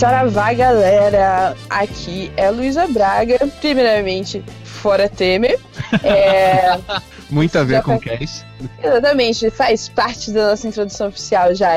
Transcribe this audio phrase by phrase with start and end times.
[0.00, 1.54] Saravá, galera!
[1.68, 3.36] Aqui é Luísa Braga.
[3.60, 5.60] Primeiramente, fora Temer.
[6.02, 6.78] É,
[7.28, 8.46] Muito a ver Já com foi- Cass.
[8.82, 11.72] exatamente, faz parte da nossa introdução oficial já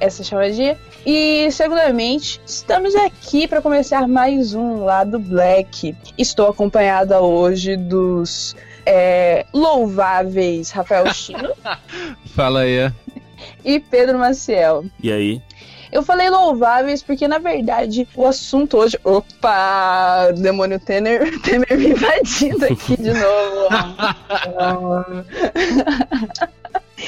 [0.00, 0.78] essa chamadinha.
[1.04, 5.94] E, segundamente, estamos aqui para começar mais um Lado Black.
[6.16, 11.50] Estou acompanhada hoje dos é, louváveis Rafael Chino
[12.34, 12.90] Fala aí.
[13.62, 14.86] e Pedro Maciel.
[15.02, 15.42] E aí?
[15.90, 18.98] Eu falei louváveis porque, na verdade, o assunto hoje.
[19.04, 20.32] Opa!
[20.36, 23.68] Demônio Temer, Temer me invadindo aqui de novo.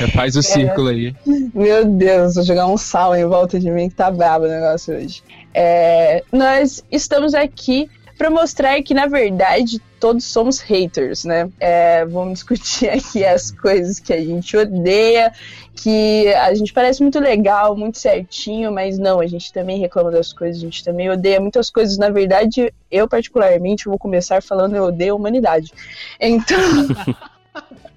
[0.15, 1.15] Faz o círculo aí.
[1.55, 4.95] Meu Deus, vou jogar um sal em volta de mim que tá brabo o negócio
[4.95, 5.23] hoje.
[5.55, 11.49] É, nós estamos aqui para mostrar que, na verdade, todos somos haters, né?
[11.61, 15.33] É, vamos discutir aqui as coisas que a gente odeia,
[15.77, 20.33] que a gente parece muito legal, muito certinho, mas não, a gente também reclama das
[20.33, 21.97] coisas, a gente também odeia muitas coisas.
[21.97, 25.73] Na verdade, eu, particularmente, vou começar falando eu odeio a humanidade.
[26.21, 26.59] Então.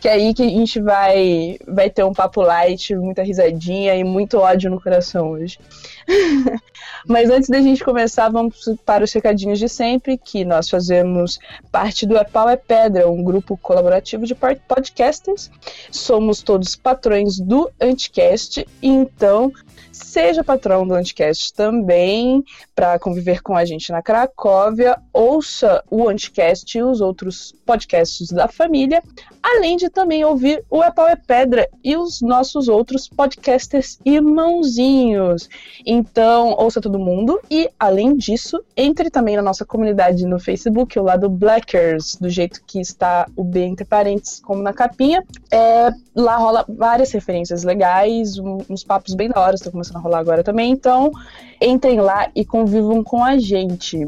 [0.00, 4.04] Que é aí que a gente vai, vai ter um papo light, muita risadinha e
[4.04, 5.58] muito ódio no coração hoje.
[7.06, 11.38] Mas antes da gente começar, vamos para os recadinhos de sempre, que nós fazemos
[11.72, 15.50] parte do É Pau é Pedra, um grupo colaborativo de pod- podcasters.
[15.90, 19.52] Somos todos patrões do Anticast, então
[19.94, 22.42] seja patrão do Anticast também,
[22.74, 25.00] para conviver com a gente na Cracóvia.
[25.12, 29.02] Ouça o Anticast e os outros podcasts da família
[29.44, 35.50] além de também ouvir o É Pau é Pedra e os nossos outros podcasters irmãozinhos.
[35.84, 41.02] Então, ouça todo mundo e, além disso, entre também na nossa comunidade no Facebook, o
[41.02, 45.22] lado Blackers, do jeito que está o B entre parênteses, como na capinha.
[45.50, 50.00] É, lá rola várias referências legais, um- uns papos bem da hora, estão começando a
[50.00, 50.72] rolar agora também.
[50.72, 51.12] Então,
[51.60, 54.06] entrem lá e convivam com a gente.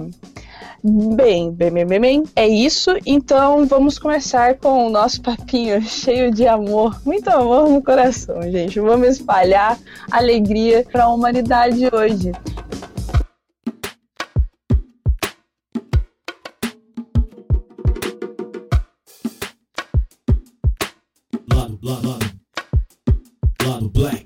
[0.85, 2.97] Bem, bem, bem, bem, bem, é isso.
[3.05, 8.79] Então vamos começar com o nosso papinho cheio de amor, muito amor no coração, gente.
[8.79, 9.79] Vamos espalhar
[10.11, 12.33] alegria para a humanidade hoje.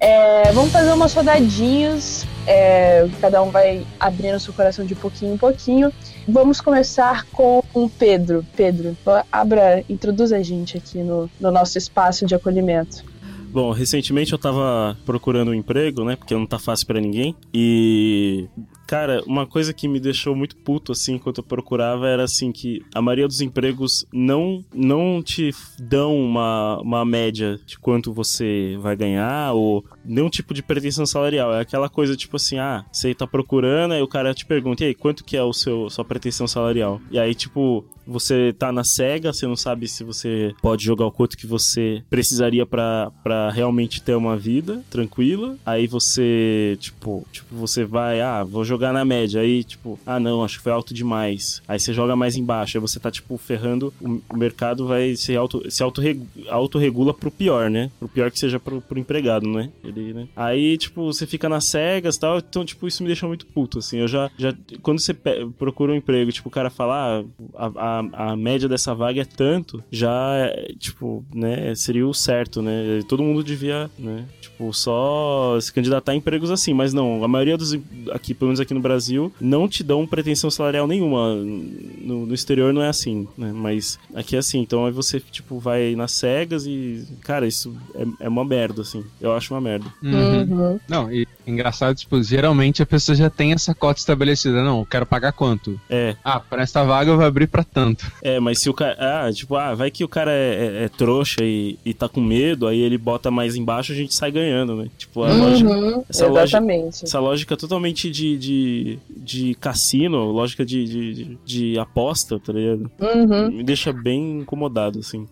[0.00, 2.26] É, vamos fazer umas rodadinhas.
[2.46, 5.92] é, cada um vai abrindo seu coração de pouquinho em pouquinho.
[6.28, 8.44] Vamos começar com o Pedro.
[8.56, 8.96] Pedro,
[9.30, 13.04] abra, introduz a gente aqui no, no nosso espaço de acolhimento.
[13.50, 16.14] Bom, recentemente eu tava procurando um emprego, né?
[16.14, 17.34] Porque não tá fácil pra ninguém.
[17.52, 18.46] E.
[18.90, 22.82] Cara, uma coisa que me deixou muito puto, assim, enquanto eu procurava, era assim que
[22.92, 28.96] a maioria dos empregos não, não te dão uma, uma média de quanto você vai
[28.96, 31.54] ganhar, ou nenhum tipo de pretensão salarial.
[31.54, 34.88] É aquela coisa, tipo assim, ah, você tá procurando, aí o cara te pergunta, e
[34.88, 37.00] aí, quanto que é o seu sua pretensão salarial?
[37.12, 41.12] E aí, tipo, você tá na cega, você não sabe se você pode jogar o
[41.12, 43.12] quanto que você precisaria pra
[43.54, 45.56] realmente ter uma vida tranquila.
[45.64, 49.40] Aí você, tipo, tipo, você vai, ah, vou jogar na média.
[49.40, 51.62] Aí, tipo, ah, não, acho que foi alto demais.
[51.68, 52.76] Aí você joga mais embaixo.
[52.76, 53.92] Aí você tá, tipo, ferrando.
[54.00, 57.90] O, mercado vai se auto se autorregu- autorregula pro pior, né?
[57.98, 59.70] Pro pior que seja pro, pro empregado, né?
[59.84, 60.28] Ele, né?
[60.34, 62.38] Aí, tipo, você fica nas cegas e tal.
[62.38, 63.98] Então, tipo, isso me deixa muito puto, assim.
[63.98, 64.30] Eu já.
[64.38, 65.14] já quando você
[65.58, 67.24] procura um emprego, tipo, o cara fala,
[67.54, 72.62] ah, a, a, a média dessa vaga é tanto, já, tipo, né, seria o certo,
[72.62, 73.00] né?
[73.08, 77.56] Todo mundo devia, né, tipo, só se candidatar a empregos assim, mas não, a maioria
[77.56, 77.74] dos,
[78.12, 81.34] aqui, pelo menos aqui no Brasil, não te dão pretensão salarial nenhuma.
[81.34, 83.52] No, no exterior não é assim, né?
[83.52, 88.26] Mas aqui é assim, então aí você, tipo, vai nas cegas e, cara, isso é,
[88.26, 89.04] é uma merda, assim.
[89.20, 89.86] Eu acho uma merda.
[90.02, 90.40] Uhum.
[90.42, 90.80] Uhum.
[90.88, 94.62] Não, e engraçado, tipo, geralmente a pessoa já tem essa cota estabelecida.
[94.62, 95.78] Não, eu quero pagar quanto?
[95.88, 98.10] É, Ah, pra esta vaga eu vou abrir pra tanto.
[98.22, 98.96] É, mas se o cara.
[98.98, 102.20] Ah, tipo, ah, vai que o cara é, é- é trouxa e, e tá com
[102.20, 104.88] medo, aí ele bota mais embaixo a gente sai ganhando, né?
[104.98, 105.70] Tipo, a lógica.
[105.70, 107.04] Uhum, essa loja- exatamente.
[107.04, 112.90] Essa lógica totalmente de, de, de cassino, lógica de, de, de aposta, tá ligado?
[113.00, 113.50] Uhum.
[113.50, 115.26] Me deixa bem incomodado, assim.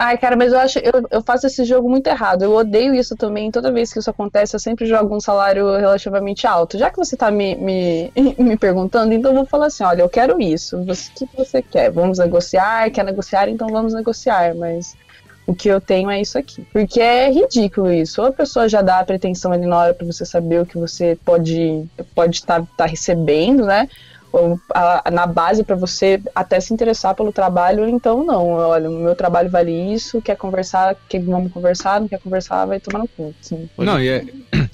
[0.00, 2.42] Ai, cara, mas eu acho, eu, eu faço esse jogo muito errado.
[2.42, 3.50] Eu odeio isso também.
[3.50, 6.78] Toda vez que isso acontece, eu sempre jogo um salário relativamente alto.
[6.78, 10.08] Já que você tá me, me, me perguntando, então eu vou falar assim: olha, eu
[10.08, 10.84] quero isso.
[10.84, 11.90] Você- O que você quer?
[11.90, 12.88] Vamos negociar?
[12.92, 13.48] Quer negociar?
[13.48, 14.54] Então vamos negociar.
[14.54, 14.94] Mas
[15.46, 16.64] o que eu tenho é isso aqui.
[16.72, 18.20] Porque é ridículo isso.
[18.22, 20.78] Ou a pessoa já dá a pretensão ali na hora pra você saber o que
[20.78, 21.84] você pode
[22.14, 23.88] pode estar tá recebendo, né?
[24.32, 28.48] Ou a- na base pra você até se interessar pelo trabalho, ou então não.
[28.48, 32.78] Olha, o meu trabalho vale isso, quer conversar, quer, vamos conversar, não quer conversar, vai
[32.78, 33.34] tomar no cu.
[33.78, 34.24] Não, e é,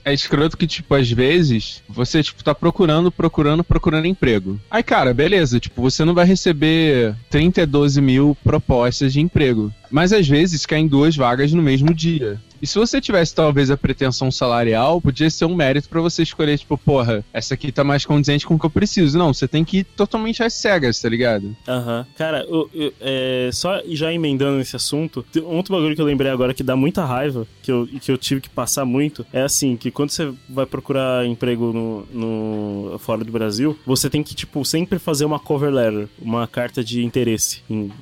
[0.04, 4.58] é escroto que, tipo, às vezes, você, tipo, tá procurando, procurando, procurando emprego.
[4.70, 9.72] Aí, cara, beleza, tipo, você não vai receber 32 mil propostas de emprego.
[9.90, 12.38] Mas às vezes caem duas vagas no mesmo dia.
[12.64, 16.56] E se você tivesse, talvez, a pretensão salarial, podia ser um mérito pra você escolher,
[16.58, 19.18] tipo, porra, essa aqui tá mais condizente com o que eu preciso.
[19.18, 21.54] Não, você tem que ir totalmente às cegas, tá ligado?
[21.68, 22.06] Aham.
[22.16, 26.54] Cara, eu- eu- é, só já emendando nesse assunto, outro bagulho que eu lembrei agora
[26.54, 29.90] que dá muita raiva, que eu, que eu tive que passar muito, é assim, que
[29.90, 34.98] quando você vai procurar emprego no, no- fora do Brasil, você tem que, tipo, sempre
[34.98, 37.60] fazer uma cover letter, uma carta de interesse,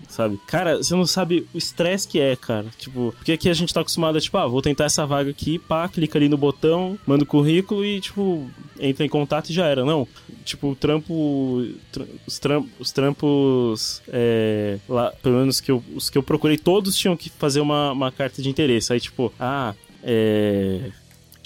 [0.09, 0.39] sabe?
[0.47, 2.67] Cara, você não sabe o estresse que é, cara.
[2.79, 5.59] Tipo, porque aqui a gente tá acostumado a, tipo, ah, vou tentar essa vaga aqui,
[5.59, 9.67] pá, clica ali no botão, manda o currículo e, tipo, entra em contato e já
[9.67, 9.85] era.
[9.85, 10.07] Não,
[10.45, 11.67] tipo, o trampo.
[11.91, 14.03] tra- os, tram- os trampos.
[14.09, 17.93] é, lá, pelo menos que eu, os que eu procurei, todos tinham que fazer uma,
[17.93, 18.93] uma carta de interesse.
[18.93, 20.91] Aí, tipo, ah, é.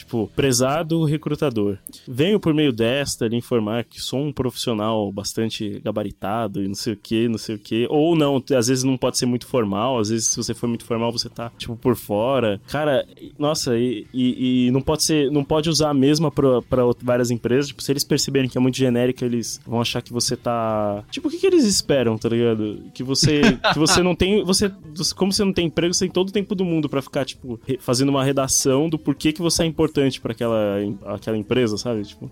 [0.06, 1.78] Tipo, prezado recrutador.
[2.06, 6.92] Venho por meio desta lhe informar que sou um profissional bastante gabaritado e não sei
[6.92, 7.86] o que, não sei o que.
[7.90, 10.84] Ou não, às vezes não pode ser muito formal, às vezes se você for muito
[10.84, 12.60] formal você tá, tipo, por fora.
[12.68, 13.04] Cara,
[13.36, 17.66] nossa, e, e- e não pode ser, não pode usar a mesma out- várias empresas.
[17.68, 21.02] Tipo, se eles perceberem que é muito genérica, eles vão achar que você tá.
[21.10, 22.80] Tipo, o que, que eles esperam, tá ligado?
[22.94, 23.40] Que você,
[23.72, 24.44] que você não tem.
[24.44, 24.70] Você,
[25.16, 27.58] como você não tem emprego, você tem todo o tempo do mundo pra ficar, tipo,
[27.80, 32.02] fazendo uma redação do porquê que você é importante pra aquela, em- aquela empresa, sabe?
[32.02, 32.30] Tipo,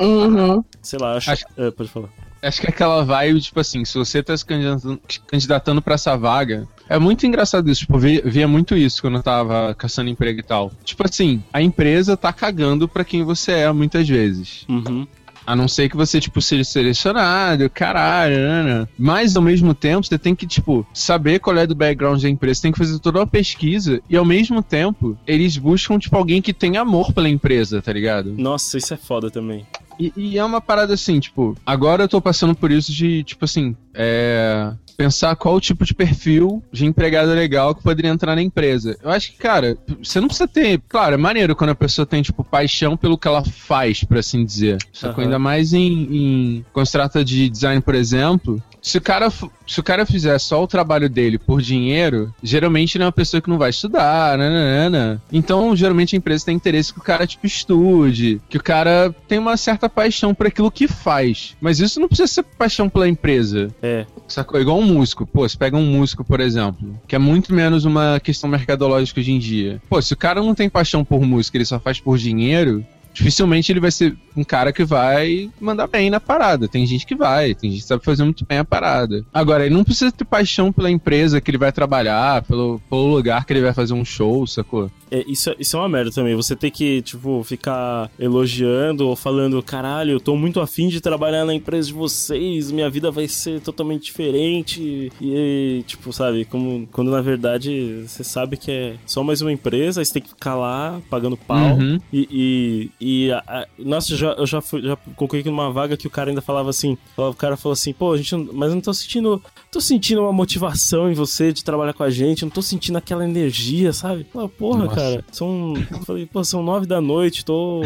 [0.00, 0.64] Uhum.
[0.80, 1.30] sei lá, acho.
[1.30, 2.08] Acho- é, pode falar.
[2.42, 6.16] Acho que é aquela vibe, tipo assim, se você tá se candidatando, candidatando pra essa
[6.16, 10.40] vaga, é muito engraçado isso, tipo, via, via muito isso quando eu tava caçando emprego
[10.40, 10.72] e tal.
[10.82, 14.64] Tipo assim, a empresa tá cagando pra quem você é muitas vezes.
[14.68, 15.06] Uhum.
[15.46, 18.88] A não ser que você, tipo, seja selecionado, caralho, né, né?
[18.98, 22.56] Mas, ao mesmo tempo, você tem que, tipo, saber qual é do background da empresa.
[22.56, 24.00] Você tem que fazer toda uma pesquisa.
[24.08, 28.34] E, ao mesmo tempo, eles buscam, tipo, alguém que tem amor pela empresa, tá ligado?
[28.36, 29.66] Nossa, isso é foda também.
[29.98, 33.44] E, e é uma parada assim, tipo, agora eu tô passando por isso de, tipo
[33.44, 34.72] assim, é.
[35.02, 38.96] Pensar qual o tipo de perfil de empregado legal que poderia entrar na empresa.
[39.02, 40.80] Eu acho que, cara, você não precisa ter.
[40.88, 44.44] Claro, é maneiro quando a pessoa tem, tipo, paixão pelo que ela faz, por assim
[44.44, 44.78] dizer.
[45.02, 45.14] Aham.
[45.18, 46.64] ainda mais em, em.
[46.72, 48.62] Quando se trata de design, por exemplo.
[48.82, 53.04] Se o, cara, se o cara fizer só o trabalho dele por dinheiro, geralmente ele
[53.04, 55.22] é uma pessoa que não vai estudar, nanana.
[55.32, 59.38] Então, geralmente a empresa tem interesse que o cara, tipo, estude, que o cara tem
[59.38, 61.56] uma certa paixão por aquilo que faz.
[61.60, 63.68] Mas isso não precisa ser paixão pela empresa.
[63.80, 64.04] É.
[64.26, 64.60] Sacou?
[64.60, 65.26] Igual um músico.
[65.26, 69.32] Pô, você pega um músico, por exemplo, que é muito menos uma questão mercadológica hoje
[69.32, 69.80] em dia.
[69.88, 73.70] Pô, se o cara não tem paixão por música, ele só faz por dinheiro, dificilmente
[73.70, 76.68] ele vai ser um cara que vai mandar bem na parada.
[76.68, 79.24] Tem gente que vai, tem gente que sabe fazer muito bem a parada.
[79.32, 83.44] Agora, ele não precisa ter paixão pela empresa que ele vai trabalhar, pelo, pelo lugar
[83.44, 84.90] que ele vai fazer um show, sacou?
[85.14, 86.34] É, isso, é- isso é uma merda também.
[86.34, 91.44] Você tem que, tipo, ficar elogiando ou falando, caralho, eu tô muito afim de trabalhar
[91.44, 95.12] na empresa de vocês, minha vida vai ser totalmente diferente.
[95.20, 100.00] E, tipo, sabe, como, quando na verdade você sabe que é só mais uma empresa,
[100.00, 101.76] aí você tem que ficar lá pagando pau.
[101.76, 101.98] Uhum.
[102.12, 105.96] E, e, e a- a- nossa, eu já, eu já, fui, já concorri numa vaga
[105.96, 108.70] que o cara ainda falava assim: o cara falou assim, pô, a gente, não- mas
[108.70, 109.42] eu não tô sentindo,
[109.72, 113.24] tô sentindo uma motivação em você de trabalhar com a gente, não tô sentindo aquela
[113.24, 114.22] energia, sabe?
[114.24, 114.94] Pô, porra, Nossa.
[114.96, 117.80] cara, são, eu falei, pô, são nove da noite, tô,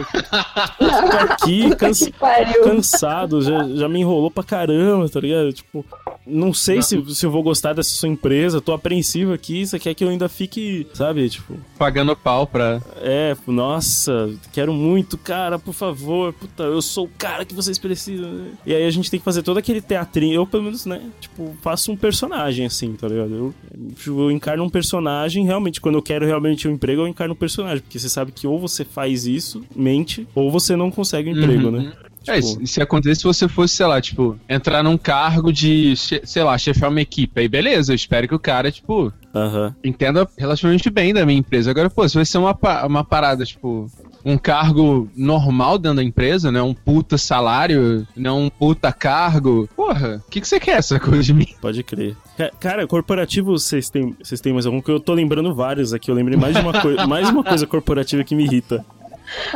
[0.78, 2.10] tô aqui, cansa,
[2.64, 5.52] cansado, já, já me enrolou pra caramba, tá ligado?
[5.52, 5.84] Tipo,
[6.26, 9.94] não sei se, se eu vou gostar dessa sua empresa, tô apreensivo aqui, você quer
[9.94, 12.82] que eu ainda fique, sabe, tipo, Pagando pau pra.
[13.00, 18.28] é, nossa, quero muito, cara, por favor, puta, eu sou o cara que vocês precisam.
[18.28, 18.50] né?
[18.66, 21.56] E aí a gente tem que fazer todo aquele teatrinho, eu pelo menos, né, tipo,
[21.62, 23.34] faço um personagem assim, tá ligado?
[23.34, 23.54] Eu,
[24.06, 27.80] eu encarno um personagem, realmente, quando eu quero realmente um emprego, eu encarno um personagem,
[27.80, 31.66] porque você sabe que ou você faz isso, mente, ou você não consegue um emprego,
[31.66, 31.70] Uhum.
[31.82, 31.92] né?
[32.28, 35.94] É, Tipo, se se acontecesse se você fosse, sei lá, tipo, entrar num cargo de,
[35.96, 39.12] sei lá, chefiar uma equipe, aí beleza, eu espero que o cara, tipo,
[39.84, 41.70] entenda relativamente bem da minha empresa.
[41.70, 43.88] Agora, pô, se vai ser uma, uma parada, tipo,
[44.28, 46.60] um cargo normal dentro da empresa, né?
[46.60, 49.68] Um puta salário, não um puta cargo.
[49.76, 51.46] Porra, o que, que você quer essa coisa de mim?
[51.60, 52.16] Pode crer.
[52.36, 54.80] Ca- Cara, corporativo, vocês têm, vocês têm mais algum?
[54.82, 56.10] Que eu tô lembrando vários aqui.
[56.10, 58.84] Eu lembrei mais de uma, coi mais uma coisa corporativa que me irrita.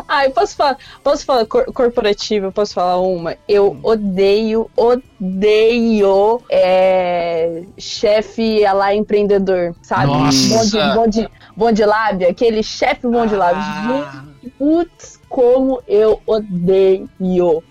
[0.09, 3.37] Ah, eu posso falar, posso falar cor- corporativo, eu posso falar uma.
[3.49, 10.07] Eu odeio, odeio é, chefe é lá empreendedor, sabe?
[10.07, 10.49] Nossa!
[10.49, 13.63] Bom de, bom, de, bom de lábia, aquele chefe bom de lábia.
[13.63, 17.09] Gente, putz, como eu odeio.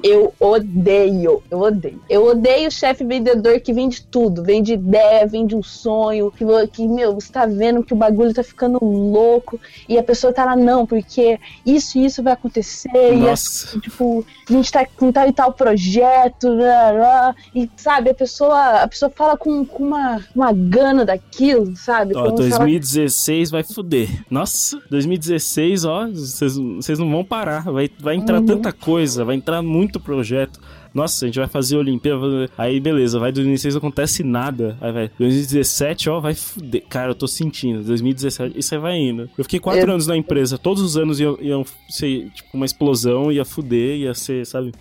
[0.01, 2.01] Eu odeio, eu odeio.
[2.09, 7.13] Eu odeio chefe vendedor que vende tudo, vende ideia, vende um sonho, que, que meu,
[7.15, 10.85] você tá vendo que o bagulho tá ficando louco e a pessoa tá lá, não,
[10.85, 13.77] porque isso e isso vai acontecer, e Nossa.
[13.81, 18.83] tipo, a gente tá com tal e tal projeto, blá, blá, e sabe, a pessoa,
[18.83, 22.15] a pessoa fala com, com uma, uma gana daquilo, sabe?
[22.15, 24.07] Ó, Como se ela- 2016 vai fuder.
[24.31, 27.48] Nossa, 2016, ó, vocês não vão parar.
[27.65, 28.45] Vai, vai entrar Uhum.
[28.45, 30.59] tanta coisa, vai entrar muito projeto.
[30.91, 32.17] Nossa, a gente vai fazer Olimpíada.
[32.19, 34.75] vai fazer- Aí, beleza, vai 2016 não acontece nada.
[34.81, 36.83] Aí vai 2017, ó, vai fuder.
[36.89, 37.83] Cara, eu tô sentindo.
[37.83, 39.29] 2017, isso aí vai indo.
[39.37, 40.57] Eu fiquei quatro Eu- anos na empresa.
[40.57, 44.71] Todos os anos iam, iam ser, tipo, uma explosão, ia fuder, ia ser, sabe?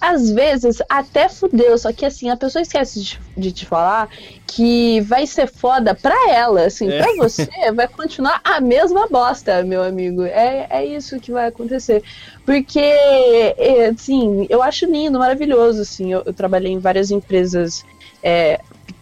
[0.00, 4.08] Às vezes até fudeu, só que assim, a pessoa esquece de, de te falar
[4.46, 6.98] que vai ser foda pra ela, assim, É.
[7.02, 10.22] pra você vai continuar a mesma bosta, meu amigo.
[10.24, 12.02] É, é isso que vai acontecer.
[12.44, 17.82] Porque, é, assim, eu acho lindo, maravilhoso, assim, eu, eu trabalhei em várias empresas
[18.22, 18.60] é,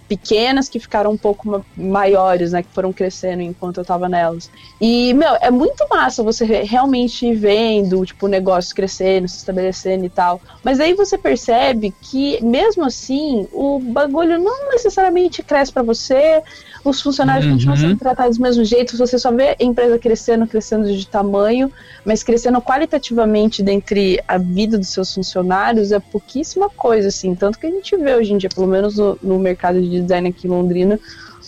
[0.09, 4.50] pequenas que ficaram um pouco ma- maiores, né, que foram crescendo enquanto eu tava nelas.
[4.81, 10.07] E, meu, é muito massa você re- realmente vendo, tipo, o negócio crescendo, se estabelecendo
[10.07, 10.43] e tal.
[10.65, 16.43] Mas aí você percebe que, mesmo assim, o bagulho não necessariamente cresce pra você,
[16.85, 17.53] os funcionários Uhum.
[17.53, 21.71] continuam sendo tratados do mesmo jeito, você só vê a empresa crescendo, crescendo de tamanho,
[22.05, 27.35] mas crescendo qualitativamente dentre a vida dos seus funcionários é pouquíssima coisa, assim.
[27.37, 30.29] Tanto que a gente vê hoje em dia, pelo menos no, no mercado de design
[30.31, 30.99] aqui em Londrina,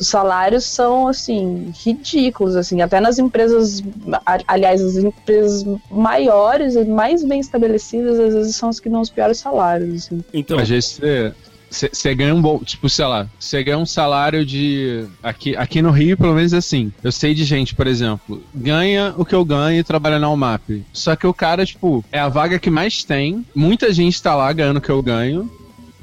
[0.02, 2.82] os salários são, assim, ridículos, assim.
[2.82, 3.82] Até nas empresas,
[4.46, 9.10] aliás, as empresas maiores e mais bem estabelecidas, às vezes são as que dão os
[9.10, 10.24] piores salários, assim.
[10.34, 11.00] Então, Às vezes
[11.70, 12.58] você, ganha um bom.
[12.58, 15.06] Tipo, sei lá, você ganha um salário de.
[15.22, 16.92] Aqui, aqui no Rio, pelo menos é assim.
[17.02, 20.84] Eu sei de gente, por exemplo, ganha o que eu ganho e trabalha na UMAP.
[20.92, 23.46] Só que o cara, tipo, é a vaga que mais tem.
[23.54, 25.50] Muita gente tá lá ganhando o que eu ganho.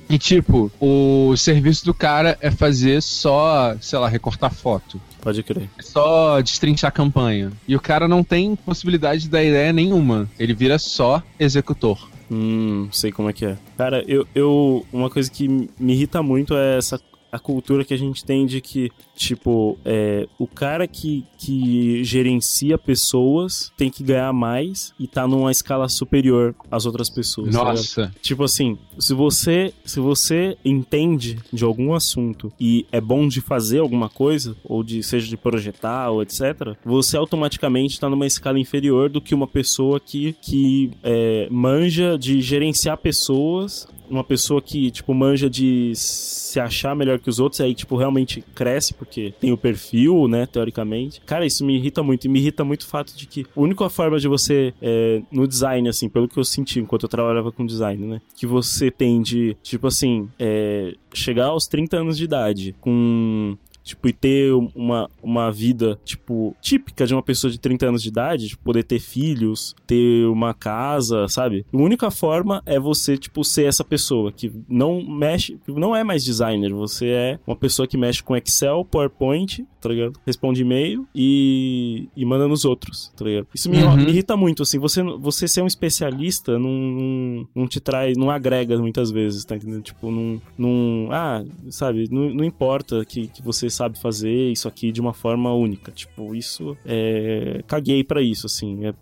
[0.10, 5.00] E, tipo, o serviço do cara é fazer só, sei lá, recortar foto.
[5.22, 5.70] pode crer.
[5.78, 7.52] É só destrinchar a campanha.
[7.68, 10.28] E o cara não tem possibilidade de dar ideia nenhuma.
[10.40, 12.10] Ele vira só executor.
[12.32, 13.58] Hum, sei como é que é.
[13.78, 14.86] Cara, eu, eu.
[14.92, 17.00] Uma coisa que me irrita muito é essa.
[17.32, 22.78] A cultura que a gente tem de que, tipo, é, o cara que, que gerencia
[22.78, 27.54] pessoas tem que ganhar mais e tá numa escala superior às outras pessoas.
[27.54, 27.64] tá?
[27.64, 28.12] Nossa.
[28.22, 33.80] Tipo assim, se você se você entende de algum assunto e é bom de fazer
[33.80, 39.10] alguma coisa, ou de seja de projetar ou etc, você automaticamente está numa escala inferior
[39.10, 43.88] do que uma pessoa que, que é, manja de gerenciar pessoas.
[44.10, 48.44] Uma pessoa que, tipo, manja de se achar melhor que os outros, aí, tipo, realmente
[48.56, 51.22] cresce, porque tem o perfil, né, teoricamente.
[51.26, 52.26] Cara, isso me irrita muito.
[52.26, 55.48] E me irrita muito o fato de que a única forma de você, é, no
[55.48, 59.22] design, assim, pelo que eu senti enquanto eu trabalhava com design, né, que você tem
[59.22, 63.58] de, tipo assim, é, chegar aos 30 anos de idade com
[63.90, 68.10] Tipo, e ter uma, uma vida, tipo, típica de uma pessoa de 30 anos de
[68.10, 71.66] idade, tipo, poder ter filhos, ter uma casa, sabe?
[71.74, 76.04] A única forma é você, tipo, ser essa pessoa que não mexe, que não é
[76.04, 80.20] mais designer, você é uma pessoa que mexe com Excel, PowerPoint, tá ligado?
[80.26, 83.48] Responde e-mail e, e manda nos outros, tá ligado?
[83.54, 83.96] Isso me, Uhum.
[83.96, 88.30] me irrita muito, assim, você, você ser um especialista não, não, não te traz, não
[88.30, 89.82] agrega muitas vezes, tá entendendo?
[89.82, 94.92] Tipo, não, não ah, sabe, não, não importa que, que você sabe fazer isso aqui
[94.92, 98.94] de uma forma única, tipo, isso, é, caguei pra isso, assim, é,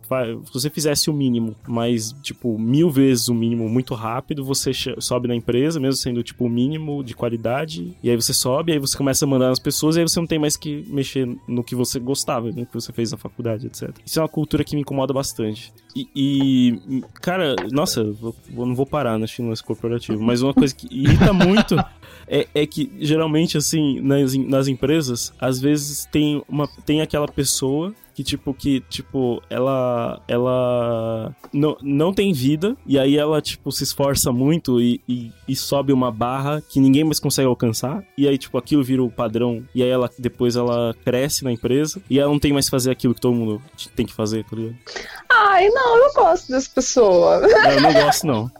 [0.45, 5.27] se você fizesse o mínimo, mas, tipo, mil vezes o mínimo muito rápido, você sobe
[5.27, 8.95] na empresa, mesmo sendo, tipo, o mínimo de qualidade, e aí você sobe, aí você
[8.95, 11.73] começa a mandar nas pessoas, e aí você não tem mais que mexer no que
[11.73, 13.89] você gostava, no que você fez na faculdade, etc.
[14.05, 15.73] Isso é uma cultura que me incomoda bastante.
[15.95, 20.87] E, e, cara, nossa, eu não vou parar no lance corporativo, mas uma coisa que
[20.91, 21.75] irrita muito
[22.27, 27.27] é, é que, geralmente, assim, nas, nas nas empresas, às vezes tem uma tem aquela
[27.27, 33.71] pessoa que tipo que tipo ela ela não, não tem vida e aí ela tipo
[33.71, 38.27] se esforça muito e, e, e sobe uma barra que ninguém mais consegue alcançar e
[38.27, 42.19] aí tipo aquilo vira o padrão e aí ela depois ela cresce na empresa e
[42.19, 43.61] ela não tem mais fazer aquilo que todo mundo
[43.95, 44.75] tem que fazer, tá ligado?
[45.29, 47.39] Ai, não, eu gosto dessa pessoa.
[47.39, 48.51] Não, eu não gosto não.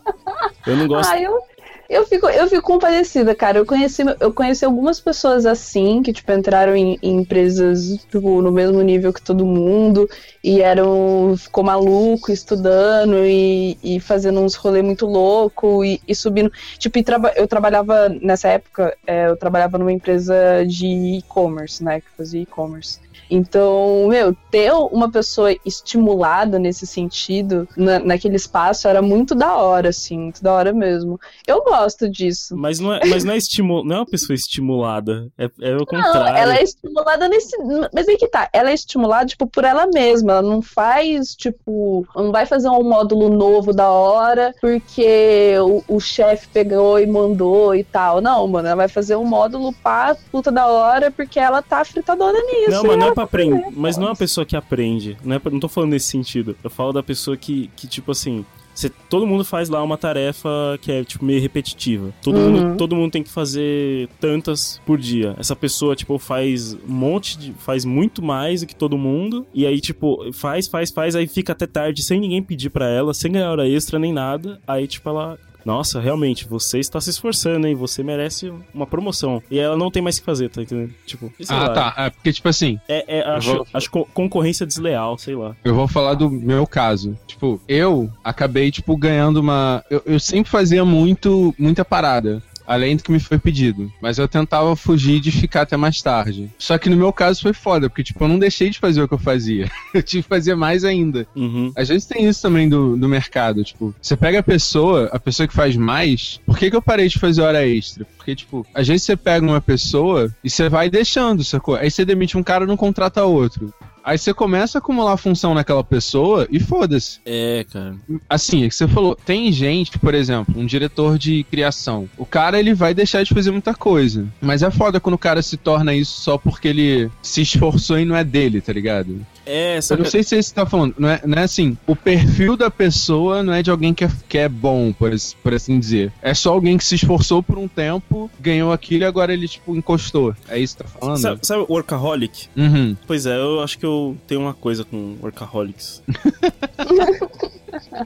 [0.66, 1.10] Eu não gosto.
[1.10, 1.42] Ai, eu,
[1.88, 3.58] eu, fico, eu fico compadecida, cara.
[3.58, 8.52] Eu conheci, eu conheci algumas pessoas assim, que, tipo, entraram em, em empresas, tipo, no
[8.52, 10.08] mesmo nível que todo mundo,
[10.44, 11.34] e eram.
[11.38, 16.52] ficou maluco, estudando e, e fazendo uns rolê muito louco e, e subindo.
[16.78, 22.00] Tipo, e traba, eu trabalhava, nessa época, é, eu trabalhava numa empresa de e-commerce, né?
[22.02, 23.00] Que fazia e-commerce.
[23.30, 29.90] Então, meu, ter uma pessoa estimulada nesse sentido, na, naquele espaço, era muito da hora,
[29.90, 31.18] assim, muito da hora mesmo.
[31.46, 32.56] Eu gosto disso.
[32.56, 35.28] Mas não é, mas não é, estimu, não é uma pessoa estimulada.
[35.38, 36.20] É, é o contrário.
[36.20, 37.56] Não, ela é estimulada nesse.
[37.92, 40.32] Mas aí que tá, ela é estimulada, tipo, por ela mesma.
[40.32, 46.00] Ela não faz, tipo, não vai fazer um módulo novo da hora porque o, o
[46.00, 48.20] chefe pegou e mandou e tal.
[48.20, 52.38] Não, mano, ela vai fazer um módulo pá, puta da hora porque ela tá fritadona
[52.40, 52.70] nisso.
[52.70, 53.64] Não, mas não é pra aprender.
[53.74, 55.16] Mas não é uma pessoa que aprende.
[55.24, 56.56] Não, é não tô falando nesse sentido.
[56.62, 58.44] Eu falo da pessoa que, que tipo assim.
[58.74, 62.12] Você, todo mundo faz lá uma tarefa que é, tipo, meio repetitiva.
[62.22, 62.50] Todo, Uhum.
[62.52, 65.34] mundo, todo mundo tem que fazer tantas por dia.
[65.36, 67.52] Essa pessoa, tipo, faz um monte de.
[67.54, 69.44] faz muito mais do que todo mundo.
[69.52, 73.12] E aí, tipo, faz, faz, faz, aí fica até tarde sem ninguém pedir pra ela,
[73.12, 74.60] sem ganhar hora extra nem nada.
[74.64, 75.36] Aí, tipo, ela.
[75.68, 77.74] Nossa, realmente, você está se esforçando, hein?
[77.74, 79.42] Você merece uma promoção.
[79.50, 80.94] E ela não tem mais o que fazer, tá entendendo?
[81.04, 81.68] Tipo, Ah, lá.
[81.68, 81.94] tá.
[81.98, 85.54] É porque, tipo assim, É, é, acho, vou- acho co- concorrência desleal, sei lá.
[85.62, 87.14] Eu vou falar do meu caso.
[87.26, 89.84] Tipo, eu acabei, tipo, ganhando uma.
[89.90, 92.42] Eu, eu sempre fazia muito, muita parada.
[92.68, 93.90] Além do que me foi pedido.
[93.98, 96.50] Mas eu tentava fugir de ficar até mais tarde.
[96.58, 99.08] Só que no meu caso foi foda, porque, tipo, eu não deixei de fazer o
[99.08, 99.70] que eu fazia.
[99.94, 101.26] Eu tive que fazer mais ainda.
[101.34, 101.72] Uhum.
[101.74, 105.48] Às vezes tem isso também do, do mercado, tipo, você pega a pessoa, a pessoa
[105.48, 108.04] que faz mais, por que, que eu parei de fazer hora extra?
[108.16, 111.76] Porque, tipo, às vezes você pega uma pessoa e você vai deixando, sacou?
[111.76, 113.72] Aí você demite um cara e não contrata outro.
[114.08, 117.20] Aí você começa a acumular função naquela pessoa e foda-se.
[117.26, 117.94] É, cara.
[118.26, 122.08] Assim, é que você falou, tem gente, por exemplo, um diretor de criação.
[122.16, 124.26] O cara, ele vai deixar de fazer muita coisa.
[124.40, 128.06] Mas é foda quando o cara se torna isso só porque ele se esforçou e
[128.06, 129.26] não é dele, tá ligado?
[129.44, 130.02] É, Eu sabe?
[130.02, 133.42] não sei se você tá falando, não é, não é assim, o perfil da pessoa
[133.42, 135.10] não é de alguém que é, que é bom, por,
[135.42, 136.12] por assim dizer.
[136.22, 139.74] É só alguém que se esforçou por um tempo, ganhou aquilo e agora ele, tipo,
[139.74, 140.34] encostou.
[140.48, 141.18] É isso que tá falando?
[141.18, 142.48] Sabe, sabe Workaholic?
[142.56, 142.96] Uhum.
[143.06, 146.02] Pois é, eu acho que eu tenho uma coisa com Workaholics.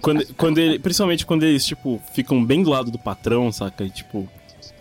[0.01, 3.85] quando, quando ele, principalmente quando eles, tipo, ficam bem do lado do patrão, saca?
[3.85, 4.29] E, tipo.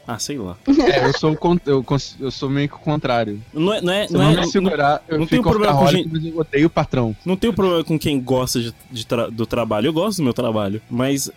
[0.08, 0.58] Ah, sei lá.
[0.68, 1.86] É, eu sou, eu,
[2.20, 3.42] eu sou meio que o contrário.
[3.54, 3.82] Não é.
[3.82, 5.78] Não, é, Se não, eu é, não me não, segurar, eu não tem fico problema
[5.78, 7.16] com gente- mas eu odeio o patrão.
[7.26, 9.88] não tenho problema com quem gosta de, de tra- do trabalho.
[9.88, 10.82] Eu gosto do meu trabalho.
[10.90, 11.32] Mas.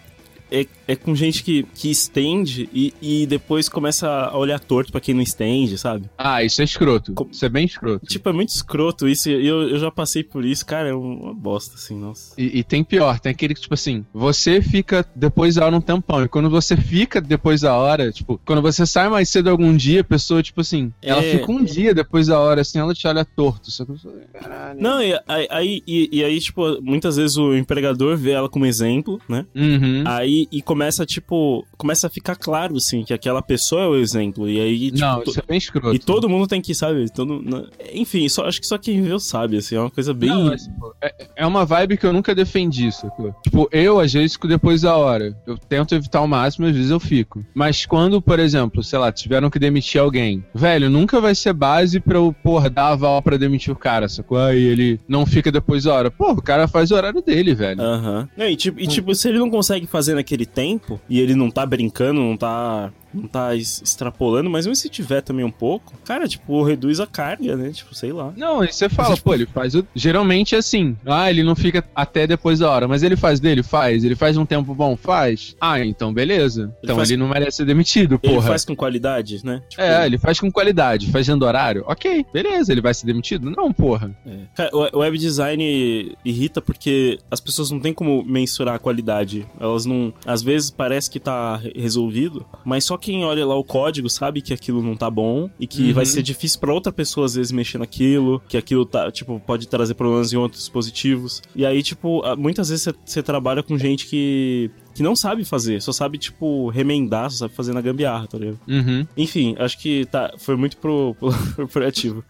[0.50, 5.00] É, é com gente que, que estende e, e depois começa a olhar torto pra
[5.00, 6.08] quem não estende, sabe?
[6.18, 7.12] Ah, isso é escroto.
[7.14, 8.04] Co- Isso é bem escroto.
[8.06, 9.28] Tipo, é muito escroto isso.
[9.30, 12.34] Eu, eu já passei por isso, cara, é uma bosta, assim, nossa.
[12.38, 15.80] E, e tem pior, tem aquele que, tipo assim, você fica depois da hora um
[15.80, 16.22] tempão.
[16.24, 20.00] E quando você fica depois da hora, tipo, quando você sai mais cedo algum dia,
[20.00, 21.38] a pessoa, tipo assim, ela É.
[21.38, 23.70] fica um dia depois da hora, assim, ela te olha torto.
[23.70, 23.92] Só que
[24.32, 24.80] caralho.
[24.80, 28.66] Não, e aí, aí- e, e aí, tipo, muitas vezes o empregador vê ela como
[28.66, 29.46] exemplo, né?
[29.54, 30.02] Uhum.
[30.06, 30.73] Aí e começa,
[31.06, 34.48] tipo, começa a ficar claro, assim, que aquela pessoa é o exemplo.
[34.48, 35.94] E aí, tipo, Não, isso é bem escroto.
[35.94, 37.10] e todo mundo tem que, sabe?
[37.10, 40.28] Todo, na- enfim, só, acho que só quem viu sabe, assim, é uma coisa bem.
[40.30, 43.34] Não, mas, tipo, é, é uma vibe que eu nunca defendi, sacou?
[43.42, 45.36] Tipo, eu, às vezes, fico depois da hora.
[45.46, 47.44] Eu tento evitar o máximo, às vezes eu fico.
[47.54, 52.00] Mas quando, por exemplo, sei lá, tiveram que demitir alguém, velho, nunca vai ser base
[52.00, 54.38] pra eu, porra, dar aval pra demitir o cara, sacou?
[54.38, 56.10] Aí ele não fica depois da hora.
[56.10, 57.80] Porra, o cara faz o horário dele, velho.
[57.80, 58.28] Aham.
[58.36, 60.63] Não, E, tipo, e tipo, se ele não consegue fazer naquele tempo,
[61.08, 62.92] e ele não tá brincando, não tá.
[63.14, 67.56] Não tá extrapolando, mas mesmo se tiver também um pouco, cara, tipo, reduz a carga,
[67.56, 67.70] né?
[67.70, 68.32] Tipo, sei lá.
[68.36, 69.86] Não, aí você fala, pô, ele faz o.
[69.94, 70.96] Geralmente é assim.
[71.06, 72.88] Ah, ele não fica até depois da hora.
[72.88, 73.62] Mas ele faz dele?
[73.62, 74.04] Faz.
[74.04, 74.96] Ele faz um tempo bom?
[74.96, 75.54] Faz.
[75.60, 76.74] Ah, então beleza.
[76.82, 78.48] Então faz- ele não merece ser demitido, Ele porra.
[78.48, 79.62] faz com qualidade, né?
[79.68, 81.84] Tipo, É, ele faz com qualidade, fazendo horário.
[81.86, 83.50] Ok, beleza, ele vai ser demitido?
[83.50, 84.16] Não, porra.
[84.26, 84.36] É.
[84.54, 89.46] Cara, o web design irrita porque as pessoas não têm como mensurar a qualidade.
[89.60, 90.12] Elas não.
[90.26, 94.40] Às vezes parece que tá re- resolvido, mas só quem olha lá o código sabe
[94.40, 95.94] que aquilo não tá bom e que Uhum.
[95.94, 99.68] vai ser difícil pra outra pessoa às vezes mexer naquilo, que aquilo tá, tipo, pode
[99.68, 101.42] trazer problemas em outros dispositivos.
[101.54, 105.90] E aí, tipo, muitas vezes você- trabalha com gente que que não sabe fazer, só
[105.90, 108.60] sabe, tipo, remendar, só sabe fazer na gambiarra, tá ligado?
[108.68, 109.04] Uhum.
[109.16, 112.24] Enfim, acho que tá, foi muito pro, pro corporativo.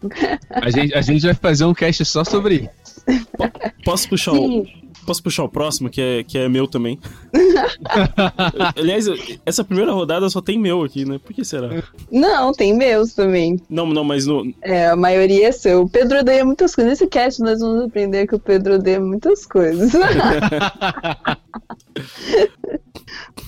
[0.49, 3.05] A, gente, a gente vai fazer um cast só sobre isso.
[3.83, 4.67] Posso puxar o, Sim.
[5.05, 6.99] Posso puxar o próximo, que é, que é meu também?
[8.75, 9.05] Aliás,
[9.45, 11.19] essa primeira rodada só tem meu aqui, né?
[11.23, 11.83] Por que será?
[12.11, 13.61] Não, tem meus também.
[13.69, 14.53] Não, não, mas no.
[14.61, 15.83] É, a maioria é seu.
[15.83, 16.91] O Pedro odeia muitas coisas.
[16.91, 19.91] Nesse cast nós vamos aprender que o Pedro odeia muitas coisas.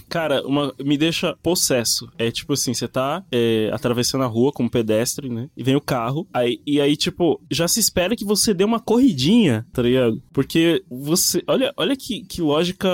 [0.10, 2.10] Cara, uma, me deixa possesso.
[2.18, 5.50] É tipo assim, você tá é, atravessando a rua como pedestre, né?
[5.56, 6.28] E vem o carro.
[6.34, 10.22] Aí, e aí, tipo, já se espera que você dê uma corridinha, tá ligado?
[10.32, 11.44] Porque você.
[11.48, 12.88] Olha, olha que, que lógica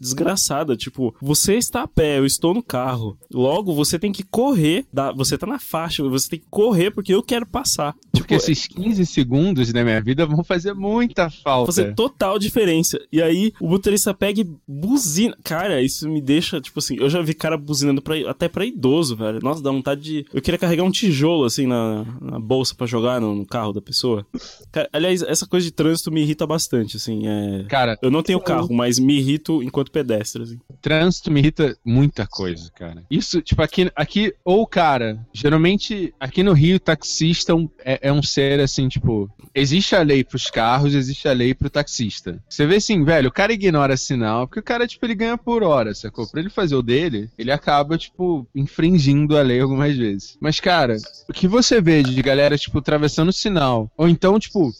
[0.00, 0.76] desgraçada.
[0.76, 3.18] Tipo, você está a pé, eu estou no carro.
[3.32, 4.86] Logo, você tem que correr.
[4.92, 7.94] Da, você tá na faixa, você tem que correr porque eu quero passar.
[8.12, 11.66] Porque Tipo, esses 15 segundos da minha vida vão fazer muita falta.
[11.66, 12.98] fazer total diferença.
[13.10, 15.36] E aí o motorista pega e buzina.
[15.42, 19.16] Cara, isso me deixa, tipo assim, eu já vi cara buzinando pra, até pra idoso,
[19.16, 19.40] velho.
[19.42, 20.26] Nossa, dá vontade de.
[20.32, 23.80] Eu queria carregar um tijolo, assim, na, na bolsa pra jogar no, no carro da
[23.82, 24.26] pessoa.
[24.70, 27.26] Cara, aliás, essa coisa de trânsito me irrita bastante, assim.
[27.26, 27.64] É...
[27.68, 30.58] Cara, Eu não tenho carro, mas me irrito enquanto pedestre, assim.
[30.80, 33.02] trânsito me irrita muita coisa, cara.
[33.10, 38.12] Isso, tipo, aqui, aqui ou cara, geralmente aqui no Rio, taxista é um- é, é
[38.12, 42.42] um ser assim, tipo, existe a lei pros carros, existe a lei pro taxista.
[42.48, 45.62] Você vê assim, velho, o cara ignora sinal, porque o cara, tipo, ele ganha por
[45.62, 46.28] hora, sacou?
[46.28, 50.36] Pra ele fazer o dele, ele acaba, tipo, infringindo a lei algumas vezes.
[50.40, 50.96] Mas, cara,
[51.28, 54.72] o que você vê de galera, tipo, atravessando o sinal, ou então, tipo,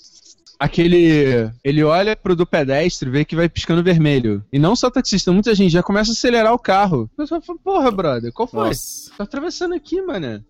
[0.58, 1.50] aquele.
[1.64, 4.44] Ele olha pro do pedestre e vê que vai piscando vermelho.
[4.52, 7.10] E não só taxista, muita gente já começa a acelerar o carro.
[7.16, 8.68] Pessoa fala, porra, brother, qual foi?
[8.68, 9.10] Nossa.
[9.16, 10.44] Tá atravessando aqui, mano.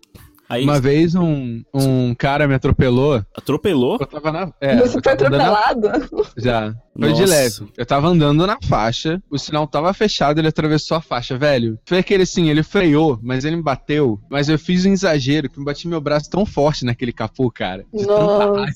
[0.53, 3.23] Aí Uma vez um, um cara me atropelou.
[3.35, 3.97] atropelou.
[3.99, 4.53] Eu tava na.
[4.61, 6.29] É, Você foi andando na- atropelado?
[6.37, 6.75] Já.
[6.99, 7.33] Foi de Nossa.
[7.33, 7.71] leve.
[7.77, 11.79] Eu tava andando na faixa, o sinal tava fechado, ele atravessou a faixa, velho.
[11.85, 14.19] Foi aquele assim, ele freou, mas ele me bateu.
[14.29, 17.83] Mas eu fiz um exagero que me bati meu braço tão forte naquele capô, cara.
[17.93, 18.71] De Nossa.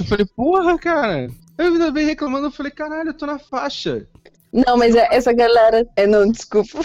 [0.00, 1.28] Eu falei, porra, cara.
[1.58, 4.06] Eu ainda bem reclamando, eu falei, caralho, eu tô na faixa.
[4.52, 5.86] Não, mas é- essa galera.
[5.96, 6.78] É, não, desculpa.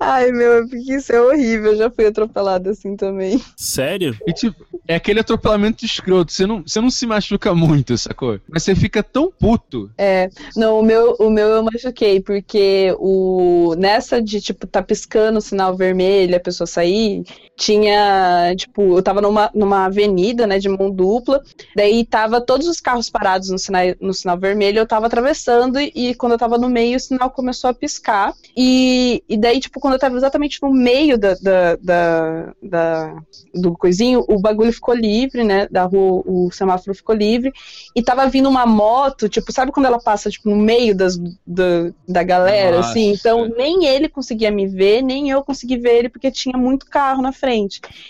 [0.00, 1.72] Ai, meu, é porque isso é horrível.
[1.72, 3.42] Eu já fui atropelada assim também.
[3.56, 4.16] Sério?
[4.26, 6.32] E tipo, é aquele atropelamento escroto.
[6.32, 8.40] Você não, você não se machuca muito, sacou?
[8.48, 9.90] Mas você fica tão puto.
[9.96, 15.38] É, não, o meu, o meu eu machuquei, porque o nessa de, tipo, tá piscando
[15.38, 17.22] o sinal vermelho, a pessoa sair,
[17.58, 21.42] tinha, tipo, eu tava numa, numa avenida, né, de mão dupla,
[21.74, 25.90] daí tava todos os carros parados no sinal, no sinal vermelho, eu tava atravessando e,
[25.94, 29.80] e quando eu tava no meio, o sinal começou a piscar, e, e daí, tipo,
[29.80, 33.16] quando eu tava exatamente no meio da, da, da, da-
[33.54, 37.52] do coisinho, o bagulho ficou livre, né, da rua, o semáforo ficou livre,
[37.94, 41.16] e tava vindo uma moto, tipo, sabe quando ela passa, tipo, no meio das,
[41.46, 42.90] da, da galera, Nossa.
[42.90, 43.10] assim?
[43.12, 47.22] Então, nem ele conseguia me ver, nem eu consegui ver ele, porque tinha muito carro
[47.22, 47.47] na frente.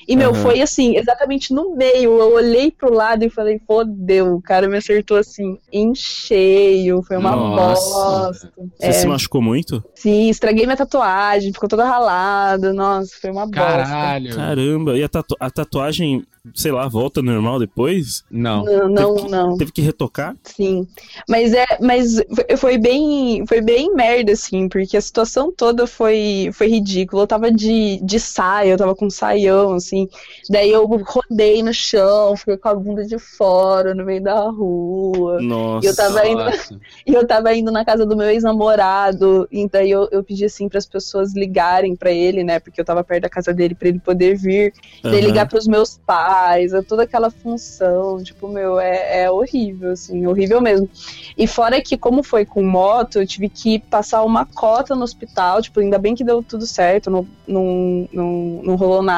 [0.07, 0.43] E, meu, Aham.
[0.43, 4.77] foi assim, exatamente no meio, eu olhei pro lado e falei, fodeu, o cara me
[4.77, 8.31] acertou, assim, em cheio, foi uma Nossa.
[8.31, 8.49] bosta.
[8.79, 9.83] Você É, se machucou muito?
[9.95, 13.61] sim, estraguei minha tatuagem, ficou toda ralada, nossa, foi uma bosta.
[13.61, 14.35] Caralho.
[14.35, 16.25] Caramba, e a, tatu- a tatuagem,
[16.55, 18.25] sei lá, volta normal depois?
[18.31, 18.65] Não.
[18.65, 19.57] Não, não, Teve que- não.
[19.57, 20.37] Teve que retocar?
[20.45, 20.87] Sim,
[21.29, 22.21] mas é, mas
[22.57, 27.23] foi- bem, foi bem merda assim, porque a situação toda foi, foi ridícula.
[27.23, 30.09] Eu tava de, de saia, eu tava com um saião assim.
[30.49, 35.41] Daí eu rodei no chão, fiquei com a bunda de fora no meio da rua.
[35.41, 35.87] Nossa.
[35.87, 36.43] E eu tava indo,
[37.07, 40.69] e eu tava indo na casa do meu ex-namorado, e daí eu, eu pedi assim
[40.69, 43.89] para as pessoas ligarem pra ele, né, porque eu tava perto da casa dele pra
[43.89, 44.73] ele poder vir.
[45.03, 45.27] Daí Aham.
[45.27, 50.61] ligar pros meus pais, é toda aquela função, tipo, meu, é, é horrível, assim, horrível
[50.61, 50.89] mesmo.
[51.37, 55.61] E fora que, como foi com moto, eu tive que passar uma cota no hospital,
[55.63, 59.18] tipo, ainda bem que deu tudo certo, não, não, não, não rolou nada,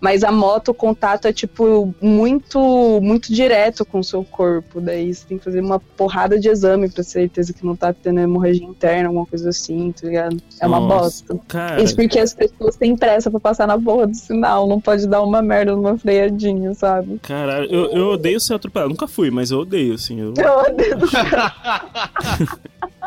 [0.00, 2.58] mas a moto, o contato é, tipo, muito,
[3.02, 6.86] muito direto com o seu corpo, daí você tem que fazer uma porrada de exame
[6.88, 10.36] pra ter certeza que não tá tendo hemorragia interna, alguma coisa assim, tá ligado?
[10.60, 11.24] É uma Nossa.
[11.24, 11.40] bosta.
[11.48, 15.06] Cara, Isso porque as pessoas têm pressa pra passar na porra do sinal, não pode
[15.06, 17.18] dar uma merda numa freadinha, sabe?
[17.22, 18.90] caralho, eu, eu odeio ser atropelado.
[18.90, 20.20] Nunca fui, mas eu odeio, assim.
[20.20, 20.98] Eu Eu odeio.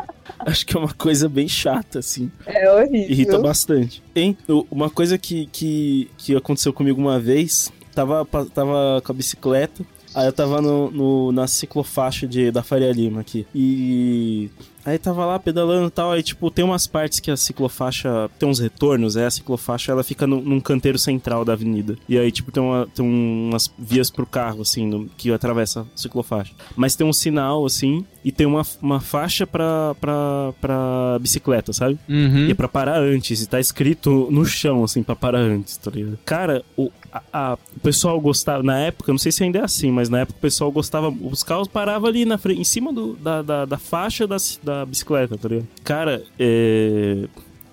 [0.50, 2.30] acho que é uma coisa bem chata, assim.
[2.46, 3.10] É horrível.
[3.10, 4.02] Irrita bastante.
[4.14, 4.36] Hein?
[4.70, 10.26] Uma coisa que, que, que aconteceu comigo uma vez, tava, tava com a bicicleta, aí
[10.26, 13.46] eu tava no, no- na ciclofaixa de, da Faria Lima aqui.
[13.54, 14.50] E
[14.84, 18.48] Aí tava lá pedalando e tal, aí tipo, tem umas partes que a ciclofaixa tem
[18.48, 21.96] uns retornos, é a ciclofaixa ela fica no- num canteiro central da avenida.
[22.08, 25.84] E aí tipo tem, uma, tem umas vias pro carro assim, no- que atravessa a
[25.96, 26.52] ciclofaixa.
[26.76, 31.98] Mas tem um sinal assim e tem uma, uma faixa pra, pra, pra bicicleta, sabe?
[32.08, 32.46] Uhum.
[32.46, 35.90] E é pra parar antes, e tá escrito no chão, assim, pra parar antes, tá
[35.90, 36.18] ligado?
[36.24, 39.90] Cara, o, a- a- o pessoal gostava, na época, não sei se ainda é assim,
[39.90, 43.14] mas na época o pessoal gostava, os carros paravam ali na frente, em cima do,
[43.14, 45.68] da, da, da faixa da, da bicicleta, tá ligado?
[45.84, 47.26] Cara, é.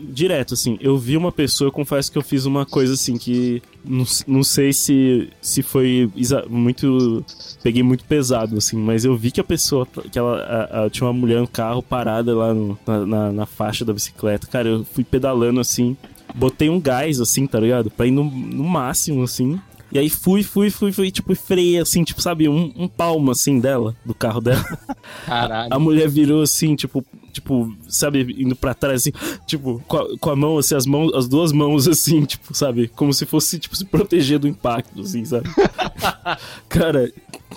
[0.04, 3.62] Direto, assim, eu vi uma pessoa, eu confesso que eu fiz uma coisa assim que
[3.86, 6.10] não, não sei se, se foi
[6.50, 7.24] muito.
[7.62, 11.06] Peguei muito pesado, assim, mas eu vi que a pessoa, que ela a- a- tinha
[11.06, 14.48] uma mulher no carro parada lá no- na, na, na faixa da bicicleta.
[14.48, 15.96] Cara, eu fui pedalando assim,
[16.34, 17.92] botei um gás, assim, tá ligado?
[17.92, 19.60] Pra ir no, no máximo, assim.
[19.92, 23.60] E aí fui, fui, fui, fui, tipo, freiei, assim, tipo, sabe, um, um palmo, assim,
[23.60, 24.64] dela, do carro dela.
[25.26, 25.74] Caralho.
[25.74, 29.12] A mulher virou assim, tipo, tipo, sabe, indo pra trás, assim,
[29.46, 32.88] tipo, com a, com a mão, assim, as mãos, as duas mãos, assim, tipo, sabe,
[32.88, 35.50] como se fosse, tipo, se proteger do impacto, assim, sabe?
[36.70, 37.12] Cara,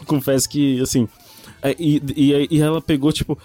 [0.06, 1.08] confesso que, assim,
[1.62, 3.38] é, e, e, e ela pegou, tipo,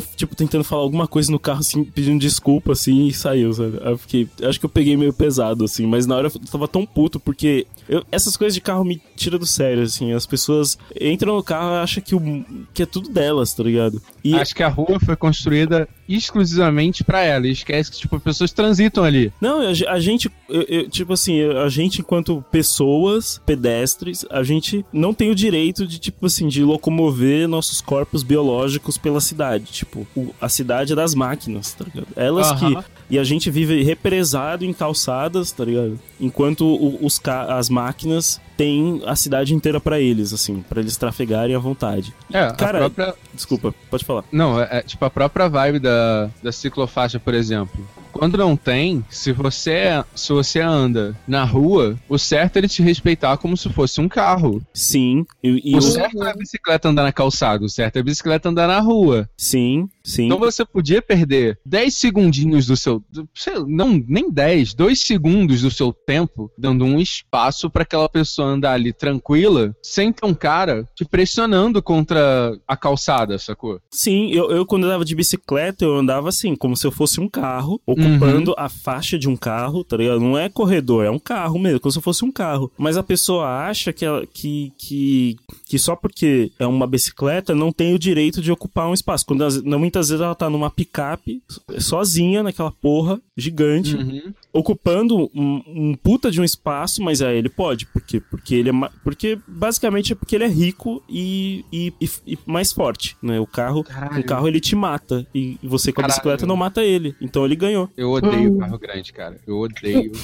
[0.00, 3.78] ficou, tipo, tentando falar alguma coisa no carro, assim, pedindo desculpa, assim, e saiu, sabe?
[3.82, 6.86] Eu fiquei, acho que eu peguei meio pesado, assim, mas na hora eu tava tão
[6.86, 11.36] puto, porque eu- essas coisas de carro me tiram do sério, assim, as pessoas entram
[11.36, 14.00] no carro e acham que, o, que é tudo delas, tá ligado?
[14.24, 17.46] E Acho que a rua foi construída exclusivamente pra ela.
[17.46, 19.32] E esquece que, tipo, as pessoas transitam ali.
[19.40, 24.84] Não, a, a gente, eu- eu- tipo assim, a gente enquanto pessoas, pedestres, a gente
[24.92, 29.66] não tem o direito de, tipo assim, de locomover nossos corpos biológicos pela cidade.
[29.72, 32.08] Tipo, o- a cidade é das máquinas, tá ligado?
[32.16, 32.82] Elas Aham.
[32.82, 32.84] que...
[33.10, 35.98] E a gente vive represado em calçadas, tá ligado?
[36.20, 41.54] Enquanto o- os, as máquinas têm a cidade inteira pra eles, assim, pra eles trafegarem
[41.54, 42.12] à vontade.
[42.32, 43.14] É, Cara, a própria.
[43.34, 44.24] Desculpa, pode falar.
[44.30, 47.86] Não, é, é, tipo a própria vibe da, da ciclofaixa, por exemplo.
[48.12, 52.82] Quando não tem, se você, se você anda na rua, o certo é ele te
[52.82, 54.62] respeitar como se fosse um carro.
[54.74, 58.00] Sim, e, e o o- certo é a bicicleta andar na calçada, o certo é
[58.00, 59.28] a bicicleta andar na rua.
[59.36, 60.26] sim, sim.
[60.26, 63.02] Então você podia perder 10 segundinhos do seu.
[63.34, 68.48] sei não, nem 10, 2 segundos do seu tempo, dando um espaço pra aquela pessoa
[68.48, 73.80] andar ali tranquila, sem ter um cara te pressionando contra a calçada, sacou?
[73.90, 77.28] Sim, eu, eu quando andava de bicicleta, eu andava assim, como se eu fosse um
[77.28, 80.20] carro, ocupando a faixa de um carro, tá ligado?
[80.20, 82.70] Não é corredor, é um carro mesmo, como se eu fosse um carro.
[82.78, 85.36] Mas a pessoa acha que, ela, que, que,
[85.66, 89.24] que só porque é uma bicicleta não tem o direito de ocupar um espaço.
[89.26, 91.42] Quando as- não, muitas vezes ela tá numa picape,
[91.78, 94.32] sozinha naquela porra gigante, Uhum.
[94.52, 98.72] Ocupando um, um puta de um espaço, mas aí ele pode, porque porque ele é
[99.02, 103.40] porque basicamente é porque ele é rico e, e, e- e mais forte, né?
[103.40, 104.20] O carro, Caralho.
[104.20, 106.12] o carro ele te mata e você com a Caralho.
[106.14, 107.88] bicicleta não mata ele, então ele ganhou.
[107.96, 109.36] Eu odeio carro grande, cara.
[109.46, 110.12] Eu odeio.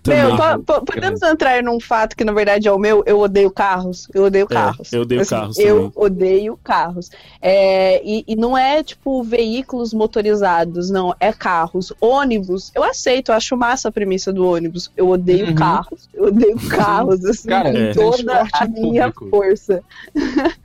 [0.06, 3.02] Meu, po- po- podemos entrar num fato que na verdade é o meu?
[3.06, 4.08] Eu odeio carros.
[4.14, 4.92] Eu odeio É, carros.
[4.92, 5.92] eu odeio Assim, carros Eu também.
[5.94, 7.10] odeio carros.
[7.40, 11.14] É, e, e não é tipo veículos motorizados, não.
[11.20, 11.92] É carros.
[12.00, 14.90] Ônibus, eu aceito, eu acho massa a premissa do ônibus.
[14.96, 15.54] Eu odeio Uhum.
[15.54, 16.08] carros.
[16.12, 17.92] Eu odeio carros, assim, Cara, com é.
[17.92, 19.82] toda a minha força.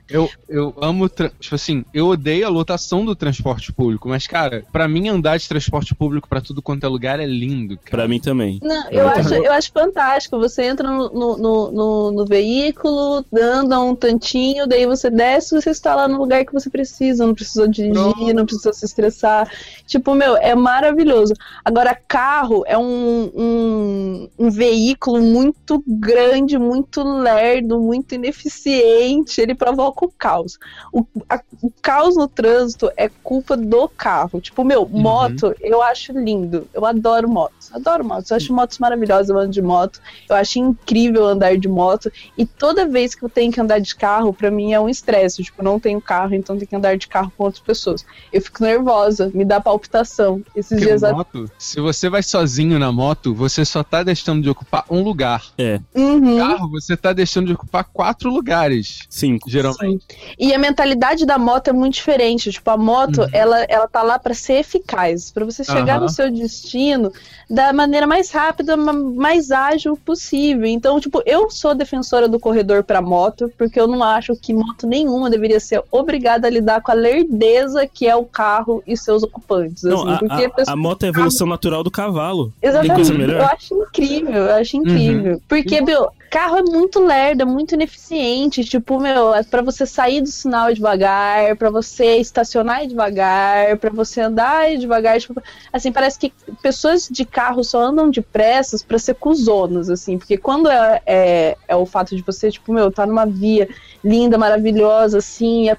[0.08, 4.86] Eu, eu amo, tipo assim, eu odeio a lotação do transporte público, mas, cara, pra
[4.86, 7.90] mim andar de transporte público pra tudo quanto é lugar é lindo, cara.
[7.90, 8.60] Pra mim também.
[8.62, 10.38] Não, eu acho, eu acho fantástico.
[10.38, 11.36] Você entra no, no,
[11.72, 16.44] no, no- veículo, anda um tantinho, daí você desce e você está lá no lugar
[16.44, 17.26] que você precisa.
[17.26, 18.34] Não precisa dirigir, Pronto.
[18.34, 19.50] não precisa se estressar.
[19.86, 21.34] Tipo, meu, é maravilhoso.
[21.64, 29.40] Agora, carro é um, um, um veículo muito grande, muito lerdo, muito ineficiente.
[29.40, 30.58] Ele provoca o caos.
[30.92, 34.40] O, a- o caos no trânsito é culpa do carro.
[34.40, 36.66] Tipo, meu, moto, eu acho lindo.
[36.72, 37.70] Eu adoro motos.
[37.72, 38.30] Adoro motos.
[38.30, 39.28] Eu acho motos maravilhosas.
[39.28, 40.00] Eu ando de moto.
[40.28, 42.10] Eu acho incrível andar de moto.
[42.36, 45.42] E toda vez que eu tenho que andar de carro, pra mim é um estresse.
[45.42, 48.04] Tipo, não tenho carro, então tenho que andar de carro com outras pessoas.
[48.32, 50.42] Eu fico nervosa, me dá palpitação.
[50.54, 51.02] Esses Porque dias.
[51.04, 55.02] a- moto, se você vai sozinho na moto, você só tá deixando de ocupar um
[55.02, 55.44] lugar.
[55.58, 56.38] É, Uhum.
[56.38, 59.06] Carro, você tá deixando de ocupar quatro lugares.
[59.08, 59.48] cinco.
[59.50, 60.04] Geralmente.
[60.38, 62.50] E a mentalidade da moto é muito diferente.
[62.50, 63.28] Tipo, a moto, Uhum.
[63.32, 66.00] ela, ela tá lá pra ser eficaz, pra você chegar Aham.
[66.04, 67.12] no seu destino
[67.48, 70.66] da maneira mais rápida, ma- mais ágil possível.
[70.66, 74.86] Então, tipo, eu sou defensora do corredor pra moto, porque eu não acho que moto
[74.86, 79.22] nenhuma deveria ser obrigada a lidar com a lerdeza que é o carro e seus
[79.22, 79.82] ocupantes.
[79.84, 82.52] Não, assim, a, porque a- a pessoa- a moto é a evolução natural do cavalo.
[82.60, 82.94] Tem Exatamente.
[82.94, 83.40] coisa melhor?
[83.40, 85.42] Eu acho incrível, eu acho incrível.
[85.48, 88.64] Porque, meu, carro é muito lerdo, é muito ineficiente.
[88.64, 94.20] Tipo, meu, é pra você sair do sinal devagar, pra você estacionar devagar, pra você
[94.20, 95.18] andar devagar.
[95.20, 100.18] Tipo, assim, parece que pessoas de carro só andam depressas pra ser cuzonas, assim.
[100.18, 103.68] Porque quando é, é, é o fato de você, tipo, meu, tá numa via
[104.04, 105.70] linda, maravilhosa, assim.
[105.70, 105.76] é-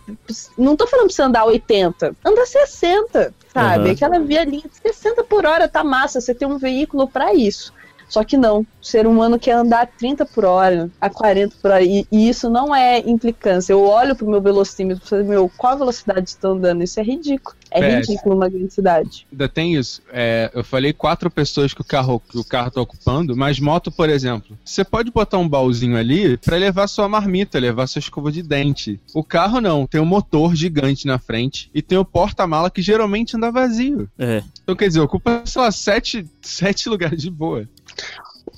[0.57, 3.83] não tô falando pra você andar 80, anda 60, sabe?
[3.85, 3.91] Aham.
[3.91, 7.73] Aquela via linda, 60 por hora tá massa, você tem um veículo pra isso.
[8.09, 11.71] Só que não, o ser humano quer andar a 30 por hora, a 40 por
[11.71, 13.73] hora, e, e isso não é implicância.
[13.73, 16.83] Eu olho pro meu velocímetro e falo, meu, qual a velocidade estão andando?
[16.83, 17.55] Isso é ridículo.
[17.69, 17.99] É É.
[17.99, 19.27] ridículo numa grande cidade.
[19.31, 20.01] Ainda tem isso.
[20.11, 23.91] É, eu falei quatro pessoas que o carro que o carro tá ocupando, mas moto,
[23.91, 28.31] por exemplo, você pode botar um baúzinho ali pra levar sua marmita, levar sua escova
[28.31, 28.99] de dente.
[29.13, 33.35] O carro não, tem um motor gigante na frente e tem o porta-mala que geralmente
[33.35, 34.09] anda vazio.
[34.17, 34.41] É.
[34.63, 37.67] Então quer dizer, ocupa, sei lá, sete, sete lugares de boa.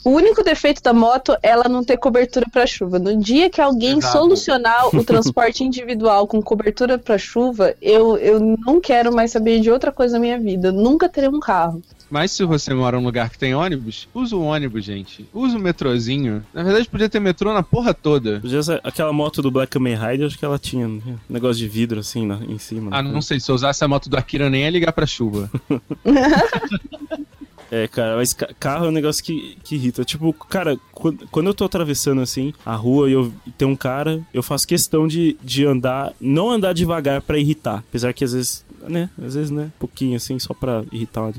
[0.06, 2.98] O único defeito da moto é ela não ter cobertura para chuva.
[3.00, 4.18] No dia que alguém Exato.
[4.18, 9.70] solucionar o transporte individual com cobertura para chuva, eu, eu não quero mais saber de
[9.70, 10.70] outra coisa na minha vida.
[10.70, 11.82] Eu nunca terei um carro.
[12.10, 15.28] Mas se você mora num lugar que tem ônibus, usa o ônibus, gente.
[15.34, 16.44] Usa o metrozinho.
[16.54, 18.40] Na verdade, podia ter metrô na porra toda.
[18.40, 21.68] Podia ser aquela moto do Black Kamen Rider, acho que ela tinha um negócio de
[21.68, 22.90] vidro assim na- em cima.
[22.94, 25.52] Ah, não sei, se eu usasse a moto do Akira, nem ia ligar pra chuva.
[27.72, 30.04] É, cara, mas ca- carro é um negócio que, que irrita.
[30.04, 34.42] Tipo, cara, quando, eu tô atravessando assim a rua e eu tem um cara, eu
[34.42, 37.84] faço questão de, de andar, não andar devagar pra irritar.
[37.88, 41.32] Apesar que às vezes, né, às vezes, né, pouquinho assim, só pra irritar.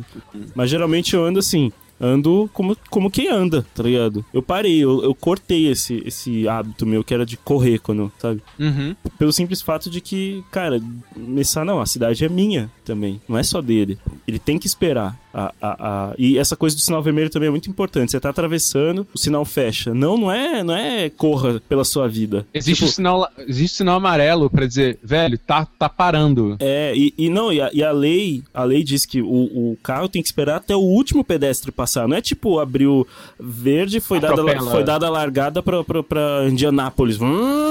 [0.54, 1.72] Mas geralmente eu ando assim.
[2.02, 4.24] Ando como, como quem anda, tá ligado?
[4.32, 8.40] Eu parei, eu, eu cortei esse, esse hábito meu que era de correr quando, sabe?
[8.58, 8.96] Uhum.
[9.18, 10.80] Pelo simples fato de que, cara,
[11.14, 13.98] nessa não, a cidade é minha também, não é só dele.
[14.26, 15.14] Ele tem que esperar.
[15.32, 16.14] A, a, a...
[16.18, 18.10] E essa coisa do sinal vermelho também é muito importante.
[18.10, 19.94] Você tá atravessando, o sinal fecha.
[19.94, 22.46] Não, não é, não é corra pela sua vida.
[22.52, 26.56] Existe, Tipo, sinal, existe sinal amarelo pra dizer, velho, tá, tá parando.
[26.58, 29.78] É, e, e não, e a, e a lei, a lei diz que o, o
[29.82, 32.08] carro tem que esperar até o último pedestre passar.
[32.08, 33.06] Não é tipo abriu
[33.38, 37.20] verde, foi dada, foi dada a largada pra Indianápolis.
[37.20, 37.69] Hum,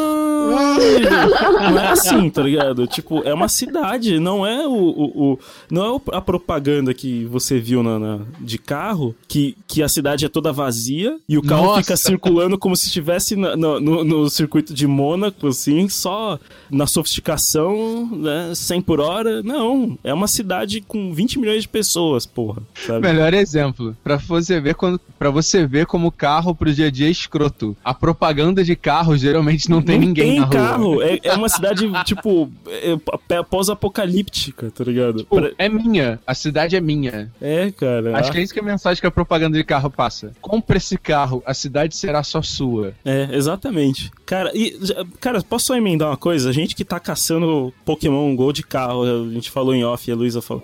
[0.49, 2.87] Não é assim, tá ligado?
[2.87, 7.59] Tipo, é uma cidade, não é o, o, o- não é a propaganda que você
[7.59, 11.65] viu na, na- de carro, que, que a cidade é toda vazia e o carro
[11.67, 11.81] Nossa.
[11.81, 16.85] fica circulando como se estivesse na- no, no- no circuito de Mônaco, assim, só na
[16.87, 19.41] sofisticação, né, 100 por hora.
[19.43, 23.07] Não, é uma cidade com 20 milhões de pessoas, porra, sabe?
[23.07, 26.91] Melhor exemplo, pra você ver quando, para você ver como o carro pro dia a
[26.91, 27.75] dia é escroto.
[27.83, 30.53] A propaganda de carro geralmente não tem ninguém tem na rua.
[30.55, 35.25] carro, é, é uma cidade, tipo, é, p- pós-apocalíptica, tá ligado?
[35.25, 37.31] Pô, Pra- é minha, a cidade é minha.
[37.41, 38.17] É, cara.
[38.17, 40.33] Acho que é isso que é a mensagem que a propaganda de carro passa.
[40.41, 42.93] Compre esse carro, a cidade será só sua.
[43.03, 44.11] É, exatamente.
[44.25, 44.77] Cara, e,
[45.19, 46.49] cara, posso só emendar uma coisa?
[46.49, 50.13] A gente que tá caçando Pokémon Go de carro, a gente falou em off e
[50.13, 50.63] a Luísa falou.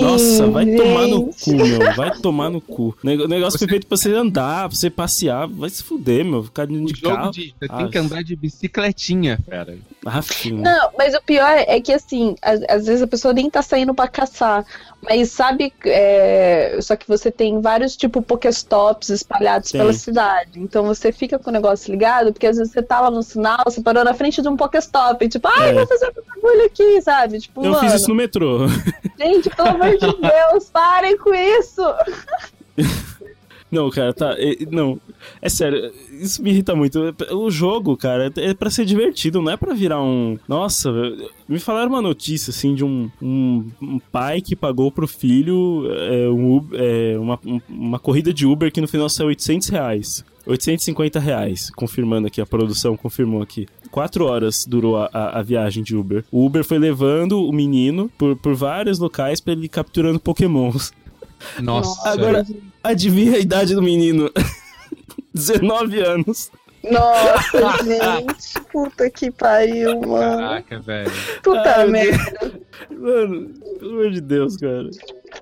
[0.00, 1.94] Nossa, vai tomar no cu, meu.
[1.94, 2.96] Vai tomar no cu.
[3.04, 5.46] O negócio foi feito pra você andar, pra você passear.
[5.48, 6.42] Vai se fuder, meu.
[6.44, 7.30] Ficar de O jogo carro.
[7.30, 9.76] diz, você Ah, tem que andar de bicicletinha, fera.
[10.06, 10.58] Ah, filho.
[10.58, 13.94] Não, mas o pior é que assim, às, às vezes a pessoa nem tá saindo
[13.94, 14.64] pra caçar.
[15.02, 19.80] Mas sabe, é, só que você tem vários tipo Pokéstops espalhados Tem.
[19.80, 20.58] pela cidade.
[20.60, 23.58] Então você fica com o negócio ligado, porque às vezes você tá lá no sinal,
[23.66, 25.74] você parou na frente de um Pokéstop, e tipo, ai, É.
[25.74, 27.38] vou fazer um bagulho aqui, sabe?
[27.40, 28.66] Tipo, Eu mano, fiz isso no metrô.
[29.18, 31.82] gente, pelo amor de Deus, parem com isso!
[33.74, 34.34] Não, cara, tá.
[34.38, 34.98] é- não,
[35.42, 37.14] é sério, isso me irrita muito.
[37.32, 40.38] O jogo, cara, é pra ser divertido, não é pra virar um.
[40.48, 40.90] Nossa,
[41.48, 46.28] me falaram uma notícia, assim, de um, um, um pai que pagou pro filho é,
[46.30, 50.24] um Uber- é, uma, um- uma corrida de Uber que no final saiu 800 reais.
[50.46, 53.66] 850 reais, confirmando aqui, a produção confirmou aqui.
[53.90, 56.22] Quatro horas durou a, a- a viagem de Uber.
[56.30, 60.92] O Uber foi levando o menino por, por vários locais pra ele ir capturando pokémons.
[61.62, 62.08] Nossa.
[62.10, 62.46] Agora-
[62.84, 64.30] Adivinha a idade do menino?
[65.32, 66.50] 19 anos.
[66.84, 70.36] Nossa, gente, puta que pariu, mano.
[70.36, 71.10] Caraca, velho.
[71.42, 72.60] Puta Ai, merda.
[72.90, 74.90] Mano, pelo amor de Deus, cara.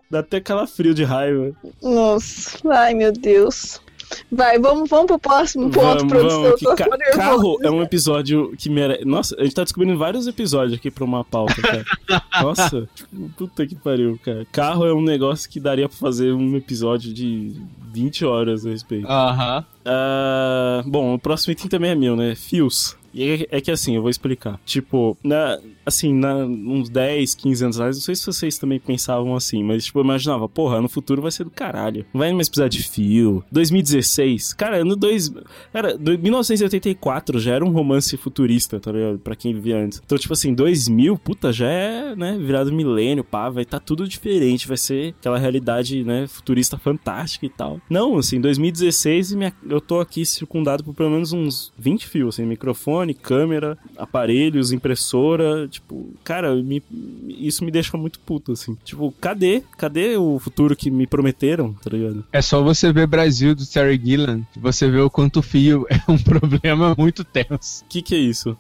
[0.09, 1.53] Dá até calafrio de raiva.
[1.83, 3.81] Nossa, ai meu Deus.
[4.31, 6.43] Vai, vamos, vamos pro próximo ponto, Vamos, produção.
[6.43, 6.61] vamos.
[6.61, 9.05] Que ca- carro é um episódio que merece.
[9.05, 11.85] Nossa, a gente tá descobrindo vários episódios aqui pra uma pauta, cara.
[12.43, 12.89] Nossa,
[13.37, 14.47] puta que pariu, cara.
[14.53, 17.53] Carro é um negócio que daria pra fazer um episódio de
[17.93, 19.07] 20 horas a respeito.
[19.07, 19.65] Aham.
[19.85, 22.35] Ah, bom, o próximo item também é meu, né?
[22.35, 22.97] Fios.
[23.15, 24.59] E é, é que assim, eu vou explicar.
[24.65, 29.35] Tipo, na, assim, na, uns 10, 15 anos atrás, não sei se vocês também pensavam
[29.35, 32.05] assim, mas tipo, eu imaginava, porra, no futuro vai ser do caralho.
[32.13, 33.45] Não vai mais precisar de fio.
[33.51, 35.33] 2016, cara, no dois,
[35.73, 39.19] cara, do- 1984 já era um romance futurista, tá ligado?
[39.19, 40.01] Pra quem vivia antes.
[40.05, 44.69] Então, tipo assim, 2000, puta, já é, né, virado milênio, pá, vai tá tudo diferente,
[44.69, 47.81] vai ser aquela realidade, né, futurista fantástica e tal.
[47.89, 52.35] Não, assim, 2016 e minha- eu tô aqui circundado por pelo menos uns 20 fios,
[52.35, 56.83] assim, microfone, câmera, aparelhos, impressora, tipo, cara, me-
[57.29, 58.77] isso me deixa muito puto, assim.
[58.85, 59.63] Tipo, cadê?
[59.77, 62.25] Cadê o futuro que me prometeram, tá ligado?
[62.33, 65.99] É só você ver Brasil do Terry Gilliam, que você vê o quanto fio é
[66.11, 67.83] um problema muito tenso.
[67.85, 68.57] O que que é isso?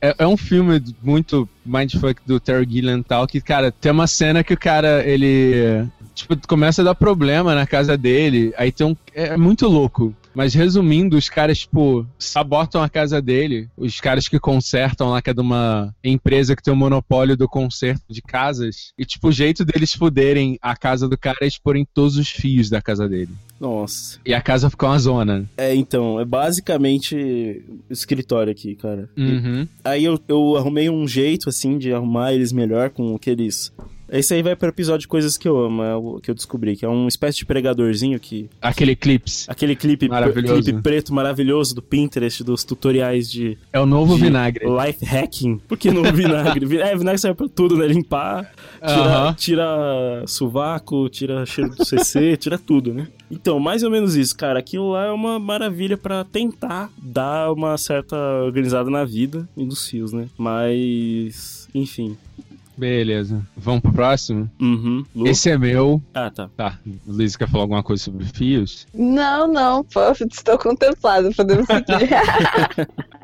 [0.00, 4.06] É, é um filme muito mindfuck do Terry Gilliam e tal, que, cara, tem uma
[4.06, 8.86] cena que o cara, ele, tipo, começa a dar problema na casa dele, aí tem
[8.86, 8.96] um...
[9.12, 10.14] É muito louco.
[10.36, 13.70] Mas resumindo, os caras, tipo, sabotam a casa dele.
[13.74, 17.48] Os caras que consertam lá, que é de uma empresa que tem o monopólio do
[17.48, 18.92] conserto de casas.
[18.98, 22.68] E, tipo, o jeito deles fuderem a casa do cara é exporem todos os fios
[22.68, 23.30] da casa dele.
[23.58, 24.20] Nossa.
[24.26, 25.48] E a casa fica uma zona.
[25.56, 29.08] É, então, é basicamente escritório aqui, cara.
[29.16, 29.66] Uhum.
[29.82, 33.72] Aí eu, eu arrumei um jeito, assim, de arrumar eles melhor com aqueles.
[34.08, 36.76] Esse aí vai pro episódio de coisas que eu amo, é o que eu descobri,
[36.76, 38.48] que é uma espécie de pregadorzinho que.
[38.62, 39.46] Aquele clips.
[39.48, 40.62] Aquele clipe, Maravilhoso.
[40.62, 44.64] clipe preto maravilhoso do Pinterest, dos tutoriais de, É o novo vinagre.
[44.66, 45.58] life hacking.
[45.66, 46.64] Por que não vinagre?
[46.66, 47.86] Vi- é, vinagre serve pra tudo, né?
[47.86, 49.34] Limpar, tira, Aham.
[49.34, 53.08] tira sovaco, tira cheiro do CC, tira tudo, né?
[53.30, 54.58] Então, mais ou menos isso, cara.
[54.60, 59.88] Aquilo lá é uma maravilha pra tentar dar uma certa organizada na vida e nos
[59.88, 60.28] fios, né?
[60.38, 62.16] Mas, enfim.
[62.76, 63.46] Beleza.
[63.56, 64.50] Vamos pro próximo?
[64.60, 65.04] Uhum.
[65.14, 65.26] Lu?
[65.26, 66.02] Esse é meu.
[66.12, 66.50] Ah, tá.
[66.56, 66.78] Tá.
[67.06, 68.86] Luiz quer falar alguma coisa sobre fios?
[68.94, 72.08] Não, não, pô, estou contemplado, podemos seguir.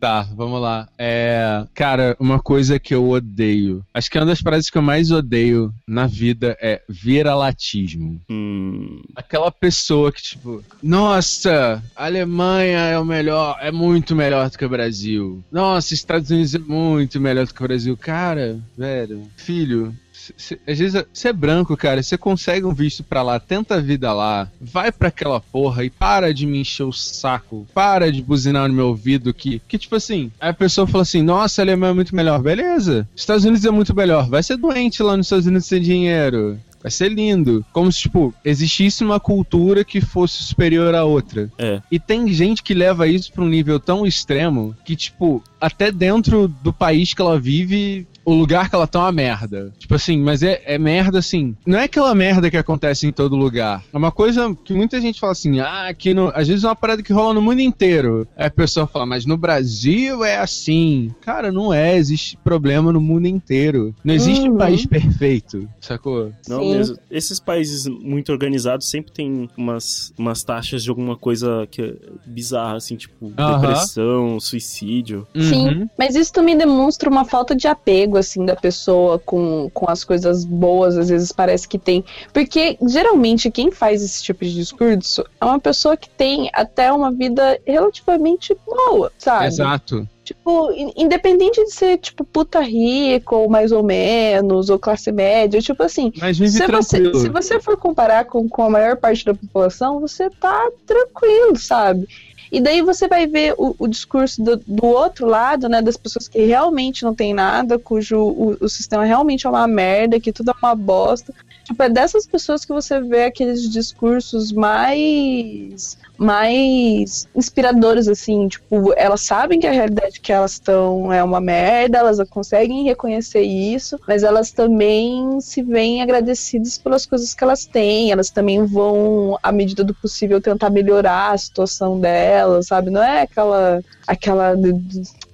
[0.00, 0.88] Tá, vamos lá.
[0.98, 1.64] É.
[1.74, 3.84] Cara, uma coisa que eu odeio.
[3.92, 8.20] Acho que uma das frases que eu mais odeio na vida é viralatismo.
[8.30, 14.56] Hum, Aquela pessoa que, tipo, nossa, a Alemanha é o melhor, é muito melhor do
[14.58, 15.44] que o Brasil.
[15.50, 17.96] Nossa, Estados Unidos é muito melhor do que o Brasil.
[17.96, 19.94] Cara, velho, filho.
[20.36, 22.02] Cê- Às vezes você é branco, cara.
[22.02, 25.90] Você consegue um visto pra lá, tenta a vida lá, vai pra aquela porra e
[25.90, 27.66] para de me encher o saco.
[27.74, 31.22] Para de buzinar no meu ouvido que, que tipo assim, aí a pessoa fala assim:
[31.22, 32.40] Nossa, a Alemanha é muito melhor.
[32.40, 34.28] Beleza, Estados Unidos é muito melhor.
[34.28, 36.58] Vai ser doente lá nos Estados Unidos sem dinheiro.
[36.82, 37.64] Vai ser lindo.
[37.72, 41.50] Como se, tipo, existisse uma cultura que fosse superior à outra.
[41.58, 41.82] é.
[41.90, 46.48] E tem gente que leva isso pra um nível tão extremo que, tipo, até dentro
[46.48, 49.72] do país que ela vive, o lugar que ela tá é uma merda.
[49.78, 51.54] Tipo assim, mas é, é merda assim.
[51.66, 53.84] Não é aquela merda que acontece em todo lugar.
[53.92, 56.32] É uma coisa que muita gente fala assim, ah, aqui no.
[56.34, 58.26] Às vezes é uma parada que rola no mundo inteiro.
[58.36, 61.14] Aí a pessoa fala, mas no Brasil é assim.
[61.20, 61.96] Cara, não é.
[61.96, 63.94] Existe problema no mundo inteiro.
[64.04, 64.56] Não existe Uhum.
[64.58, 66.32] país perfeito, sacou?
[66.48, 66.70] Não Sim.
[66.70, 66.96] mesmo.
[67.10, 71.94] Esses países muito organizados sempre tem umas, umas taxas de alguma coisa que é
[72.26, 73.60] bizarra, assim, tipo Aham.
[73.60, 75.26] depressão, suicídio.
[75.34, 75.88] Sim, Uhum.
[75.98, 80.44] mas isso também demonstra uma falta de apego, assim, da pessoa com, com as coisas
[80.44, 82.04] boas, às vezes parece que tem.
[82.32, 87.12] Porque, geralmente, quem faz esse tipo de discurso é uma pessoa que tem até uma
[87.12, 89.46] vida relativamente boa, sabe?
[89.46, 90.08] Exato.
[90.24, 95.60] Tipo, in- independente de ser, tipo, puta rica, ou mais ou menos, ou classe média,
[95.60, 99.24] tipo assim, Mas vive se você, se você for comparar com, com a maior parte
[99.24, 102.08] da população, você tá tranquilo, sabe?
[102.50, 105.82] E daí você vai ver o, o discurso do, do outro lado, né?
[105.82, 110.20] Das pessoas que realmente não tem nada, cujo o, o sistema realmente é uma merda,
[110.20, 111.34] que tudo é uma bosta.
[111.64, 119.22] Tipo, é dessas pessoas que você vê aqueles discursos mais mais inspiradores, assim, tipo, elas
[119.22, 124.22] sabem que a realidade que elas estão é uma merda, elas conseguem reconhecer isso, mas
[124.22, 129.84] elas também se veem agradecidas pelas coisas que elas têm, elas também vão, à medida
[129.84, 132.90] do possível, tentar melhorar a situação delas, sabe?
[132.90, 134.54] Não é aquela, aquela,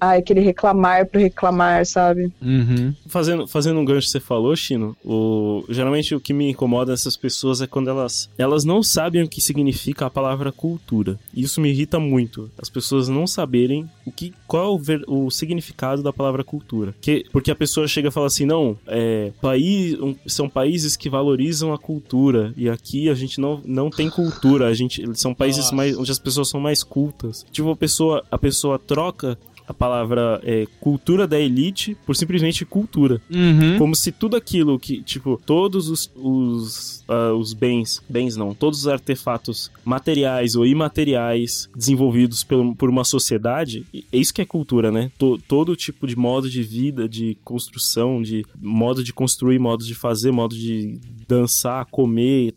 [0.03, 2.33] ah, aquele reclamar por reclamar, sabe?
[2.43, 2.93] Uhum.
[3.07, 7.17] Fazendo, fazendo um gancho que você falou, Chino, o, geralmente o que me incomoda nessas
[7.17, 11.17] pessoas é quando elas, elas não sabem o que significa a palavra cultura.
[11.33, 12.51] Isso me irrita muito.
[12.61, 16.93] As pessoas não saberem o que, qual é o, ver- o significado da palavra cultura.
[17.01, 21.09] Que, porque a pessoa chega e fala assim, não, é, país, um- são países que
[21.09, 24.67] valorizam a cultura e aqui a gente não, não tem cultura.
[24.67, 25.77] A gente, são países Nossa.
[25.77, 27.47] mais, onde as pessoas são mais cultas.
[27.53, 33.21] Tipo, a pessoa, a pessoa troca a palavra é, cultura da elite por simplesmente cultura.
[33.31, 33.79] Uhum.
[33.79, 38.81] Como se tudo aquilo que, tipo, todos os, os, ah, os bens, bens não, todos
[38.81, 44.91] os artefatos materiais ou imateriais desenvolvidos pelo- por uma sociedade, é isso que é cultura,
[44.91, 45.11] né?
[45.19, 49.95] To- todo tipo de modo de vida, de construção, de modo de construir, modo de
[49.95, 50.99] fazer, modo de
[51.29, 52.55] dançar, comer,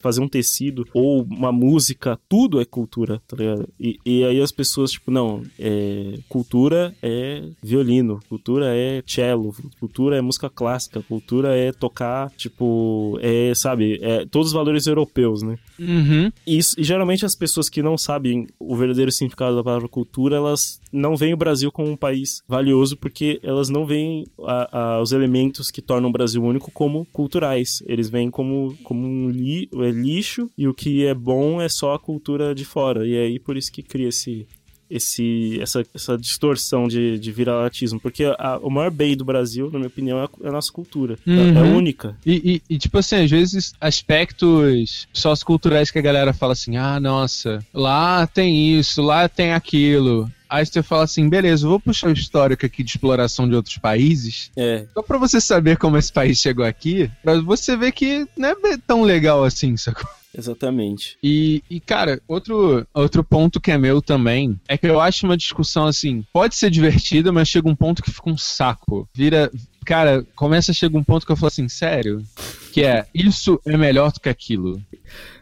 [0.00, 3.68] fazer um tecido ou uma música, tudo é cultura, tá ligado?
[3.78, 10.16] E, e aí as pessoas, tipo, não, é, cultura é violino, cultura é cello, cultura
[10.16, 15.58] é música clássica, cultura é tocar, tipo, é, sabe, é todos os valores europeus, né?
[15.78, 16.30] Uhum.
[16.46, 20.36] E, isso- e geralmente as pessoas que não sabem o verdadeiro significado da palavra cultura,
[20.36, 25.02] elas não veem o Brasil como um país valioso porque elas não veem a- a-
[25.02, 27.82] os elementos que tornam o Brasil único como culturais.
[27.86, 31.94] Eles veem como, como um li, é lixo e o que é bom é só
[31.94, 33.06] a cultura de fora.
[33.06, 34.46] E é aí por isso que cria esse.
[34.90, 37.98] Esse, essa, essa distorção de, de viralatismo.
[38.00, 40.72] Porque a- o maior bem do Brasil, na minha opinião, é a, é a nossa
[40.72, 41.18] cultura.
[41.26, 41.76] É- É, Uhum.
[41.76, 42.16] única.
[42.24, 46.98] E, e- e, tipo assim, às vezes aspectos socioculturais que a galera fala assim, ah,
[47.00, 50.30] nossa, lá tem isso, lá tem aquilo.
[50.48, 53.76] Aí você fala assim, beleza, eu vou puxar o histórico aqui de exploração de outros
[53.78, 58.26] países, É, só pra você saber como esse país chegou aqui, pra você ver que
[58.36, 60.08] não é tão legal assim, sacou?
[60.36, 61.16] Exatamente.
[61.22, 65.36] E, e, cara, outro, outro ponto que é meu também é que eu acho uma
[65.36, 69.08] discussão assim, pode ser divertida, mas chega um ponto que fica um saco.
[69.14, 69.50] Vira.
[69.84, 72.24] Cara, começa a chegar um ponto que eu falo assim, sério?
[72.72, 74.80] Que é, isso é melhor do que aquilo.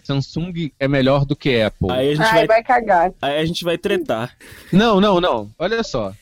[0.03, 1.91] Samsung é melhor do que Apple.
[1.91, 3.13] Aí a gente Ai, vai, vai cagar.
[3.23, 4.37] aí a gente vai tretar.
[4.73, 5.51] Não, não, não.
[5.59, 6.13] Olha só.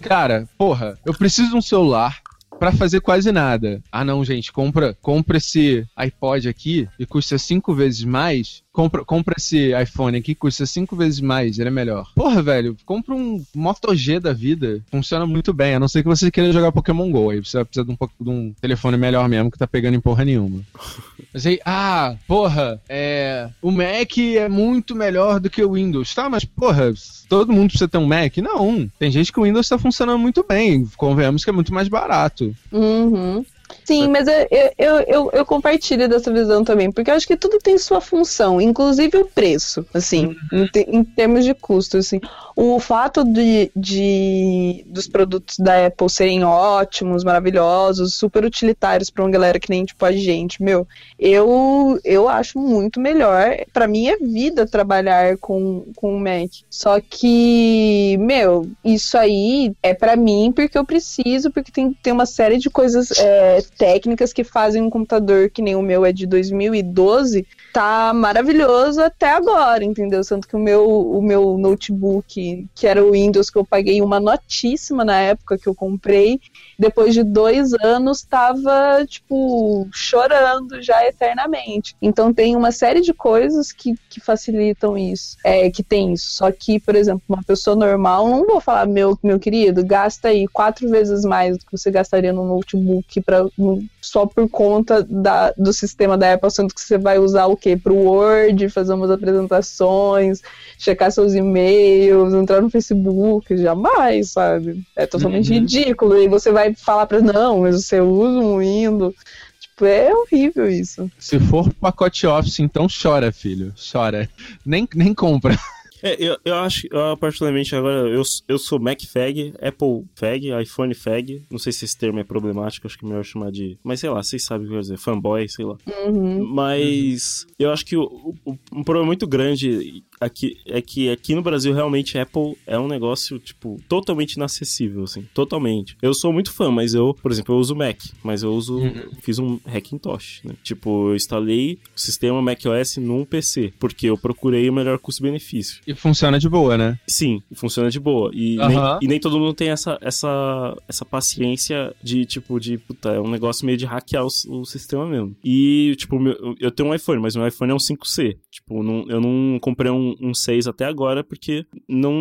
[0.00, 2.20] Cara, porra, eu preciso de um celular
[2.62, 3.82] pra fazer quase nada.
[3.90, 8.61] Ah, não, gente, compra, compra esse iPod aqui e custa cinco vezes mais.
[8.72, 12.10] Compra, compra esse iPhone aqui, custa cinco vezes mais, ele é melhor.
[12.14, 14.80] Porra, velho, compra um Moto G da vida.
[14.90, 17.30] Funciona muito bem, a não ser que você queira jogar Pokémon GO.
[17.30, 20.00] Aí você vai precisar de um, de um telefone melhor mesmo, que tá pegando em
[20.00, 20.62] porra nenhuma.
[21.34, 23.48] Mas aí, ah, porra, é.
[23.60, 26.14] O Mac é muito melhor do que o Windows.
[26.14, 26.92] Tá, mas, porra,
[27.26, 28.36] todo mundo precisa ter um Mac?
[28.38, 28.90] Não.
[28.98, 30.86] Tem gente que o Windows tá funcionando muito bem.
[30.94, 32.54] Convenhamos que é muito mais barato.
[32.70, 33.44] Uhum.
[33.84, 34.48] Sim, mas eu,
[34.78, 38.60] eu, eu, eu compartilho dessa visão também, porque eu acho que tudo tem sua função,
[38.60, 42.20] inclusive o preço, assim, em, te- em termos de custo, assim.
[42.54, 49.30] O fato de, de dos produtos da Apple serem ótimos, maravilhosos, super utilitários pra uma
[49.30, 50.86] galera que nem tipo a gente, meu,
[51.18, 53.56] eu, eu acho muito melhor.
[53.72, 56.50] Pra mim é vida trabalhar com, com o Mac.
[56.70, 62.26] Só que, meu, isso aí é pra mim porque eu preciso, porque tem, tem uma
[62.26, 66.26] série de coisas é, técnicas que fazem um computador que nem o meu é de
[66.26, 70.20] 2012 tá maravilhoso até agora, entendeu?
[70.22, 74.20] Tanto que o meu, o meu notebook, que era o Windows, que eu paguei uma
[74.20, 76.38] notíssima na época que eu comprei,
[76.78, 81.94] depois de dois anos tava, tipo, chorando já eternamente.
[82.00, 86.32] Então tem uma série de coisas que, que facilitam isso, é, que tem isso.
[86.32, 90.46] Só que, por exemplo, uma pessoa normal, não vou falar, meu, meu querido, gasta aí
[90.48, 93.51] quatro vezes mais do que você gastaria no notebook no-
[94.00, 97.76] só por conta da, do sistema da Apple, sendo que você vai usar o quê?
[97.76, 100.40] Pro Word, fazer umas apresentações,
[100.78, 104.82] checar seus e-mails, entrar no Facebook, jamais, sabe?
[104.96, 105.58] É totalmente Uhum.
[105.60, 106.16] ridículo.
[106.18, 109.14] E você vai falar pra não, mas você usa um Windows.
[109.60, 111.10] Tipo, é horrível isso.
[111.18, 113.72] Se for pacote Office, então chora, filho.
[113.92, 114.28] Chora.
[114.64, 115.56] Nem, nem compra.
[116.02, 120.94] É, eu, eu acho, eu particularmente agora, eu, eu sou Mac Fag, Apple Fag, iPhone
[120.94, 121.42] Fag.
[121.50, 123.78] Não sei se esse termo é problemático, acho que é melhor chamar de.
[123.82, 125.76] Mas sei lá, vocês sabem o que eu dizer, fanboy, sei lá.
[126.06, 126.44] Uhum.
[126.46, 131.42] Mas eu acho que o, o- um problema muito grande aqui é que aqui no
[131.42, 135.26] Brasil realmente Apple é um negócio, tipo, totalmente inacessível, assim.
[135.34, 135.96] Totalmente.
[136.02, 138.78] Eu sou muito fã, mas eu, por exemplo, eu uso Mac, mas eu uso.
[139.22, 140.54] Fiz um Hackintosh, né?
[140.62, 145.80] Tipo, eu instalei o sistema macOS num PC, porque eu procurei o melhor custo-benefício.
[145.86, 146.98] E funciona de boa, né?
[147.06, 148.30] Sim, funciona de boa.
[148.34, 153.10] E, nem, e nem todo mundo tem essa, essa, essa paciência de, tipo, de, puta,
[153.10, 154.28] é um negócio meio de hackear o,
[154.60, 155.34] o sistema mesmo.
[155.44, 158.36] E, tipo, meu- eu tenho um iPhone, mas meu iPhone é um 5C.
[158.52, 162.12] Tipo, não- eu não comprei um, um 6 até agora porque não,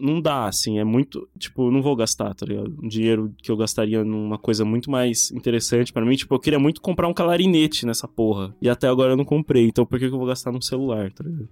[0.00, 2.74] não dá, assim, é muito, tipo, não vou gastar, tá ligado?
[2.82, 6.16] Um dinheiro que eu gastaria numa coisa muito mais interessante pra mim.
[6.16, 8.54] Tipo, eu queria muito comprar um clarinete nessa porra.
[8.62, 11.12] E até agora eu não comprei, então por que que eu vou gastar num celular,
[11.12, 11.48] tá ligado?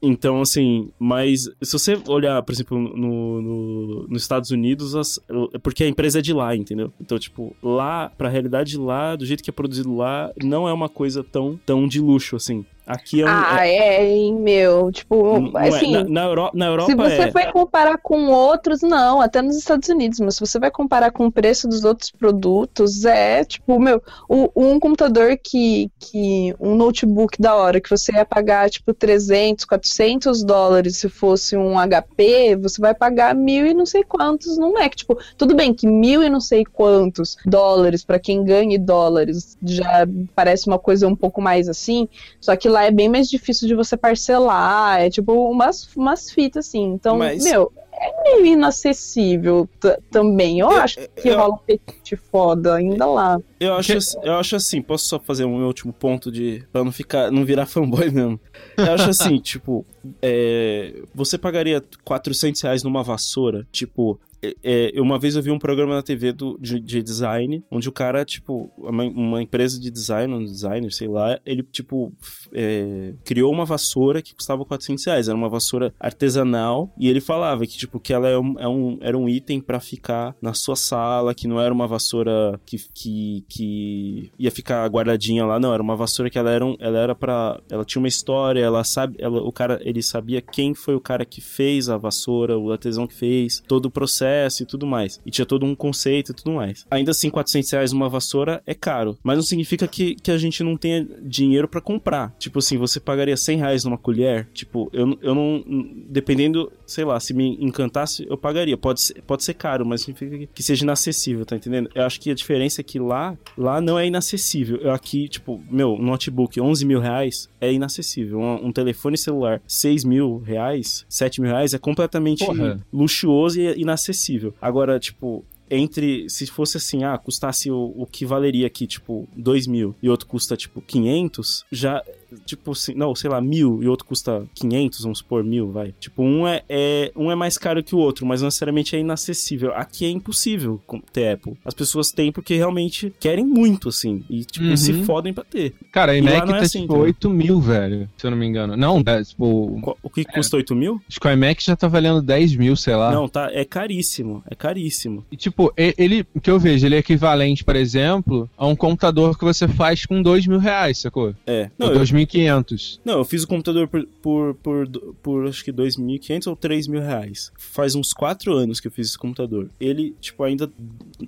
[0.00, 5.18] Então, assim, mas se você olhar, por exemplo, no, no- nos Estados Unidos, as-
[5.52, 6.92] é porque a empresa é de lá, entendeu?
[7.00, 10.88] Então, tipo, lá, pra realidade lá, do jeito que é produzido lá, não é uma
[10.88, 12.64] coisa tão, tão de luxo, assim.
[12.86, 13.28] Aqui é um.
[13.28, 14.92] Ah, é- é, hein, meu.
[14.92, 15.92] Tipo, não é- assim.
[15.92, 17.30] na, na Euro- na Europa Se você é.
[17.30, 21.26] vai comparar com outros, não, até nos Estados Unidos, mas se você vai comparar com
[21.26, 27.40] o preço dos outros produtos, é tipo, meu, o- um computador que, que, um notebook
[27.40, 32.80] da hora, que você ia pagar tipo 300, 400 dólares se fosse um HP, você
[32.80, 34.94] vai pagar mil e não sei quantos no Mac.
[34.94, 40.06] Tipo, tudo bem que mil e não sei quantos dólares, pra quem ganha dólares, já
[40.34, 42.08] parece uma coisa um pouco mais assim,
[42.40, 46.66] só que lá é bem mais difícil de você parcelar, é tipo umas, umas fitas
[46.68, 46.84] assim.
[46.92, 49.68] Então, Mas- meu, é meio inacessível
[50.10, 50.58] também.
[50.60, 53.38] Eu, Eu- acho que eu- rola um petite foda ainda lá.
[53.60, 56.64] Eu acho, assim- eu acho assim, posso só fazer um último ponto de.
[56.72, 57.30] pra não ficar.
[57.30, 58.38] não virar fanboy mesmo.
[58.76, 59.86] Eu acho assim, tipo,
[60.20, 63.66] é, você pagaria 400 reais numa vassoura?
[63.70, 64.18] Tipo,
[64.62, 67.88] é, é, uma vez eu vi um programa na TV do, de, de design, onde
[67.88, 72.12] o cara, tipo, uma, uma empresa de design, um designer, sei lá, ele, tipo,
[72.52, 75.28] é, criou uma vassoura que custava 400 reais.
[75.28, 78.98] Era uma vassoura artesanal e ele falava que, tipo, que ela é um, é um-
[79.00, 83.44] era um item pra ficar na sua sala, que não era uma vassoura que, que,
[83.48, 87.14] que ia ficar guardadinha lá, não, era uma vassoura que ela era, um, ela era
[87.14, 91.00] para ela tinha uma história, ela sabe, ela, o cara, ele sabia quem foi o
[91.00, 95.20] cara que fez a vassoura, o artesão que fez, todo o processo e tudo mais.
[95.24, 96.86] E tinha todo um conceito e tudo mais.
[96.90, 100.62] Ainda assim, 400 reais uma vassoura é caro, mas não significa que, que a gente
[100.62, 102.34] não tenha dinheiro pra comprar.
[102.38, 104.48] Tipo assim, você pagaria 100 reais numa colher?
[104.52, 105.64] Tipo, eu, eu não.
[106.08, 108.76] Dependendo, sei lá, se me encantasse, eu pagaria.
[108.76, 111.88] Pode ser, pode ser caro, mas significa que- que seja inacessível, tá entendendo?
[111.94, 114.78] Eu acho que a diferença é que lá, lá não é inacessível.
[114.78, 118.38] Eu aqui, tipo, meu, notebook, 11 mil reais é inacessível.
[118.40, 122.80] Um, um telefone celular, 6 mil reais, 7 mil reais é completamente Porra.
[122.92, 124.13] luxuoso e inacessível.
[124.60, 126.28] Agora, tipo, entre.
[126.28, 130.26] Se fosse assim, ah, custasse o, o que valeria aqui, tipo, 2 mil e outro
[130.26, 132.02] custa, tipo, 500, já.
[132.44, 135.94] Tipo assim, não, sei lá, mil e outro custa 500, vamos supor, mil, vai.
[136.00, 138.98] Tipo, um é, é, um é mais caro que o outro, mas não necessariamente é
[139.00, 139.72] inacessível.
[139.74, 140.80] Aqui é impossível
[141.12, 141.54] ter Apple.
[141.64, 144.24] As pessoas têm porque realmente querem muito, assim.
[144.28, 144.76] E, tipo, Uhum.
[144.76, 145.74] se fodem pra ter.
[145.92, 147.02] Cara, a E iMac é tá assim, tipo entendeu?
[147.04, 148.08] 8 mil, velho.
[148.16, 148.76] Se eu não me engano.
[148.76, 149.96] Não, é, tipo.
[150.02, 151.00] O que custa 8 mil?
[151.08, 153.12] Acho que o iMac já tá valendo 10 mil, sei lá.
[153.12, 153.50] Não, tá.
[153.52, 154.42] É caríssimo.
[154.50, 155.24] É caríssimo.
[155.30, 159.38] E, tipo, ele, o que eu vejo, ele é equivalente, por exemplo, a um computador
[159.38, 161.34] que você faz com 2 mil reais, sacou?
[161.46, 161.70] É.
[161.78, 163.00] Não, eu, 2.500.
[163.04, 164.88] Não, eu fiz o computador por, por, por,
[165.22, 167.52] por acho que 2.500 ou 3 mil reais.
[167.58, 169.70] Faz uns 4 anos que eu fiz esse computador.
[169.80, 170.70] Ele, tipo, ainda.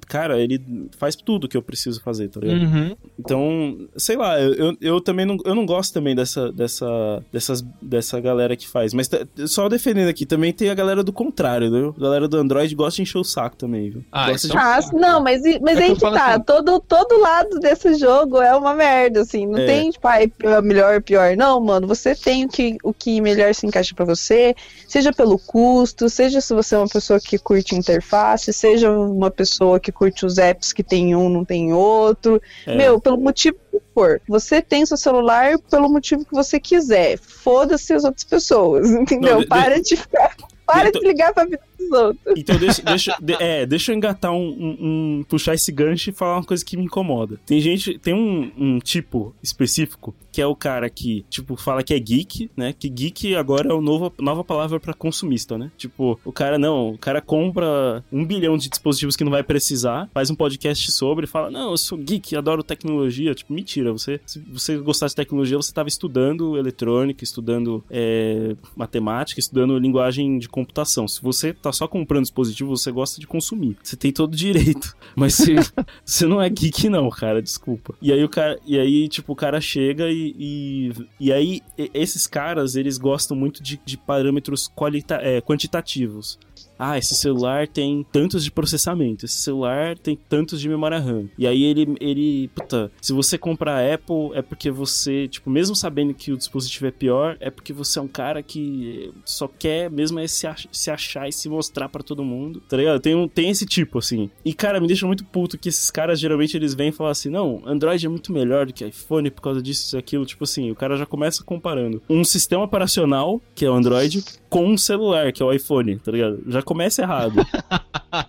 [0.06, 0.60] Cara, ele
[0.98, 2.60] faz tudo que eu preciso fazer, tá ligado?
[2.62, 2.96] Uhum.
[3.18, 7.62] Então, sei lá, eu, eu, eu também não, eu não gosto também dessa, dessa, dessas,
[7.80, 8.92] dessa galera que faz.
[8.94, 11.94] Mas tá- só defendendo aqui, também tem a galera do contrário, viu?
[11.96, 14.04] A galera do Android gosta de encher o saco também, viu?
[14.12, 14.56] Ah, gosta isso de...
[14.56, 16.34] Ah, não, mas, mas É aí que tá.
[16.34, 19.46] assim- Todo, todo lado desse jogo é uma merda, assim.
[19.46, 19.66] Não É.
[19.66, 21.36] tem, tipo, ai, pior, melhor, pior.
[21.36, 21.86] Não, mano.
[21.86, 24.54] Você tem o que, o que melhor se encaixa pra você,
[24.88, 29.78] seja pelo custo, seja se você é uma pessoa que curte interface, seja uma pessoa
[29.80, 32.40] que curte os apps que tem um, não tem outro.
[32.66, 32.76] É.
[32.76, 34.20] Meu, pelo motivo que for.
[34.28, 37.18] Você tem seu celular pelo motivo que você quiser.
[37.18, 39.34] Foda-se as outras pessoas, entendeu?
[39.34, 40.34] Não, de- Para de ficar.
[40.66, 41.60] Para Então- de ligar pra vida
[41.90, 42.34] outros.
[42.36, 44.76] Então deixa, deixa, de- é, deixa eu engatar um, um-
[45.20, 47.38] um- puxar esse gancho e falar uma coisa que me incomoda.
[47.46, 51.94] Tem gente, tem um, um tipo específico que é o cara que, tipo, fala que
[51.94, 52.74] é geek, né?
[52.78, 55.70] Que geek agora é a nova, palavra pra consumista, né?
[55.78, 60.10] Tipo, o cara não, o cara compra um bilhão de dispositivos que não vai precisar,
[60.12, 63.34] faz um podcast sobre e fala, não, eu sou geek, adoro tecnologia.
[63.34, 69.40] Tipo, mentira, você, se você gostasse de tecnologia, você tava estudando eletrônica, estudando é, matemática,
[69.40, 71.08] estudando linguagem de computação.
[71.08, 73.76] Se você tá só comprando dispositivo, você gosta de consumir.
[73.82, 74.96] Você tem todo o direito.
[75.16, 75.56] Mas você,
[76.04, 77.94] você não é geek, não, cara, desculpa.
[78.00, 80.34] E aí o cara, e aí, tipo, o cara chega e.
[80.38, 81.60] E, e aí,
[81.92, 86.38] esses caras, eles gostam muito de, de parâmetros qualita, é, quantitativos.
[86.78, 91.26] Ah, esse celular tem tantos de processamento, esse celular tem tantos de memória RAM.
[91.38, 96.12] E aí ele, ele, puta, se você comprar Apple é porque você, tipo, mesmo sabendo
[96.14, 100.18] que o dispositivo é pior, é porque você é um cara que só quer mesmo
[100.18, 103.00] é se, ach- se achar e se mostrar pra todo mundo, tá ligado?
[103.00, 104.30] Tem, um, tem esse tipo, assim.
[104.44, 107.62] E, cara, me deixa muito puto que esses caras, geralmente, eles vêm falam assim, não,
[107.66, 110.24] Android é muito melhor do que iPhone por causa disso, isso e aquilo.
[110.26, 114.66] Tipo assim, o cara já começa comparando um sistema operacional, que é o Android, com
[114.66, 116.42] um celular, que é o iPhone, tá ligado?
[116.46, 117.36] Já começa errado.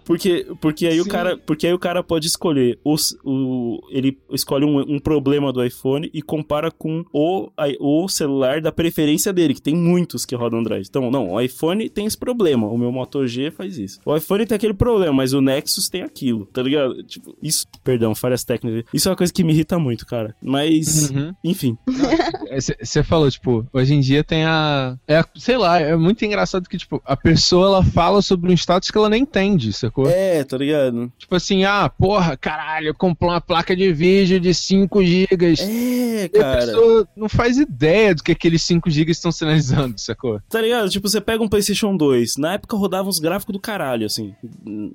[0.03, 4.65] Porque, porque, aí o cara, porque aí o cara pode escolher os, o, ele escolhe
[4.65, 9.61] um, um problema do iPhone e compara com o, o celular da preferência dele, que
[9.61, 10.85] tem muitos que rodam Android.
[10.89, 13.99] Então, não, o iPhone tem esse problema, o meu Moto G faz isso.
[14.05, 17.01] O iPhone tem aquele problema, mas o Nexus tem aquilo, tá ligado?
[17.03, 18.83] Tipo, isso, perdão, falhas técnicas.
[18.93, 20.35] Isso é uma coisa que me irrita muito, cara.
[20.41, 21.33] Mas, Uhum.
[21.45, 21.77] enfim.
[22.81, 26.67] Você falou, tipo, hoje em dia tem a, é a- Sei lá, é muito engraçado
[26.67, 30.09] que, tipo, a pessoa ela fala sobre um status que ela nem entende, sacou?
[30.09, 31.11] É, tá ligado?
[31.17, 35.59] Tipo assim, ah, porra, caralho, eu comprei uma placa de vídeo de 5 gigas.
[35.59, 36.57] É, E a cara.
[36.59, 40.39] pessoa não faz ideia do que aqueles 5 GB estão sinalizando, sacou?
[40.49, 40.89] Tá ligado?
[40.89, 42.37] Tipo, você pega um PlayStation 2.
[42.37, 44.33] Na época rodava uns gráficos do caralho, assim.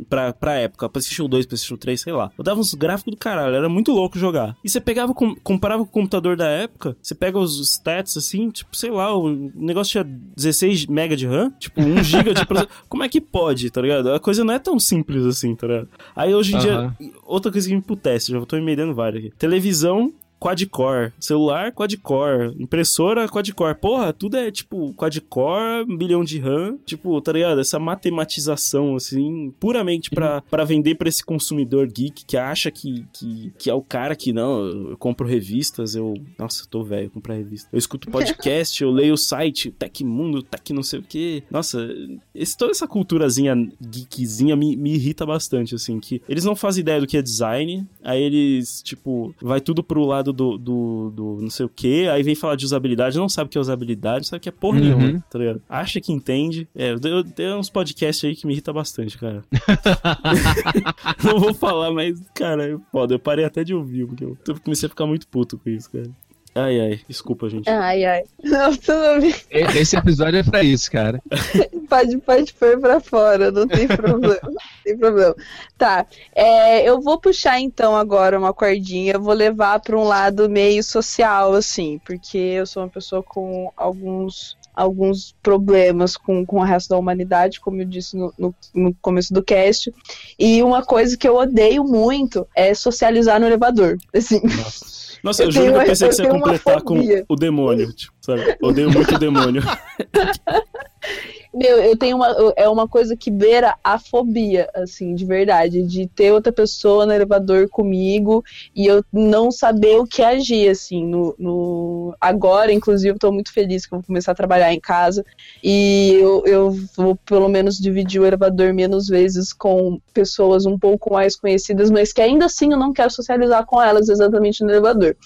[0.08, 0.88] Pra, pra época.
[0.88, 2.30] PlayStation 2, PlayStation 3, sei lá.
[2.36, 3.54] Rodava uns gráficos do caralho.
[3.56, 4.56] Era muito louco jogar.
[4.64, 6.96] E você pegava, com- comparava com o computador da época.
[7.02, 10.04] Você pega os stats, assim, tipo, sei lá, o negócio tinha
[10.36, 11.50] 16 MB de RAM.
[11.58, 12.42] Tipo, 1 GB de.
[12.88, 14.12] Como é que pode, tá ligado?
[14.12, 15.88] A coisa não é tão simples assim, tá ligado?
[16.14, 16.94] Aí hoje em Aham.
[16.98, 17.10] dia.
[17.24, 19.34] Outra coisa que me emputece, já tô emendando várias aqui.
[19.36, 20.12] Televisão
[20.42, 23.76] quad-core, celular quad-core, impressora quad-core.
[23.76, 26.78] Porra, tudo é tipo quad-core, um bilhão de RAM.
[26.84, 27.60] Tipo, tá ligado?
[27.60, 33.52] Essa matematização, assim, puramente pra, pra vender pra esse consumidor geek que acha que, que,
[33.56, 36.14] que é o cara que não, eu compro revistas, eu.
[36.36, 37.68] Nossa, eu tô velho comprar revista.
[37.72, 41.44] Eu escuto podcast, eu leio o site, Tecmundo, Tec não sei o quê.
[41.48, 41.88] Nossa,
[42.34, 47.00] esse, toda essa culturazinha geekzinha me, me irrita bastante, assim, que eles não fazem ideia
[47.00, 51.50] do que é design, aí eles, tipo, vai tudo pro lado do, do, do não
[51.50, 54.24] sei o que, aí vem falar de usabilidade, não sabe o que é usabilidade, não
[54.24, 54.84] sabe o que é porra Uhum.
[54.98, 55.62] nenhuma, tá ligado?
[55.68, 56.66] Acha que entende.
[56.74, 59.42] É, eu, tenho uns podcasts aí que me irrita bastante, cara.
[61.22, 63.14] não vou falar, mas, cara, é foda.
[63.14, 66.10] Eu parei até de ouvir, porque eu comecei a ficar muito puto com isso, cara.
[66.54, 67.68] Ai, ai, desculpa, gente.
[67.68, 68.24] Ai, ai.
[68.42, 69.34] Não, tudo bem.
[69.50, 71.22] Esse episódio é pra isso, cara.
[71.88, 74.38] Pode, pode pôr pra fora, não tem problema.
[74.42, 75.36] não tem problema.
[75.76, 80.82] Tá, é, eu vou puxar então agora uma cordinha, vou levar pra um lado meio
[80.82, 86.88] social, assim, porque eu sou uma pessoa com alguns alguns problemas com, com o resto
[86.88, 89.92] da humanidade, como eu disse no, no, no começo do cast.
[90.38, 93.98] E uma coisa que eu odeio muito é socializar no elevador.
[94.14, 95.01] Assim, Nossa,
[95.42, 97.92] eu, Eu juro tenho que eu pensei eu que você ia completar com o demônio,
[97.92, 98.56] tipo, sabe?
[98.60, 99.62] Odeio muito o demônio.
[101.54, 102.54] Meu, eu tenho uma.
[102.56, 105.82] É uma coisa que beira a fobia, assim, de verdade.
[105.82, 108.42] De ter outra pessoa no elevador comigo
[108.74, 111.04] e eu não saber o que agir, assim.
[111.04, 112.16] No, no...
[112.20, 115.24] Agora, inclusive, eu tô muito feliz que eu vou começar a trabalhar em casa.
[115.62, 121.12] E eu, eu vou, pelo menos, dividir o elevador menos vezes com pessoas um pouco
[121.12, 125.16] mais conhecidas, mas que ainda assim eu não quero socializar com elas exatamente no elevador.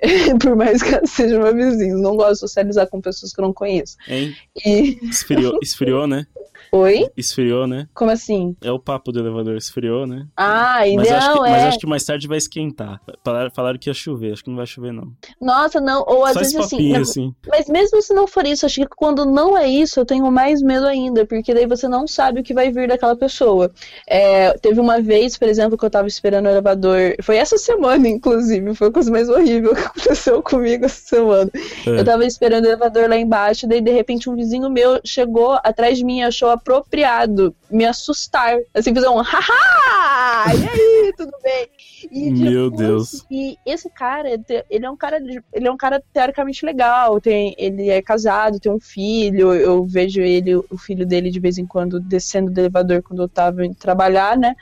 [0.40, 2.00] Por mais que elas sejam meus vizinhos.
[2.00, 3.96] Não gosto de socializar com pessoas que eu não conheço.
[4.08, 4.34] Hein?
[4.64, 4.98] E.
[5.02, 6.26] Esfriou, esfriou, né?
[6.74, 7.08] Oi?
[7.16, 7.86] Esfriou, né?
[7.94, 8.56] Como assim?
[8.60, 10.26] É o papo do elevador, esfriou, né?
[10.36, 11.50] Ah, e Mas, não, acho que, é.
[11.52, 13.00] mas acho que mais tarde vai esquentar.
[13.24, 15.12] Falaram, falaram que ia chover, acho que não vai chover, não.
[15.40, 16.04] Nossa, não.
[16.04, 16.92] Ou às Só vezes assim.
[16.92, 17.34] não, assim.
[17.46, 20.60] Mas mesmo se não for isso, acho que quando não é isso, eu tenho mais
[20.62, 23.70] medo ainda, porque daí você não sabe o que vai vir daquela pessoa.
[24.04, 27.14] É, teve uma vez, por exemplo, que eu tava esperando o elevador.
[27.22, 31.50] Foi essa semana, inclusive, foi a coisa mais horrível que aconteceu comigo essa semana.
[31.86, 32.00] É.
[32.00, 35.98] Eu tava esperando o elevador lá embaixo, daí de repente um vizinho meu chegou atrás
[35.98, 38.56] de mim e achou apropriado me assustar.
[38.72, 40.54] Assim, fazer um haha!
[40.54, 41.68] E aí, tudo bem?
[42.10, 43.24] E, Meu Deus.
[43.30, 44.28] E esse cara,
[44.70, 45.18] ele é um cara,
[45.52, 50.20] ele é um cara teoricamente legal, tem, ele é casado, tem um filho, eu vejo
[50.20, 53.74] ele, o filho dele de vez em quando descendo do elevador quando eu tava indo
[53.74, 54.54] trabalhar, né?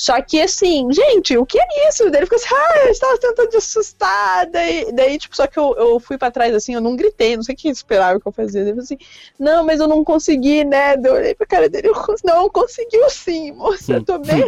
[0.00, 2.10] Só que assim, gente, o que é isso?
[2.10, 4.46] Daí ele ficou assim, ah, eu estava tentando te assustar.
[4.46, 7.42] Daí, daí tipo, só que eu, eu fui pra trás assim, eu não gritei, não
[7.42, 8.62] sei o que esperava que eu fazia.
[8.62, 8.96] Ele falou assim,
[9.38, 10.96] não, mas eu não consegui, né?
[10.96, 11.90] Daí Eu olhei pra cara dele,
[12.24, 14.42] não, conseguiu sim, moça, eu tô bem,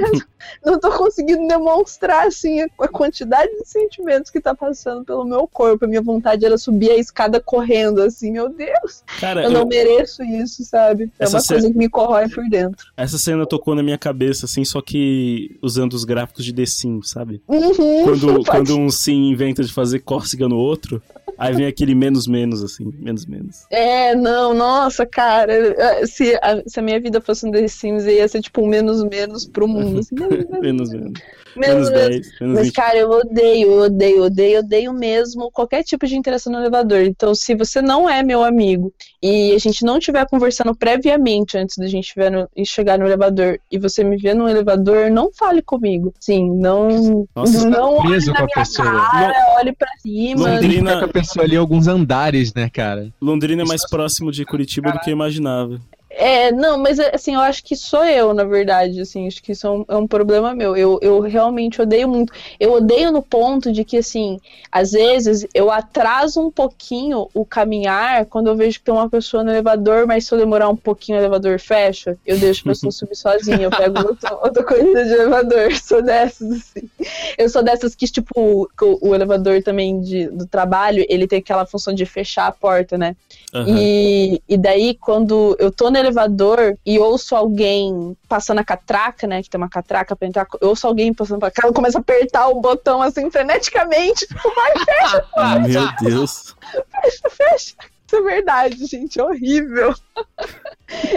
[0.64, 5.85] não tô conseguindo demonstrar assim a quantidade de sentimentos que tá passando pelo meu corpo.
[5.85, 9.66] A minha vontade era subir a escada correndo, assim, meu Deus, Cara, eu não eu-
[9.66, 11.11] mereço isso, sabe?
[11.18, 12.87] É Essa uma ce- coisa que me corrói por dentro.
[12.97, 17.11] essa cena tocou na minha cabeça, assim, só que usando os gráficos de The Sims,
[17.11, 17.43] sabe?
[17.49, 21.03] Uhum, Quando, pode quando um sim inventa de fazer cócega no outro,
[21.39, 23.64] aí vem aquele menos menos, assim, menos menos.
[23.70, 25.53] É, não, nossa, cara.
[25.53, 28.66] eh, Se a, se a minha vida fosse um The Sims, ia ser tipo um
[28.66, 30.01] menos menos pro mundo.
[30.01, 31.12] Assim, menos, menos, Menos menos.
[31.55, 32.09] menos, Menos menos.
[32.09, 32.75] 10, menos Mas, 20.
[32.75, 37.01] cara, eu odeio, odeio, odeio, odeio mesmo qualquer tipo de interação no elevador.
[37.03, 38.93] Então, se você não é meu amigo
[39.23, 43.07] e a gente não estiver conversando previamente antes da gente ver no- e chegar no
[43.07, 46.12] elevador e você me vê no elevador, não fale comigo.
[46.18, 47.27] Sim, não.
[47.35, 49.11] Nossa, não olhe preso na com a minha pessoa.
[49.11, 50.49] cara, olhe pra cima.
[50.51, 53.12] Londrina- com a pessoa ali alguns andares, né, cara?
[53.20, 55.81] Londrina é mais próximo de Curitiba do que eu imaginava.
[56.14, 59.66] É, não, mas assim, eu acho que sou eu, na verdade, assim, acho que isso
[59.66, 60.76] é um, é um problema meu.
[60.76, 62.32] Eu, eu realmente odeio muito.
[62.60, 64.38] Eu odeio no ponto de que, assim,
[64.70, 69.42] às vezes eu atraso um pouquinho o caminhar quando eu vejo que tem uma pessoa
[69.42, 72.92] no elevador, mas se eu demorar um pouquinho o elevador fecha, eu deixo a pessoa
[72.92, 75.72] subir sozinha, eu pego outra, outra corrida de elevador.
[75.82, 76.90] Sou dessas, assim.
[77.38, 78.68] Eu sou dessas que, tipo, o,
[79.00, 83.16] o elevador também de, do trabalho, ele tem aquela função de fechar a porta, né?
[83.54, 83.66] Aham.
[83.68, 89.42] E, e daí, quando eu tô no elevador e ouço alguém passando a catraca, né?
[89.42, 92.00] Que tem uma catraca pra entrar, eu ouço alguém passando pra cá, eu começo a
[92.00, 94.26] apertar o botão assim freneticamente.
[94.32, 95.26] Tipo, vai, fecha,
[96.00, 96.57] Meu Deus.
[96.90, 97.74] fecha, fecha.
[98.12, 99.18] Isso é verdade, gente.
[99.18, 99.94] É horrível.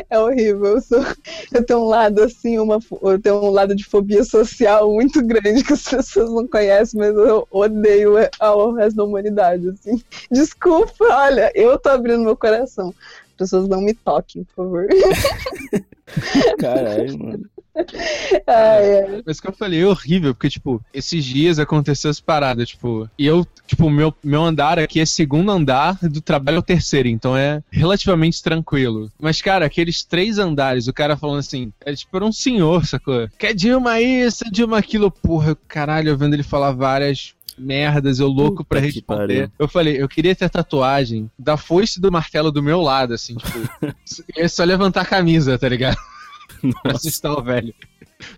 [0.09, 0.75] É horrível.
[0.75, 1.05] Eu, sou,
[1.53, 5.65] eu tenho um lado assim, uma, eu tenho um lado de fobia social muito grande
[5.65, 10.01] que as pessoas não conhecem, mas eu odeio ao resto da humanidade, assim.
[10.31, 12.93] Desculpa, olha, eu tô abrindo meu coração.
[13.36, 14.88] As pessoas não me toquem, por favor.
[16.57, 17.49] Caralho, mano.
[18.47, 19.23] Ai, ai.
[19.25, 23.25] Mas que eu falei, é horrível, porque, tipo, esses dias aconteceu essa parada, tipo, e
[23.25, 27.36] eu, tipo, meu, meu andar aqui é segundo andar, do trabalho é o terceiro, então
[27.36, 29.11] é relativamente tranquilo.
[29.19, 33.27] Mas, cara, aqueles três andares, o cara falando assim, é tipo, era um senhor, sacou?
[33.38, 38.64] Quer Dilma isso, Dilma aquilo, porra, caralho, eu vendo ele falar várias merdas, eu louco
[38.64, 39.51] pra Puta que responder.
[39.58, 43.95] Eu falei, eu queria ter tatuagem da foice do martelo do meu lado, assim, tipo,
[44.36, 45.97] é só levantar a camisa, tá ligado?
[46.84, 47.74] pra assustar o velho.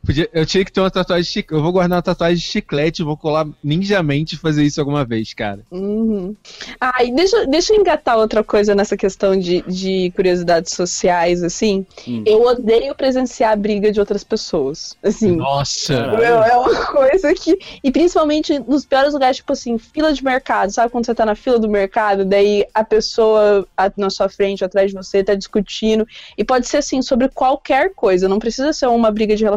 [0.05, 1.53] Podia- eu tinha que ter uma tatuagem de chiclete.
[1.57, 5.05] Eu vou guardar uma tatuagem de chiclete e vou colar ninjamente e fazer isso alguma
[5.05, 5.61] vez, cara.
[5.71, 6.35] Uhum.
[6.79, 11.85] Ah, e deixa, deixa eu engatar outra coisa nessa questão de, de curiosidades sociais, assim.
[12.07, 12.23] Hum.
[12.25, 14.97] Eu odeio presenciar a briga de outras pessoas.
[15.03, 16.07] Assim, Nossa!
[16.17, 17.57] Meu, é uma coisa que.
[17.83, 20.71] E principalmente nos piores lugares, tipo assim, fila de mercado.
[20.71, 24.91] Sabe quando você tá na fila do mercado, daí a pessoa na sua frente, atrás
[24.91, 26.05] de você, tá discutindo.
[26.37, 28.27] E pode ser assim, sobre qualquer coisa.
[28.27, 29.56] Não precisa ser uma briga de relacionamento,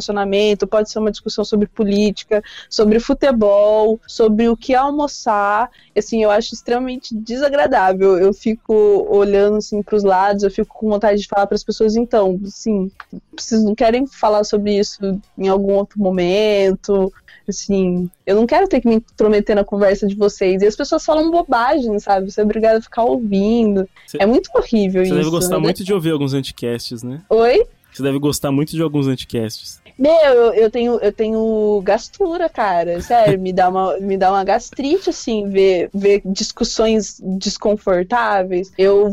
[0.66, 5.70] pode ser uma discussão sobre política, sobre futebol, sobre o que almoçar.
[5.96, 8.18] Assim, eu acho extremamente desagradável.
[8.18, 8.74] Eu fico
[9.10, 12.90] olhando assim pros lados, eu fico com vontade de falar para as pessoas, então, assim,
[13.36, 14.98] vocês não querem falar sobre isso
[15.36, 17.12] em algum outro momento?
[17.48, 20.62] Assim, eu não quero ter que me intrometer na conversa de vocês.
[20.62, 22.30] E as pessoas falam bobagem, sabe?
[22.30, 23.88] Você é obrigado a ficar ouvindo.
[24.06, 25.18] Cê- é muito horrível Você isso.
[25.18, 25.62] deve gostar né?
[25.62, 27.22] muito de ouvir alguns anticasts, né?
[27.28, 27.66] Oi?
[27.92, 29.80] Você deve gostar muito de alguns anticasts.
[30.00, 33.02] Meu, eu, eu tenho, eu tenho gastura, cara.
[33.02, 38.72] Sério, me dá uma, me dá uma gastrite, assim, ver, ver discussões desconfortáveis.
[38.78, 39.12] Eu.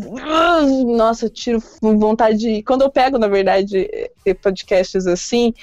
[0.85, 2.63] Nossa, eu tiro vontade de.
[2.63, 3.85] Quando eu pego, na verdade,
[4.23, 5.53] ter podcasts assim,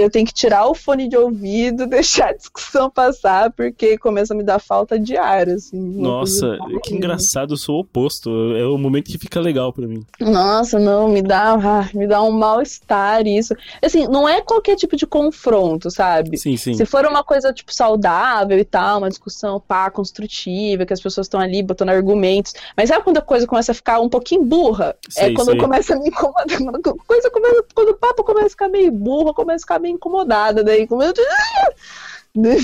[0.00, 4.36] eu tenho que tirar o fone de ouvido, deixar a discussão passar, porque começa a
[4.36, 5.78] me dar falta de ar, assim.
[5.78, 8.30] Nossa, coisa que engraçado, eu sou o oposto.
[8.56, 10.04] É o momento que fica legal pra mim.
[10.18, 13.54] Nossa, não, me dá, ah, me dá um mal-estar isso.
[13.80, 16.36] Assim, não é qualquer tipo de confronto, sabe?
[16.36, 16.74] Sim, sim.
[16.74, 21.26] Se for uma coisa, tipo, saudável e tal, uma discussão, pá, construtiva, que as pessoas
[21.26, 22.54] estão ali botando argumentos.
[22.76, 24.96] Mas sabe quando a coisa começa a ficar um pouquinho burra?
[25.08, 25.58] Sei, é quando sei.
[25.58, 26.46] começa a me incomodar.
[26.58, 29.94] Quando, coisa começa, quando o papo começa a ficar meio burra, começa a ficar meio
[29.94, 30.62] incomodada.
[30.62, 31.14] Daí começa.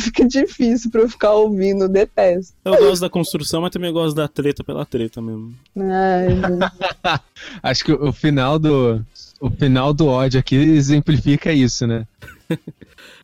[0.02, 2.52] Fica difícil pra eu ficar ouvindo, eu detesto.
[2.64, 5.54] Eu gosto da construção, mas também gosto da treta pela treta mesmo.
[5.78, 7.20] Ai,
[7.62, 9.00] Acho que o final do.
[9.40, 12.06] O final do ódio aqui exemplifica isso, né?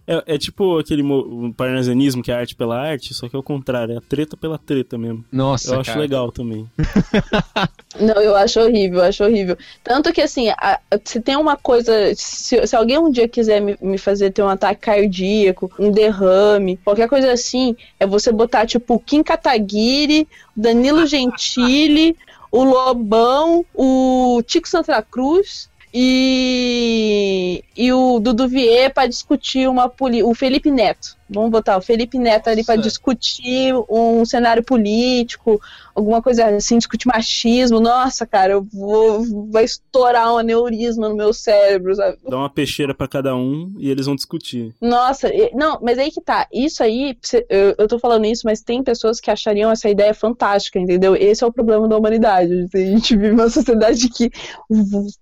[0.08, 3.42] É, é tipo aquele mo- parnasianismo, que é arte pela arte, só que é o
[3.42, 5.24] contrário, é a treta pela treta mesmo.
[5.32, 6.00] Nossa, Eu acho cara.
[6.00, 6.64] legal também.
[7.98, 9.58] Não, eu acho horrível, eu acho horrível.
[9.82, 11.92] Tanto que, assim, a- se tem uma coisa.
[12.14, 16.76] Se, se alguém um dia quiser me, me fazer ter um ataque cardíaco, um derrame,
[16.84, 22.16] qualquer coisa assim, é você botar, tipo, o Kim Kataguiri, o Danilo Gentili,
[22.52, 25.68] o Lobão, o Tico Santa Cruz.
[25.98, 29.90] E, e o Dudu Vier para discutir uma
[30.22, 31.15] o Felipe Neto.
[31.28, 35.60] Vamos botar o Felipe Neto ali para discutir um cenário político,
[35.94, 37.80] alguma coisa assim, discutir machismo.
[37.80, 39.24] Nossa, cara, eu vou.
[39.50, 42.18] Vai estourar um aneurisma no meu cérebro, sabe?
[42.28, 44.72] Dá uma peixeira pra cada um e eles vão discutir.
[44.80, 46.46] Nossa, não, mas aí que tá.
[46.52, 47.16] Isso aí,
[47.48, 51.16] eu, eu tô falando isso, mas tem pessoas que achariam essa ideia fantástica, entendeu?
[51.16, 52.68] Esse é o problema da humanidade.
[52.72, 54.30] A gente vive uma sociedade que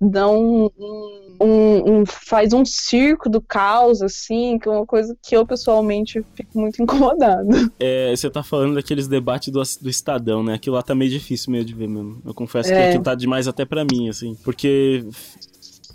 [0.01, 0.69] dá um-
[1.41, 5.94] um- um- faz um circo do caos, assim, que é uma coisa que eu pessoalmente
[6.35, 7.71] fico muito incomodada.
[7.79, 10.55] É, você tá falando daqueles debates do, do Estadão, né?
[10.55, 12.21] Aquilo lá tá meio difícil meio de ver mesmo.
[12.25, 12.89] Eu confesso que É.
[12.89, 14.37] aquilo tá demais até pra mim, assim.
[14.43, 15.05] Porque.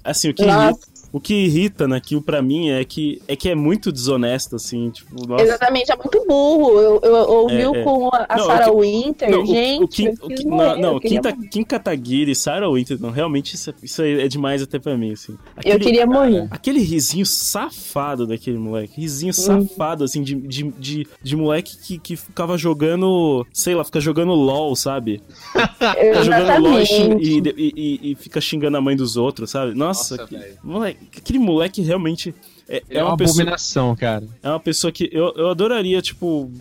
[0.03, 3.55] Assim, o que irrita, O que irrita naquilo pra mim é que é que é
[3.55, 5.43] muito desonesto, assim, tipo, nossa.
[5.43, 6.79] Exatamente, é muito burro.
[6.79, 7.83] Eu, eu, eu ouvi É, o é.
[7.83, 9.83] com a, a Não, Sarah Winter, Não, gente.
[9.83, 13.73] o, Kim, o não, não, eu queria Kim, Kataguiri Sarah Winter, não, realmente isso, é-
[13.81, 15.35] isso aí é demais até pra mim, assim.
[15.65, 16.47] Eu queria morrer.
[16.51, 18.99] Aquele risinho safado daquele moleque.
[19.01, 19.33] Risinho Hum.
[19.67, 24.33] safado, assim, de, de, de, de moleque que, que ficava jogando, sei lá, fica jogando
[24.33, 25.21] LOL, sabe?
[25.79, 29.73] Fica jogando LOL e, e, e- e fica xingando a mãe dos outros, sabe?
[29.73, 32.33] Nossa, Nossa, que- moleque, aquele moleque realmente
[32.67, 33.43] é, É, é uma uma pessoa.
[33.43, 34.27] abominação, cara.
[34.43, 36.51] É uma pessoa que eu, eu adoraria, tipo,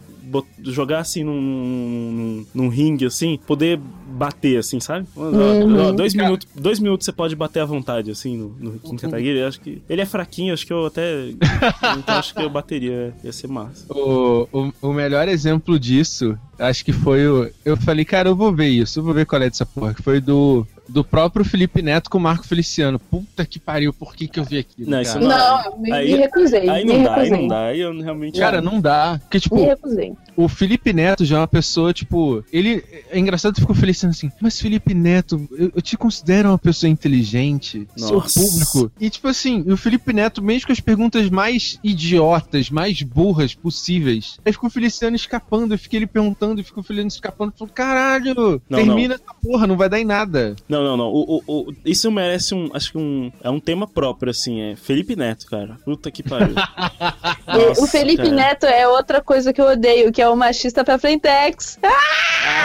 [0.63, 3.79] jogar assim num, num, num ringue, assim, poder
[4.09, 5.07] bater, assim, sabe?
[5.17, 5.95] Uhum.
[5.95, 9.39] Dois, minutos, dois minutos você pode bater à vontade, assim, no, no Kim Kataguiri.
[9.39, 9.83] Eu acho que.
[9.89, 11.29] Ele é fraquinho, acho que eu até.
[11.99, 13.15] então acho que eu bateria.
[13.23, 13.85] Ia ser massa.
[13.93, 17.51] O, o, o melhor exemplo disso, acho que foi o.
[17.65, 19.95] Eu falei, cara, eu vou ver isso, eu vou ver qual é dessa porra.
[19.95, 22.99] Que foi do, do próprio Felipe Neto com o Marco Feliciano.
[22.99, 24.91] Puta que pariu, por que, que eu vi aquilo?
[24.91, 25.19] Não, cara?
[25.19, 26.69] isso Não, me, Aí- me recusei.
[26.69, 27.41] Aí me não dá, aí recusei.
[27.41, 27.67] não dá.
[27.67, 28.39] Aí eu realmente.
[28.39, 29.19] Cara, não dá.
[29.23, 30.13] Porque, tipo, Me recusei.
[30.37, 32.45] o Felipe Neto já é uma pessoa, tipo.
[32.53, 32.83] Ele.
[33.11, 36.89] É engraçado que ficou Feliciano assim, mas Felipe Neto, eu, eu te considero uma pessoa
[36.91, 38.41] inteligente, seu Nossa.
[38.41, 38.93] público.
[39.01, 44.39] E, tipo assim, o Felipe Neto, mesmo com as perguntas mais idiotas, mais burras possíveis,
[44.45, 47.73] aí ficou o Feliciano escapando, eu fiquei ele perguntando, e ficou o Feliciano escapando, falou,
[47.75, 50.57] caralho, Não, termina essa porra, não vai dar em nada.
[50.69, 51.07] Não, não, não.
[51.09, 52.69] O, o, o- isso merece um.
[52.75, 53.31] Acho que um.
[53.43, 54.61] É um tema próprio, assim.
[54.61, 55.77] É Felipe Neto, cara.
[55.85, 56.55] Puta que pariu.
[57.47, 58.31] Nossa, o Felipe cara.
[58.35, 61.79] Neto é outra coisa que eu odeio, que é o machista pra frentex.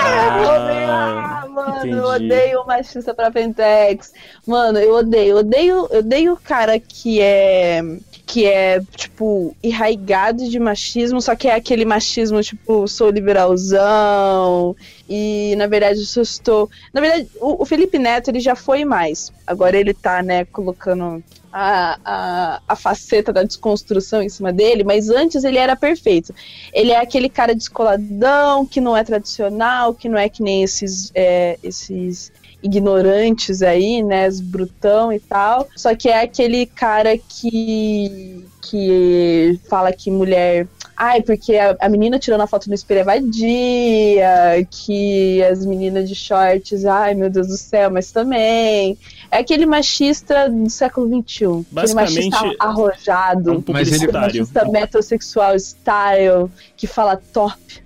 [0.06, 1.98] Ah, mano, entendi.
[1.98, 4.14] eu odeio o machista pra frentex.
[4.46, 7.82] Mano, eu odeio, eu odeio, eu odeio o cara que é
[8.26, 14.76] que é tipo enraigado de machismo, só que é aquele machismo tipo sou liberalzão
[15.10, 19.32] e na verdade eu estou, na verdade o, o Felipe Neto ele já foi mais.
[19.46, 21.22] Agora ele tá, né, colocando
[21.52, 26.34] a, a, a faceta da desconstrução em cima dele, mas antes ele era perfeito.
[26.74, 31.12] Ele é aquele cara descoladão, que não é tradicional, que não é que nem esses,
[31.14, 32.32] é, esses
[32.64, 35.68] ignorantes aí, né, os brutão e tal.
[35.76, 42.20] Só que é aquele cara que, que fala que mulher Ai, porque a, a menina
[42.20, 47.48] tirando a foto no espelho é vadia, que as meninas de shorts, ai meu Deus
[47.48, 48.96] do céu, mas também.
[49.32, 51.46] É aquele machista do século XXI.
[51.46, 53.52] Aquele Basicamente, machista É arrojado.
[53.54, 54.22] um Mas ele- aquele publicitário.
[54.22, 57.83] machista metrosexual style, que fala top.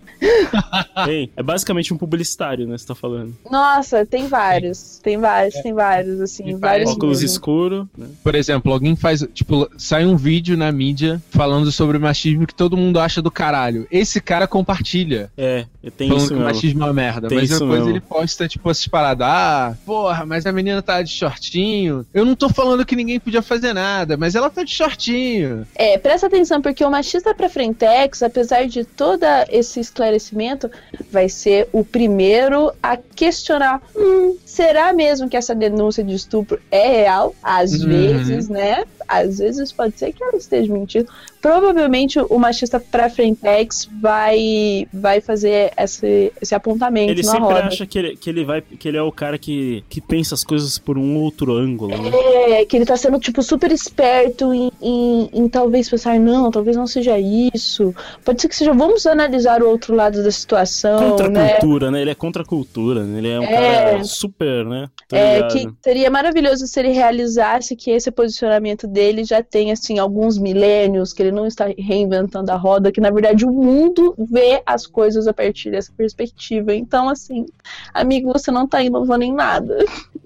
[1.06, 1.30] Tem.
[1.36, 2.78] É basicamente um publicitário, né?
[2.78, 3.36] Você tá falando.
[3.50, 5.00] Nossa, tem vários.
[5.04, 6.92] Tem vários, tem vários, assim, vários.
[6.92, 7.34] Óculos mesmo.
[7.34, 8.08] escuros, né?
[8.24, 12.78] Por exemplo, alguém faz, tipo, sai um vídeo na mídia falando sobre machismo que todo
[12.78, 13.88] mundo acha do caralho.
[13.92, 15.32] Esse cara compartilha.
[15.38, 15.66] É,
[15.96, 16.54] tem falando isso que o mesmo.
[16.54, 17.28] machismo é uma merda.
[17.28, 17.90] Tem mas depois mesmo.
[17.90, 19.28] ele posta, tipo, essas paradas.
[19.28, 22.06] Ah, porra, mas a menina tá de shortinho.
[22.14, 25.66] Eu não tô falando que ninguém podia fazer nada, mas ela tá de shortinho.
[25.76, 30.70] É, presta atenção, porque o machista pra frentex, apesar de todo esse esclarecimento,
[31.12, 36.88] vai ser o primeiro a questionar: hum, será mesmo que essa denúncia de estupro é
[36.88, 37.36] real?
[37.42, 37.88] Às Uhum.
[37.90, 38.84] vezes, né?
[39.08, 41.08] Às vezes pode ser que ela esteja mentindo.
[41.42, 47.66] Provavelmente o machista pra frentex vai, vai fazer esse, esse apontamento Ele sempre roda.
[47.66, 48.62] acha que ele, que ele vai.
[48.62, 52.12] que ele é o cara que, que pensa as coisas por um outro ângulo, né?
[52.60, 56.76] É, que ele tá sendo, tipo, super esperto em, em, em talvez pensar, não, talvez
[56.76, 57.96] não seja isso.
[58.26, 61.50] Pode ser que seja, vamos analisar o outro lado da situação, Contra a né?
[61.54, 62.02] cultura, né?
[62.02, 63.20] Ele é contra a cultura, né?
[63.20, 63.84] Ele é um É.
[63.86, 64.88] cara super, né?
[65.08, 65.54] Tô É, ligado.
[65.54, 71.14] que seria maravilhoso se ele realizasse que esse posicionamento dele já tem, assim, alguns milênios,
[71.14, 75.28] que ele não está reinventando a roda, que na verdade o mundo vê as coisas
[75.28, 76.74] a partir dessa perspectiva.
[76.74, 77.46] Então, assim,
[77.94, 79.78] amigo, você não tá inovando em nada.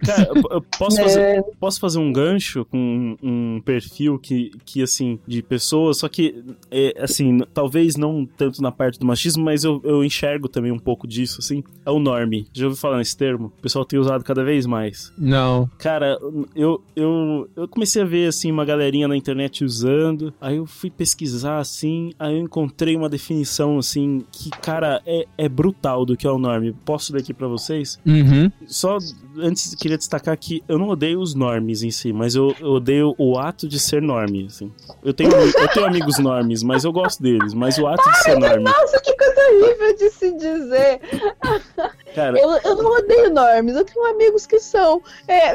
[0.06, 5.42] Cara, eu, posso, fazer, posso fazer um gancho com um, perfil que, que, assim, de
[5.42, 10.04] pessoas, só que, é, assim, talvez não tanto na parte do machismo, mas eu, eu
[10.04, 11.64] enxergo também um pouco disso, assim.
[11.86, 12.48] É o norme.
[12.54, 13.52] Já ouviu falar nesse termo?
[13.58, 15.12] O pessoal tem usado cada vez mais.
[15.18, 15.70] Não.
[15.78, 16.18] Cara,
[16.56, 20.90] eu, eu, eu comecei a ver, assim, uma galerinha na internet usando, aí eu fui
[20.90, 26.26] pesquisar, assim, aí eu encontrei uma definição, assim, que, cara, é, é brutal do que
[26.26, 26.76] é o norme.
[26.86, 28.00] Posso ler aqui pra vocês?
[28.06, 28.52] Uhum.
[28.66, 28.98] Só
[29.38, 33.14] antes queria destacar que eu não odeio os normes em si, mas eu, eu odeio
[33.18, 34.72] o ato de ser norme, assim.
[35.04, 38.38] Eu tenho, eu tenho amigos normes, mas eu gosto deles, mas o ato de ser
[38.40, 41.02] norme, Nossa, que coisa horrível de se dizer.
[42.16, 45.02] cara, Eu, eu não odeio normes, eu tenho amigos que são.
[45.28, 45.52] É,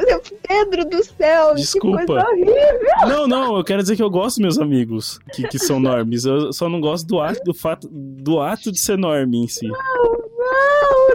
[0.47, 1.99] Pedro do céu, Desculpa.
[1.99, 2.79] que coisa horrível.
[3.07, 6.25] não, não, eu quero dizer que eu gosto dos meus amigos que, que são normes,
[6.25, 9.67] eu só não gosto do ato, do fato, do ato de ser norme em si.
[9.67, 10.17] Não,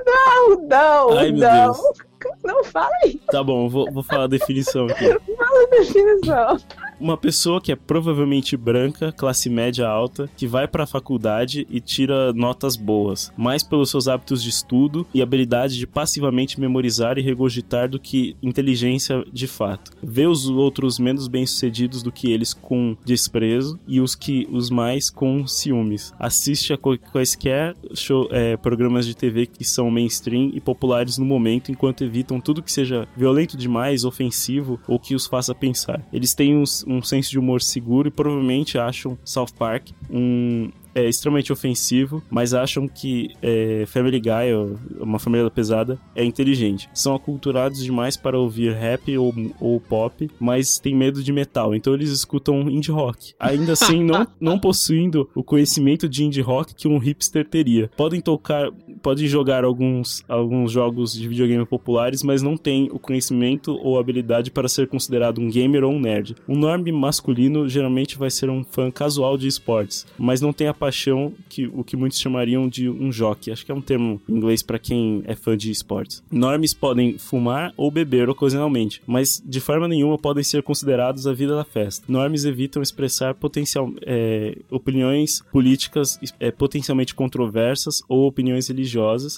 [0.04, 1.72] não, não, Ai, meu não.
[1.72, 2.11] Deus.
[2.44, 5.06] Não fala aí, Tá bom, vou, vou falar a definição aqui.
[5.36, 6.56] fala a definição.
[7.02, 12.32] Uma pessoa que é provavelmente branca, classe média alta, que vai pra faculdade e tira
[12.32, 17.88] notas boas, mais pelos seus hábitos de estudo e habilidade de passivamente memorizar e regurgitar
[17.88, 19.90] do que inteligência de fato.
[20.02, 25.10] Vê os outros menos bem-sucedidos do que eles com desprezo e os que os mais
[25.10, 26.12] com ciúmes.
[26.18, 31.70] Assiste a quaisquer show- é, programas de TV que são mainstream e populares no momento,
[31.72, 36.06] enquanto evitam tudo que seja violento demais, ofensivo ou que os faça pensar.
[36.12, 41.08] Eles têm um, um senso de humor seguro e provavelmente acham South Park um é
[41.08, 46.88] extremamente ofensivo, mas acham que é, Family Guy, ou uma família pesada, é inteligente.
[46.92, 51.94] São aculturados demais para ouvir rap ou, ou pop, mas têm medo de metal, então
[51.94, 53.34] eles escutam indie rock.
[53.38, 57.90] Ainda assim, não, não possuindo o conhecimento de indie rock que um hipster teria.
[57.96, 58.70] Podem tocar,
[59.02, 64.50] podem jogar alguns, alguns jogos de videogame populares, mas não têm o conhecimento ou habilidade
[64.50, 66.36] para ser considerado um gamer ou um nerd.
[66.48, 70.74] Um norme masculino geralmente vai ser um fã casual de esportes, mas não tem a
[70.74, 73.50] paixão que o que muitos chamariam de um jockey.
[73.50, 76.22] Acho que é um termo em inglês para quem é fã de esportes.
[76.30, 81.56] Normes podem fumar ou beber ocasionalmente, mas de forma nenhuma podem ser considerados a vida
[81.56, 82.04] da festa.
[82.08, 88.91] Normes evitam expressar potencial, é, opiniões políticas é, potencialmente controversas ou opiniões religiosas,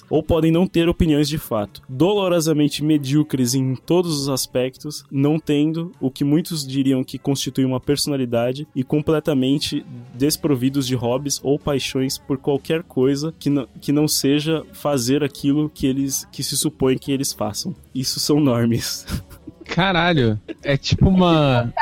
[0.09, 1.81] ou podem não ter opiniões de fato.
[1.87, 7.79] Dolorosamente medíocres em todos os aspectos, não tendo o que muitos diriam que constitui uma
[7.79, 14.07] personalidade e completamente desprovidos de hobbies ou paixões por qualquer coisa que não, que não
[14.07, 17.75] seja fazer aquilo que eles que se supõe que eles façam.
[17.93, 19.05] Isso são normes.
[19.65, 20.39] Caralho.
[20.61, 21.73] É tipo uma.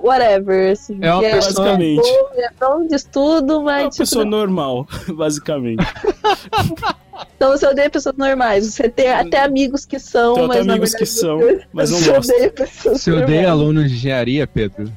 [0.00, 0.98] Whatever, assim.
[1.00, 2.08] É uma que pessoa- Basicamente.
[2.34, 3.82] É bom de estudo, É uma mas.
[3.94, 5.84] tipo, pessoa normal, basicamente.
[7.36, 8.66] Então você odeia pessoas normais.
[8.66, 11.66] Você tem até amigos que são, Tem até mas na amigos que verdade, são, você-
[11.72, 12.34] mas não você gostam.
[12.36, 14.92] odeia pessoas Você odeia alunos de engenharia, Pedro?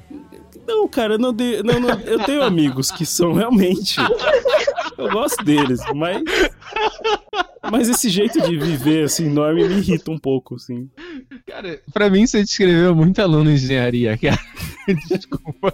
[0.67, 3.95] Não, cara, eu não, de, não, não- eu tenho amigos que são realmente.
[4.97, 6.21] Eu gosto deles, mas.
[7.69, 10.89] Mas esse jeito de viver, assim, enorme, me irrita um pouco, assim.
[11.45, 14.39] Cara, pra mim você descreveu muito aluno de engenharia, cara.
[15.09, 15.73] Desculpa.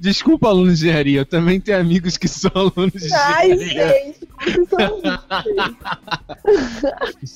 [0.00, 1.20] Desculpa, aluno de engenharia.
[1.20, 3.88] Eu também tenho amigos que são alunos de Ai, engenharia.
[4.04, 5.00] gente, vocês são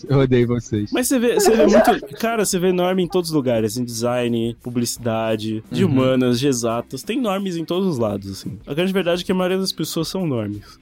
[0.09, 0.91] Eu odeio vocês.
[0.93, 2.17] Mas você vê, você vê muito.
[2.19, 3.77] Cara, você vê norme em todos os lugares.
[3.77, 5.91] Em design, publicidade, de Uhum.
[5.93, 7.03] humanas, de exatas.
[7.03, 8.59] Tem normes em todos os lados, assim.
[8.67, 10.79] A grande verdade é que a maioria das pessoas são normes.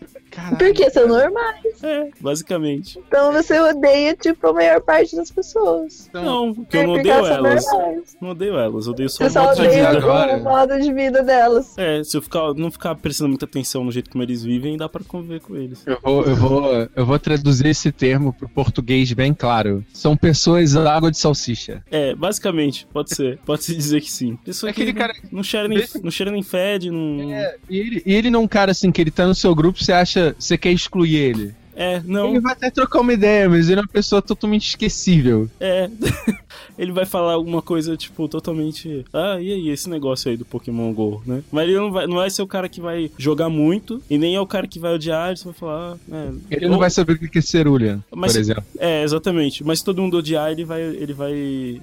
[0.59, 1.83] Porque são normais.
[1.83, 2.99] É, basicamente.
[3.09, 6.07] Então você odeia, tipo, a maior parte das pessoas.
[6.09, 8.17] Então, Não, porque eu não odeio elas normais.
[8.21, 9.89] Não odeio elas, eu odeio só Você o só modo de vida.
[9.91, 10.37] agora.
[10.37, 11.77] o modo de vida delas.
[11.79, 14.89] É, se eu ficar, não ficar prestando muita atenção no jeito como eles vivem, dá
[14.89, 15.83] pra conviver com eles.
[15.87, 19.85] Eu vou, eu, vou, eu vou traduzir esse termo pro português bem claro.
[19.93, 21.83] São pessoas água de salsicha.
[21.91, 23.39] É, basicamente, pode ser.
[23.45, 24.37] Pode se dizer que sim.
[24.45, 27.33] Pessoa Aquele que cara- não cheira nem, não cheira nem fede, não.
[27.33, 29.55] É, e, ele, e ele não é um cara assim que ele tá no seu
[29.55, 31.55] grupo, você acha, você quer excluir ele.
[31.81, 32.29] É, não.
[32.29, 35.49] Ele vai até trocar uma ideia, mas ele é uma pessoa totalmente esquecível.
[35.59, 35.89] É.
[36.79, 39.03] ele vai falar alguma coisa, tipo, totalmente.
[39.11, 41.43] Ah, e aí, esse negócio aí do Pokémon GO, né?
[41.51, 44.37] Mas ele não vai, não vai ser o cara que vai jogar muito, e nem
[44.37, 45.97] é o cara que vai odiar, você vai falar.
[46.13, 46.57] Ah, é.
[46.57, 48.65] Ele não Ou- vai saber o que é cerulha, Mas- por exemplo.
[48.79, 49.65] É, exatamente.
[49.65, 50.83] Mas se todo mundo odiar, ele vai.
[50.83, 51.33] Ele vai.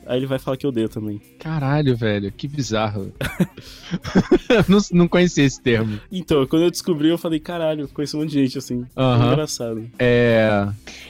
[0.06, 1.20] Aí ele vai falar que odeia também.
[1.40, 3.12] Caralho, velho, que bizarro.
[4.70, 6.00] não, não conhecia esse termo.
[6.12, 8.86] Então, quando eu descobri, eu falei, caralho, conheço um monte de gente assim.
[8.96, 9.87] Engraçado.
[10.00, 10.68] É.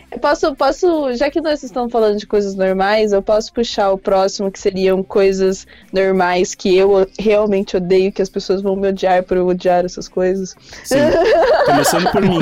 [0.10, 3.98] Eu posso, posso, já que nós estamos falando de coisas normais, eu posso puxar o
[3.98, 9.24] próximo que seriam coisas normais que eu realmente odeio, que as pessoas vão me odiar
[9.24, 10.56] por eu odiar essas coisas.
[10.84, 10.96] Sim.
[11.66, 12.40] Começando por mim.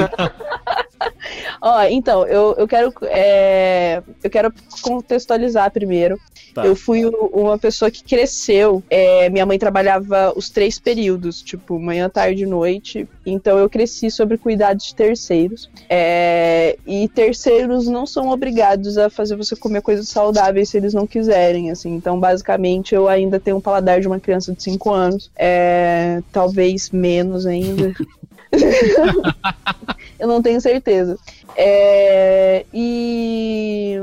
[1.61, 6.19] Ó, então, eu, eu quero é, eu quero contextualizar primeiro.
[6.53, 6.65] Tá.
[6.65, 8.81] Eu fui uma pessoa que cresceu.
[8.89, 13.07] é, minha mãe trabalhava os três períodos, tipo, manhã, tarde e noite.
[13.25, 15.69] Então eu cresci sobre cuidados de terceiros.
[15.89, 21.05] É, e terceiros não são obrigados a fazer você comer coisas saudáveis se eles não
[21.05, 21.93] quiserem, assim.
[21.93, 25.31] Então, basicamente, eu ainda tenho um paladar de uma criança de 5 anos.
[25.35, 27.93] É, talvez menos ainda.
[30.19, 31.17] eu não tenho certeza.
[31.57, 33.97] É, e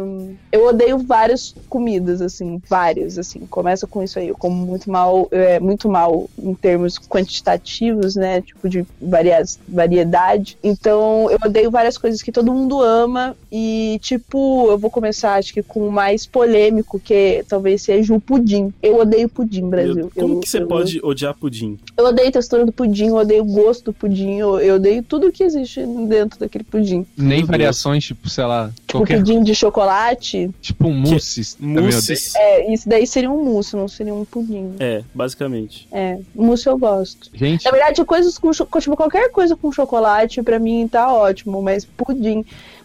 [0.51, 3.41] eu odeio várias comidas, assim, várias, assim.
[3.51, 4.29] Começa com isso aí.
[4.29, 8.41] Eu como muito mal, é, muito mal em termos quantitativos, né?
[8.43, 10.57] Tipo de varia variedade.
[10.63, 13.37] Então, eu odeio várias coisas que todo mundo ama.
[13.51, 18.21] E, tipo, eu vou começar, acho que com o mais polêmico, que talvez seja o
[18.21, 18.73] pudim.
[18.83, 20.11] Eu odeio pudim, Brasil.
[20.15, 21.79] Como Eu- que você eu- pode odiar pudim?
[21.99, 25.03] eu odeio a textura do pudim, eu odeio o gosto do pudim, eu, eu odeio
[25.03, 27.07] tudo que existe dentro daquele pudim.
[27.17, 27.51] Nem Deus.
[27.59, 29.19] variações, tipo, sei lá, Tipo qualquer.
[29.19, 30.51] pudim de chocolate.
[30.61, 31.57] Tipo um mousse.
[31.61, 32.35] Mousses.
[32.35, 34.75] É, isso daí seria um mousse, não seria um pudim.
[34.81, 35.87] É, basicamente.
[35.93, 37.31] É, mousse eu gosto.
[37.35, 41.61] Gente, Na verdade, coisas com cho- tipo, qualquer coisa com chocolate pra mim tá ótimo,
[41.63, 42.45] mas pudim,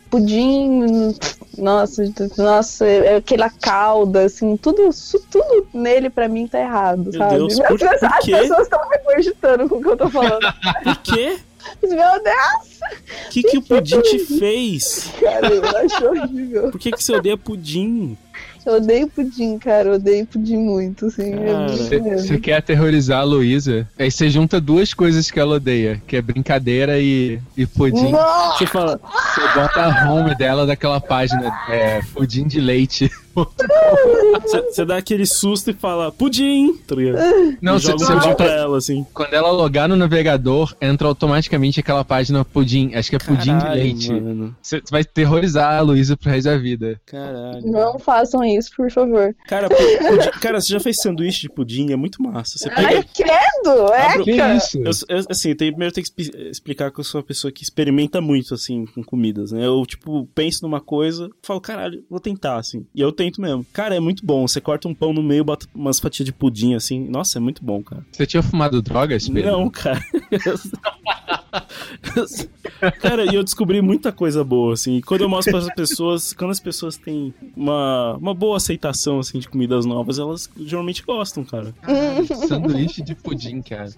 [0.10, 1.14] pudim,
[1.58, 2.04] nossa,
[2.38, 7.36] nossa, é aquela calda, assim, tudo, isso tudo nele pra mim tá errado, Meu sabe?
[7.36, 10.40] Deus, As por- pessoas- por As pessoas estão regurgitando com o que eu tô falando.
[10.84, 11.38] Por quê?
[11.84, 12.80] Meu Deus,
[13.28, 15.12] O que, que o pudim te fez?
[15.20, 16.72] cara, eu acho horrível.
[16.72, 18.18] Por que, que você odeia pudim?
[18.66, 21.32] Eu odeio pudim, cara, eu odeio pudim muito, assim.
[21.34, 23.88] é Você quer aterrorizar a Luísa?
[23.98, 28.12] Aí você junta duas coisas que ela odeia, que é brincadeira e, e pudim.
[28.58, 29.00] Você fala,
[29.34, 33.10] Você bota a home dela daquela página, é, pudim de leite.
[34.72, 36.76] você, dá aquele susto e fala, pudim!
[36.88, 36.96] Tá?
[37.62, 39.06] Não, você, joga um pra ela, assim.
[39.14, 42.94] quando ela logar no navegador, entra automaticamente aquela página pudim.
[42.96, 44.12] Acho que é pudim de Caralho, leite.
[44.62, 47.00] Você vai terrorizar a Luísa pro resto da vida.
[47.06, 47.62] Caralho.
[47.66, 49.36] não façam isso, por favor.
[49.48, 51.92] Cara, pu- pudim- cara, você já fez sanduíche de pudim?
[51.92, 52.58] É muito massa.
[52.58, 52.88] Você pega.
[52.88, 54.56] Ai, credo, é, Abre- Que cara.
[54.56, 54.78] isso?
[54.80, 57.64] Eu, eu- assim, tem, primeiro tem que expli- explicar que eu sou uma pessoa que
[57.64, 59.66] experimenta muito, assim, com comidas, né?
[59.66, 62.86] Eu, tipo, penso numa coisa, falo, caralho, vou tentar, assim.
[62.96, 63.66] E eu tento mesmo.
[63.72, 64.48] Cara, é muito bom.
[64.48, 67.08] Você corta um pão no meio, bota umas fatias de pudim, assim.
[67.08, 68.06] Nossa, é muito bom, cara.
[68.12, 69.52] Você tinha fumado drogas, Pedro?
[69.52, 70.04] Não, cara.
[73.02, 75.02] cara, e eu descobri muita coisa boa, assim.
[75.02, 79.40] Quando eu mostro para as pessoas, quando as pessoas têm uma, uma boa aceitação, assim,
[79.40, 81.74] de comidas novas, elas geralmente gostam, cara.
[82.48, 83.90] Sanduíche de pudim, cara.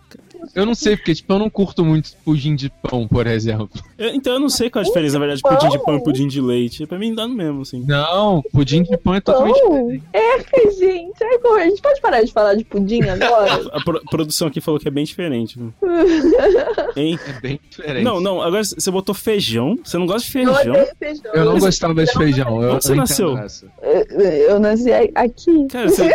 [0.56, 3.69] Eu não sei, porque, tipo, eu não curto muito pudim de pão, por exemplo.
[3.98, 6.03] Eu- então eu não sei qual a diferença, na verdade, de pudim de pão e
[6.03, 6.86] pudim de leite.
[6.86, 7.84] Pra mim dá no mesmo, assim.
[7.86, 10.40] Não, pudim de pão é totalmente Não, é,
[10.72, 13.69] gente, ai, como- a gente pode parar de falar de pudim agora?
[13.73, 15.60] A pro- produção aqui falou que é bem diferente.
[16.95, 17.19] Hein?
[17.27, 18.04] é bem diferente.
[18.04, 19.78] Não, não, agora você botou feijão.
[19.84, 20.74] Você não gosta de Eu feijão?
[20.74, 21.32] odeio feijão.
[21.34, 22.64] Eu não gostava de feijão.
[22.64, 23.32] Eu, Onde você eu nasceu?
[23.32, 23.66] entendo essa.
[23.82, 25.68] Eu, eu nasci aqui.
[25.70, 26.10] Cara, você.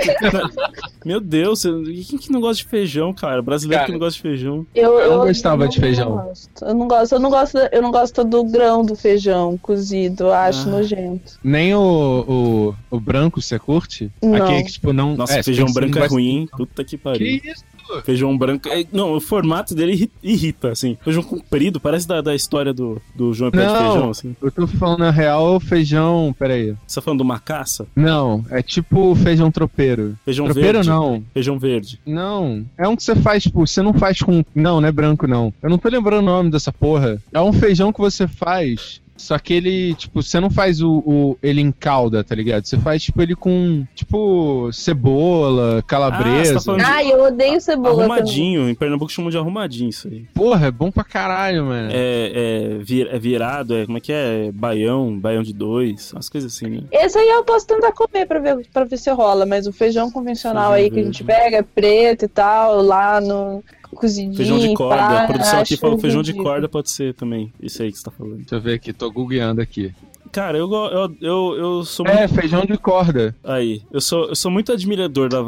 [1.04, 3.42] Meu Deus, você- quem que não gosta de feijão, cara?
[3.42, 4.66] Brasileiro Cara, que não gosta de feijão.
[4.74, 6.10] Eu, Eu não gostava de não feijão.
[6.12, 6.64] gosto.
[6.64, 10.32] Eu não gosto, eu não gosto, eu não gosto do grão do feijão cozido, eu
[10.32, 10.72] acho Ah.
[10.72, 11.38] nojento.
[11.42, 14.10] Nem o, o, o branco você curte?
[14.22, 14.34] Não.
[14.34, 15.16] Aquele que, tipo, não.
[15.16, 16.48] Nossa, é, feijão você branco é ruim, hein?
[16.56, 17.18] Puta que pariu.
[17.40, 17.64] Que isso?
[18.04, 18.68] Feijão branco.
[18.68, 20.96] é- não, o formato dele irri- irrita, assim.
[21.02, 23.92] Feijão comprido, parece da, da história do, do João e Pé de Não.
[23.92, 24.36] Feijão, assim.
[24.42, 26.34] Eu tô falando na real feijão.
[26.38, 26.74] Peraí.
[26.86, 27.86] Você tá falando de uma caça?
[27.94, 30.16] Não, é tipo feijão tropeiro.
[30.24, 30.88] Feijão tropeiro verde?
[30.88, 31.22] não.
[31.32, 32.00] Feijão verde.
[32.06, 32.64] Não.
[32.78, 34.44] É um que você faz, tipo, você não faz com.
[34.54, 35.52] Não, não é branco, não.
[35.62, 37.20] Eu não tô lembrando o nome dessa porra.
[37.32, 39.00] É um feijão que você faz.
[39.16, 42.64] Só que ele, tipo, você não faz o, o- ele em calda, tá ligado?
[42.64, 46.58] Você faz, tipo, ele com, tipo, cebola, Ah, calabresa.
[46.60, 48.04] você tá Ai, eu odeio cebola também.
[48.10, 48.68] Arrumadinho.
[48.68, 50.24] Em Pernambuco chamam de arrumadinho isso aí.
[50.34, 51.90] Porra, é bom pra caralho, mano.
[51.92, 52.32] É,
[52.74, 54.50] é, vir- é virado, é, como é que é?
[54.52, 56.82] Baião, baião de dois, umas coisas assim, né?
[56.90, 60.10] Esse aí eu posso tentar comer pra ver, pra ver se rola, mas o feijão
[60.10, 63.62] convencional Feijão aí que a gente pega é preto e tal, lá no
[63.94, 64.34] cozidinho.
[64.34, 64.96] Feijão de corda.
[64.96, 67.52] pá, a produção aqui falou feijão de corda pode ser também.
[67.60, 68.36] Isso aí que você tá falando.
[68.36, 69.92] Deixa eu ver aqui, tô googleando aqui.
[70.34, 72.18] Cara, eu, eu, eu, eu sou muito.
[72.18, 73.36] É, feijão de corda.
[73.44, 75.42] Aí, eu sou, eu sou muito admirador da,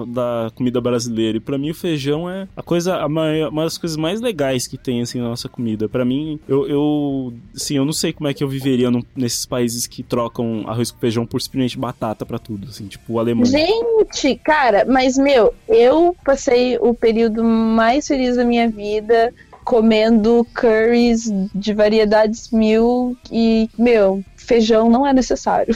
[0.44, 1.38] da comida brasileira.
[1.38, 4.68] E pra mim o feijão é a coisa, a maior- uma das coisas mais legais
[4.68, 5.88] que tem, assim, na nossa comida.
[5.88, 7.32] Pra mim, eu, eu.
[7.52, 10.92] Assim, eu não sei como é que eu viveria num- nesses países que trocam arroz
[10.92, 13.44] com feijão por simplesmente batata pra tudo, assim, tipo o alemão.
[13.44, 19.34] Gente, cara, mas meu, eu passei o período mais feliz da minha vida
[19.64, 25.74] comendo curries de variedades mil e, meu, feijão não é necessário.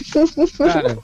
[0.58, 0.98] Cara,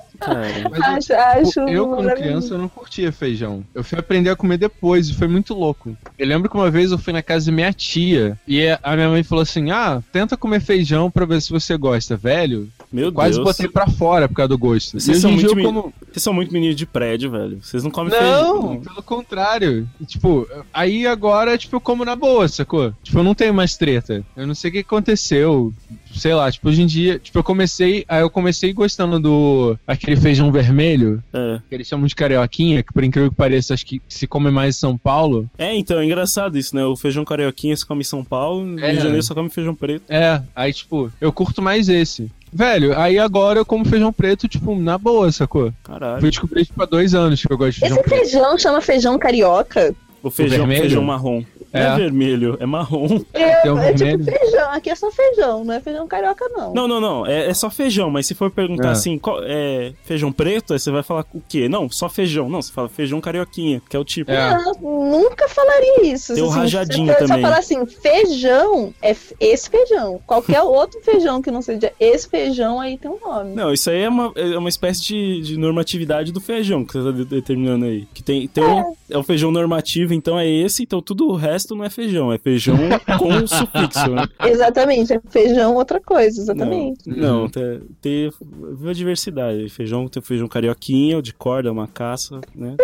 [0.71, 3.65] mas acho, acho eu, quando criança, eu não curtia feijão.
[3.75, 5.97] Eu fui aprender a comer depois e foi muito louco.
[6.19, 9.09] Eu lembro que uma vez eu fui na casa da minha tia e a minha
[9.09, 12.69] mãe falou assim: Ah, tenta comer feijão pra ver se você gosta, velho.
[12.93, 13.45] meu Quase Deus.
[13.45, 14.99] botei pra fora por causa do gosto.
[14.99, 15.93] Vocês são muito como.
[16.11, 17.59] Vocês são muito meninos de prédio, velho.
[17.63, 18.81] Vocês não comem Não, feijão.
[18.81, 19.89] pelo contrário.
[20.07, 22.93] Tipo, aí agora, tipo, eu como na boa, sacou?
[23.03, 24.25] Tipo, eu não tenho mais treta.
[24.37, 25.73] Eu não sei o que aconteceu.
[26.15, 28.05] Sei lá, tipo, hoje em dia, tipo, eu comecei.
[28.09, 29.79] Aí eu comecei gostando do.
[30.07, 31.59] Aquele feijão vermelho, É.
[31.69, 34.77] que eles chamam de carioquinha, que por incrível que pareça, acho que se come mais
[34.77, 35.51] em São Paulo.
[35.59, 36.85] É, então, é engraçado isso, né?
[36.85, 38.87] O feijão carioquinha se come em São Paulo, É.
[38.87, 40.05] Rio de Janeiro só come feijão preto.
[40.09, 42.31] É, aí, tipo, eu curto mais esse.
[42.53, 45.73] Velho, aí agora eu como feijão preto, tipo, na boa, sacou?
[45.83, 46.21] Caralho.
[46.21, 48.21] Fui descobrir, tipo, há dois anos que eu gosto de feijão Esse preto.
[48.31, 49.95] feijão chama feijão carioca?
[50.23, 50.81] O feijão, vermelho?
[50.83, 51.43] feijão marrom.
[51.77, 51.97] Não é É.
[51.97, 53.21] vermelho, é marrom.
[53.33, 54.71] É, Tem um é tipo feijão.
[54.71, 56.73] Aqui é só feijão, não é feijão carioca, não.
[56.75, 57.27] Não, não, não.
[57.27, 58.93] É, é só feijão, mas se for perguntar É.
[58.93, 61.69] assim, qual- é feijão preto, aí você vai falar o quê?
[61.69, 62.49] Não, só feijão.
[62.49, 64.31] Não, você fala feijão carioquinha, que é o tipo.
[64.31, 64.57] É.
[64.57, 66.35] Não, nunca falaria isso.
[66.35, 67.37] Tem o assim, rajadinho se eu também.
[67.37, 70.21] Só falar assim, feijão é esse feijão.
[70.27, 73.55] Qualquer outro feijão que não seja esse feijão, aí tem um nome.
[73.55, 77.05] Não, isso aí é uma, é uma espécie de, de normatividade do feijão que você
[77.05, 78.07] tá de- determinando aí.
[78.15, 81.66] Que tem, tem um, é o feijão normativo, então é esse, então tudo o resto
[81.75, 82.77] não é feijão, é feijão
[83.19, 84.27] com sufixo, né?
[84.45, 87.09] Exatamente, é feijão outra coisa, exatamente.
[87.09, 88.31] Não, não tem, tem
[88.79, 89.69] viu a diversidade.
[89.69, 92.77] Feijão, tem feijão carioquinha, o de corda, uma caça, né?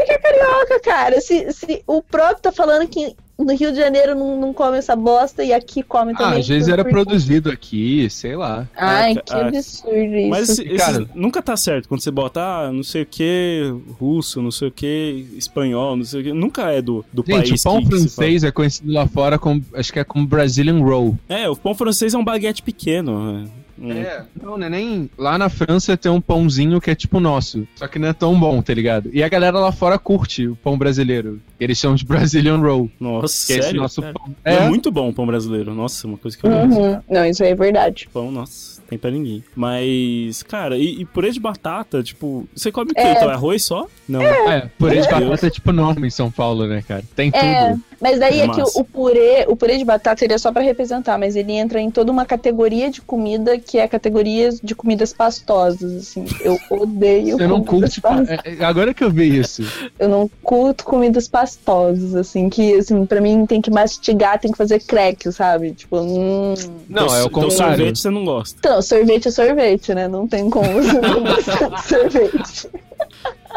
[0.42, 4.52] Caraca, cara, se, se o próprio tá falando que no Rio de Janeiro não, não
[4.52, 6.40] come essa bosta e aqui come Ah, também.
[6.40, 8.68] às vezes era produzido aqui, sei lá.
[8.76, 10.28] Ai, Ah, que ah, absurdo isso.
[10.28, 13.74] Mas esse- esse Cara- nunca tá certo quando você bota, ah, não sei o que,
[13.98, 16.32] russo, não sei o que, espanhol, não sei o que.
[16.32, 19.38] Nunca é do, do Gente, país o pão que, que francês é conhecido lá fora
[19.38, 21.18] como, acho que é como Brazilian Roll.
[21.28, 23.50] É, o pão francês é um baguete pequeno.
[23.82, 25.10] Um- É, não, não é nem.
[25.18, 28.38] Lá na França tem um pãozinho que é tipo nosso, só que não é tão
[28.38, 29.10] bom, tá ligado?
[29.12, 31.40] E a galera lá fora curte o pão brasileiro.
[31.58, 32.88] Eles chamam de Brazilian Roll.
[33.00, 33.82] Nossa, Que é esse sério?
[33.82, 34.34] nosso Cara, pão.
[34.44, 34.54] É.
[34.54, 35.74] É, muito bom o pão brasileiro.
[35.74, 36.80] Nossa, uma coisa que eu gosto.
[36.80, 37.00] Uhum.
[37.10, 38.08] Não, isso aí é verdade.
[38.12, 39.42] Pão, nossa, tem pra ninguém.
[39.54, 43.00] Mas, cara, e, e purê de batata, tipo, você come o quê?
[43.00, 43.12] É.
[43.12, 43.86] Então é arroz só?
[44.08, 44.22] Não.
[44.22, 47.02] é, purê de batata é tipo norma em São Paulo, né, cara?
[47.16, 47.70] Tem É.
[47.70, 47.82] tudo.
[48.02, 51.16] Mas daí É é que o, purê, o purê de batata seria só pra representar,
[51.16, 55.12] mas ele entra em toda uma categoria de comida que é a categoria de comidas
[55.12, 56.24] pastosas, assim.
[56.40, 58.00] Eu odeio Você não comidas curte.
[58.00, 58.38] pastosas.
[58.44, 59.62] é, é, Agora que eu vi isso.
[59.98, 64.58] Eu não curto comidas pastosas, assim, que assim, para mim tem que mastigar, tem que
[64.58, 65.72] fazer crack, sabe?
[65.72, 66.54] Tipo, hum...
[66.88, 67.76] Não, Então, é o então contrário.
[67.76, 68.56] sorvete você não gosta.
[68.58, 70.08] Então, sorvete é sorvete, né?
[70.08, 72.68] Não tem como você não gostar de sorvete.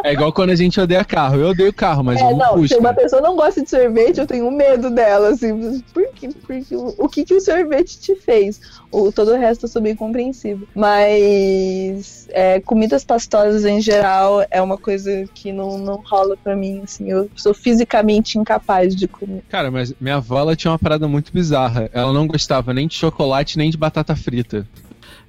[0.03, 1.38] É igual quando a gente odeia carro.
[1.38, 4.27] Eu odeio carro, mas É, eu não, se uma pessoa não gosta de sorvete, eu
[4.27, 5.81] tenho medo dela, assim.
[5.93, 6.30] Por quê?
[6.45, 8.59] Porque o, que, que o sorvete te fez?
[8.91, 10.67] O, todo o resto eu sou bem compreensível.
[10.76, 16.81] Mas é, comidas pastosas em geral é uma coisa que não, não rola pra mim,
[16.84, 17.09] assim.
[17.09, 19.43] Eu sou fisicamente incapaz de comer.
[19.49, 21.89] Cara, mas minha avó ela tinha uma parada muito bizarra.
[21.93, 24.67] Ela não gostava nem de chocolate nem de batata frita.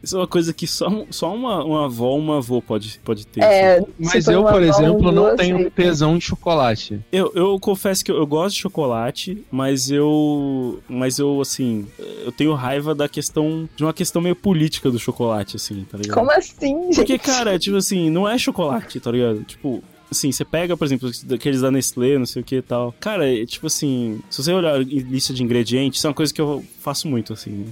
[0.02, 3.27] Isso é uma coisa que só, só uma, uma avó ou uma avô pode, pode
[3.27, 3.43] ter.
[3.43, 3.86] É, assim.
[3.98, 7.01] Mas eu, por exemplo, não doce, tenho tesão em chocolate.
[7.10, 10.81] Eu, eu confesso que eu, eu gosto de chocolate, mas eu.
[10.89, 11.86] Mas eu, assim.
[12.24, 13.68] Eu tenho raiva da questão.
[13.74, 16.14] De uma questão meio política do chocolate, assim, tá ligado?
[16.14, 16.97] Como assim, gente?
[16.97, 19.43] Porque, cara, tipo assim, não é chocolate, tá ligado?
[19.44, 19.82] Tipo.
[20.09, 22.94] Assim, você pega, por exemplo, aqueles da Nestlé, não sei o que e tal.
[23.01, 26.32] Cara, é, tipo assim, se você olhar em lista de ingredientes, isso é uma coisa
[26.32, 27.66] que eu faço muito, assim.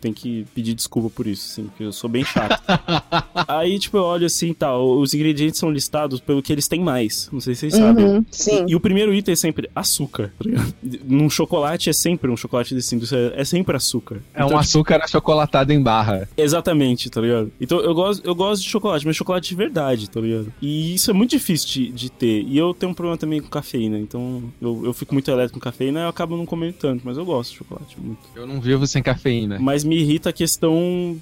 [0.00, 2.62] Tem que pedir desculpa por isso, assim, porque eu sou bem chato.
[3.48, 7.28] Aí, tipo, eu olho assim, tal, os ingredientes são listados pelo que eles têm mais.
[7.32, 8.04] Não sei se vocês sabem.
[8.04, 8.64] Uhum, sim.
[8.66, 10.74] E, e o primeiro item é sempre açúcar, tá ligado?
[11.04, 14.20] Num chocolate é sempre um chocolate desse indústria, é sempre açúcar.
[14.34, 16.28] É um Então, açúcar achocolatado em barra.
[16.36, 17.50] Exatamente, tá ligado?
[17.60, 20.52] Então eu gosto, eu gosto de chocolate, mas chocolate de verdade, tá ligado?
[20.60, 22.42] E isso é muito difícil de, de ter.
[22.42, 25.64] E eu tenho um problema também com cafeína, então eu, eu fico muito elétrico com
[25.64, 28.20] cafeína e eu acabo não comendo tanto, mas eu gosto de chocolate muito.
[28.34, 29.58] Eu não vivo sem cafeína.
[29.60, 31.16] Mas me irrita a questão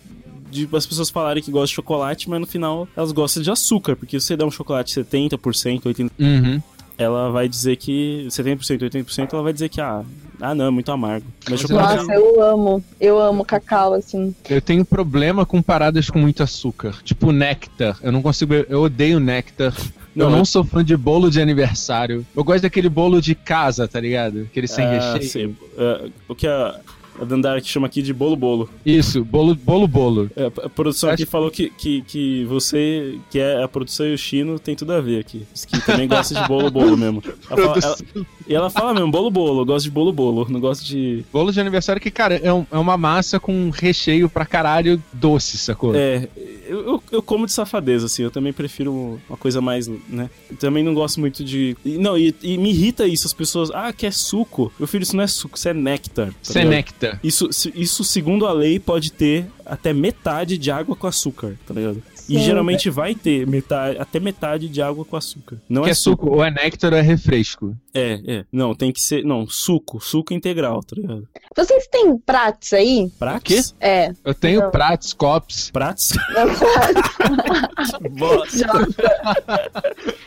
[0.51, 3.97] de as pessoas falarem que gostam de chocolate, mas no final elas gostam de açúcar,
[3.97, 6.63] porque se você dá um chocolate 70%, 80%, Uhum.
[6.97, 10.05] ela vai dizer que 70%, 80%, ela vai dizer que ah,
[10.41, 11.27] ah não, é muito amargo.
[11.51, 12.85] Mas chocolate Nossa, eu amo.
[13.01, 14.33] Eu amo cacau, assim.
[14.49, 16.95] Eu tenho problema com paradas com muito açúcar.
[17.03, 17.99] Tipo néctar.
[18.03, 18.55] Eu não consigo.
[18.55, 19.75] Eu odeio néctar.
[20.15, 22.25] Não, eu não sou fã de bolo de aniversário.
[22.37, 24.43] Eu gosto daquele bolo de casa, tá ligado?
[24.43, 25.29] Aquele sem Ah, recheio.
[25.31, 25.55] sei.
[25.77, 26.79] Ah, o que a,
[27.21, 28.69] a Dandara que chama aqui de bolo bolo.
[28.85, 30.31] Isso, bolo, bolo, bolo.
[30.37, 34.15] É, a produção aqui Acho- falou que, que, que você, que é a produção e
[34.15, 35.47] o Chino, tem tudo a ver aqui.
[35.53, 37.23] Diz que também gosta de bolo bolo mesmo.
[37.51, 40.61] Ela fala- ela- e ela fala mesmo, bolo bolo, eu gosto de bolo bolo, não
[40.61, 41.25] gosto de.
[41.33, 45.57] Bolo de aniversário que, cara, é, um- é uma massa com recheio pra caralho doce,
[45.59, 45.95] sacou?
[45.95, 46.29] É,
[46.67, 50.29] eu, eu, eu como de safadeza, assim, eu também prefiro uma coisa mais, né?
[50.59, 51.77] Também não gosto muito de.
[51.85, 54.73] Não, e, e me irrita isso, as pessoas, ah, que é suco.
[54.79, 56.29] Meu filho, isso não é suco, isso é néctar.
[56.29, 56.75] tá Isso é ligado?
[57.05, 57.21] Néctar.
[57.23, 62.03] Isso, isso, segundo a lei, pode ter até metade de água com açúcar, tá ligado?
[62.29, 62.45] E Sim.
[62.45, 65.59] geralmente vai ter metade, até metade de água com açúcar.
[65.69, 67.77] Não Que é, é suco, ou é néctar ou é refresco.
[67.93, 68.45] É, é.
[68.51, 69.23] Não, tem que ser.
[69.25, 70.01] Não, suco.
[70.01, 71.29] Suco integral, tá ligado?
[71.55, 73.11] Vocês têm pratos aí?
[73.19, 73.75] Prates?
[73.79, 74.13] É.
[74.25, 74.71] Eu tenho Não.
[74.71, 75.71] pratos, copos.
[75.71, 76.13] Prates?
[78.55, 79.75] Jota.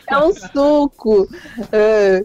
[0.08, 1.28] É um suco.
[1.72, 2.22] Ah,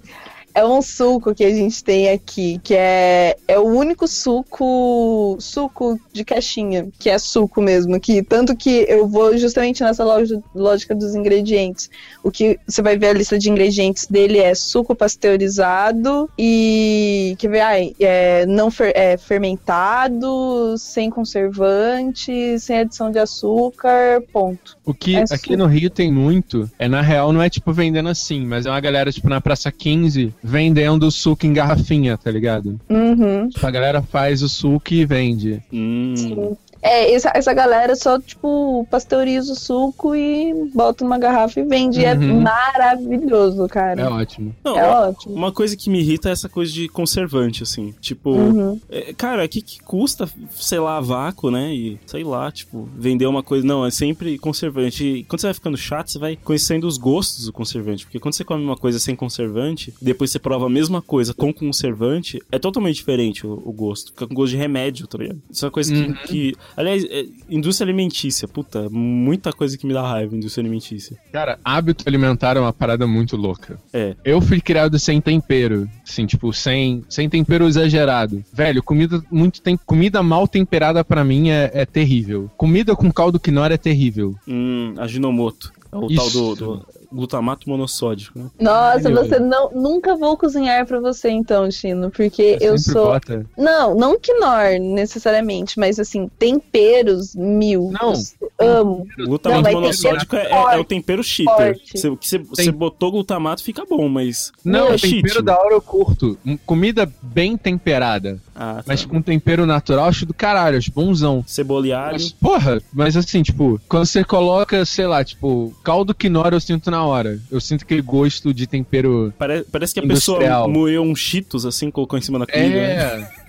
[0.55, 5.99] É um suco que a gente tem aqui, que é, é o único suco suco
[6.11, 10.93] de caixinha, que é suco mesmo, que tanto que eu vou justamente nessa loja, lógica
[10.93, 11.89] dos ingredientes.
[12.23, 17.47] O que você vai ver a lista de ingredientes dele é suco pasteurizado e que
[17.59, 24.77] ai, é, não fer- é, fermentado, sem conservante, sem adição de açúcar, ponto.
[24.85, 25.57] O que É aqui suco.
[25.57, 28.79] no Rio tem muito, é na real não é tipo vendendo assim, mas é uma
[28.79, 32.79] galera tipo na Praça 15 vendendo suco em garrafinha, tá ligado?
[32.89, 33.49] Uhum.
[33.61, 35.63] A galera faz o suco e vende.
[35.71, 36.55] Hum.
[36.85, 42.03] É, essa, essa galera só, tipo, pasteuriza o suco e bota numa garrafa e vende.
[42.03, 42.41] É Uhum.
[42.41, 44.01] maravilhoso, cara.
[44.01, 44.53] É ótimo.
[44.63, 45.33] Não, É uma- ótimo.
[45.35, 47.93] Uma coisa que me irrita é essa coisa de conservante, assim.
[48.01, 48.79] Tipo, Uhum.
[48.89, 51.73] é, cara, o que, que custa, sei lá, vácuo, né?
[51.73, 53.65] E sei lá, tipo, vender uma coisa.
[53.65, 55.03] Não, é sempre conservante.
[55.05, 58.05] E quando você vai ficando chato, você vai conhecendo os gostos do conservante.
[58.05, 61.53] Porque quando você come uma coisa sem conservante, depois você prova a mesma coisa com
[61.53, 64.07] conservante, é totalmente diferente o, o gosto.
[64.11, 65.41] Fica com gosto de remédio, tá ligado?
[65.49, 66.01] Isso é uma coisa que.
[66.01, 66.13] Uhum.
[66.25, 71.17] que- aliás, é, indústria alimentícia, puta, muita coisa que me dá raiva, indústria alimentícia.
[71.31, 73.79] Cara, hábito alimentar é uma parada muito louca.
[73.91, 74.15] É.
[74.23, 78.43] Eu fui criado sem tempero, assim, tipo, sem, sem tempero exagerado.
[78.51, 82.49] Velho, comida muito tem comida mal temperada pra mim é, é terrível.
[82.57, 84.35] Comida com caldo quinoa é terrível.
[84.47, 85.71] Hum, Aginomoto.
[85.91, 86.15] É o Isso.
[86.15, 88.49] tal do, do glutamato monossódico, né?
[88.59, 89.71] Nossa, você não.
[89.71, 93.05] Nunca vou cozinhar pra você, então, Chino, porque eu sempre sou.
[93.05, 93.45] bota.
[93.57, 97.91] Não, não quinor necessariamente, mas assim, temperos mil.
[97.91, 98.13] Não.
[98.59, 99.07] Eu amo.
[99.17, 101.79] Glutamato Não, monossódico é, é- forte, é o tempero cheater.
[101.93, 104.51] Você, você, você botou glutamato, fica bom, mas.
[104.63, 105.41] Não, é tempero cheat.
[105.43, 106.37] da hora eu curto.
[106.65, 108.39] Comida bem temperada.
[108.55, 108.83] Ah, tá.
[108.87, 111.43] Mas com tempero natural, acho do caralho, acho bonzão.
[111.47, 112.13] Cebola alho.
[112.13, 116.91] Mas, porra, mas assim, tipo, quando você coloca, sei lá, tipo, caldo quinoa eu sinto
[116.91, 117.39] na hora.
[117.51, 119.33] Eu sinto aquele gosto de tempero.
[119.37, 120.39] Pare- parece que a Industrial.
[120.39, 122.69] pessoa moeu um cheetos assim, colocou em cima da comida.
[122.69, 122.93] né?
[122.95, 123.43] É.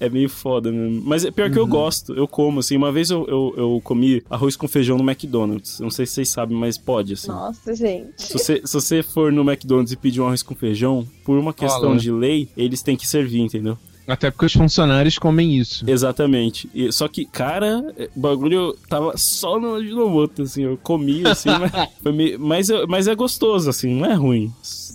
[0.00, 1.00] É meio foda mesmo.
[1.04, 1.68] Mas é pior que eu Uhum.
[1.68, 2.76] gosto, eu como, assim.
[2.76, 5.78] Uma vez eu, eu, eu comi arroz com feijão no McDonald's.
[5.78, 7.28] Eu Não sei se vocês sabem, mas pode, assim.
[7.28, 8.08] Nossa, gente.
[8.16, 11.52] Se você, se você for no McDonald's e pedir um arroz com feijão, por uma
[11.54, 13.78] questão de lei, eles têm que servir, entendeu?
[14.06, 15.84] Até porque os funcionários comem isso.
[15.88, 16.68] Exatamente.
[16.74, 20.62] E- só que, cara, é, o bagulho tava só no Ajinomoto, assim.
[20.64, 21.48] Eu comi, assim,
[22.02, 24.52] mas, meio- mas, mas é gostoso, assim, não é ruim.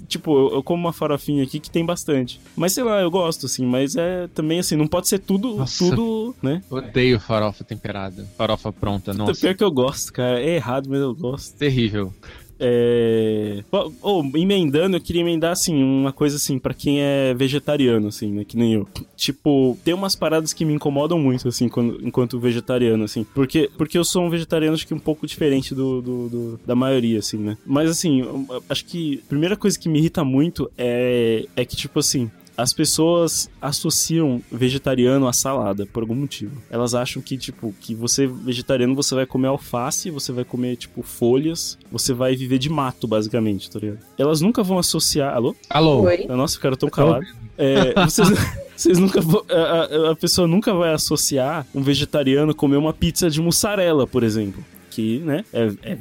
[0.08, 2.40] Tipo, eu, eu como uma farofinha aqui que tem bastante.
[2.56, 5.78] Mas sei lá, eu gosto, assim, mas é também, assim, não pode ser tudo, Nossa.
[5.84, 6.62] tudo, né?
[6.70, 8.26] Odeio farofa temperada.
[8.38, 9.40] Farofa pronta, nossa.
[9.40, 10.40] Pior que eu gosto, cara.
[10.42, 11.56] É errado, mas eu gosto.
[11.58, 12.14] Terrível.
[12.60, 13.64] É.
[13.72, 18.32] Ou, ou, emendando, eu queria emendar, assim, uma coisa assim, pra quem é vegetariano, assim,
[18.32, 18.44] né?
[18.46, 18.88] Que nem eu.
[19.16, 23.26] Tipo, tem umas paradas que me incomodam muito, assim, quando- enquanto vegetariano, assim.
[23.34, 26.76] Porque, porque eu sou um vegetariano, acho que um pouco diferente do, do- do- da
[26.76, 27.58] maioria, assim, né?
[27.66, 28.24] Mas, assim,
[28.70, 32.30] acho que a primeira coisa que me irrita muito é, é que, tipo assim.
[32.58, 36.60] As pessoas associam vegetariano a salada, por algum motivo.
[36.72, 41.04] Elas acham que, tipo, que você vegetariano, você vai comer alface, você vai comer, tipo,
[41.04, 44.00] folhas, você vai viver de mato, basicamente, tá ligado?
[44.18, 45.36] Elas nunca vão associar.
[45.36, 45.56] Alô?
[45.70, 46.02] Alô?
[46.02, 46.26] Oi?
[46.28, 47.30] Nossa, ficaram tão calados.
[47.60, 48.28] É, vocês,
[48.76, 49.44] vocês nunca vão.
[49.50, 49.56] A,
[50.08, 54.64] a- a pessoa nunca vai associar um vegetariano comer uma pizza de mussarela, por exemplo.
[54.98, 55.98] Que, né, é, é,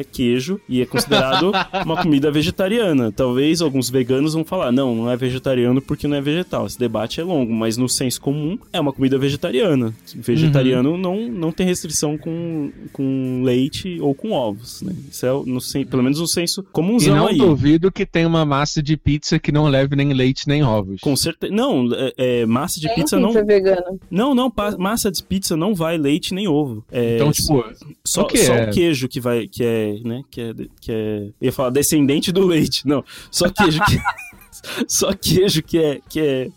[0.00, 1.52] é queijo e é considerado
[1.86, 3.12] uma comida vegetariana.
[3.12, 6.66] Talvez alguns veganos vão falar, não, não é vegetariano porque não é vegetal.
[6.66, 9.94] Esse debate é longo, mas no senso comum é uma comida vegetariana.
[10.16, 14.92] Vegetariano não, não tem restrição com, com leite ou com ovos, né?
[15.08, 17.38] Isso é, no, pelo menos no senso E comunzão não aí.
[17.38, 21.00] duvido que tem uma massa de pizza que não leve nem leite nem ovos.
[21.00, 21.54] Com certeza.
[21.54, 23.46] Não, é, é, massa de Tem pizza pizza não.
[23.46, 23.84] vegana.
[24.10, 26.84] Não, não, massa de pizza não vai leite nem ovo.
[26.90, 27.64] É, Então, tipo,
[28.04, 28.68] só, que só é?
[28.68, 32.32] o queijo que vai, que é, né, que é, que é, eu ia falar descendente
[32.32, 33.98] do leite, não, só queijo que,
[34.88, 36.48] só queijo que é, que é,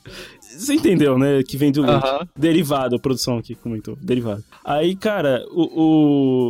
[0.57, 2.27] você entendeu, né, que vem do leite, Aham.
[2.37, 4.43] derivado, a produção aqui comentou, derivado.
[4.63, 5.81] Aí, cara, o,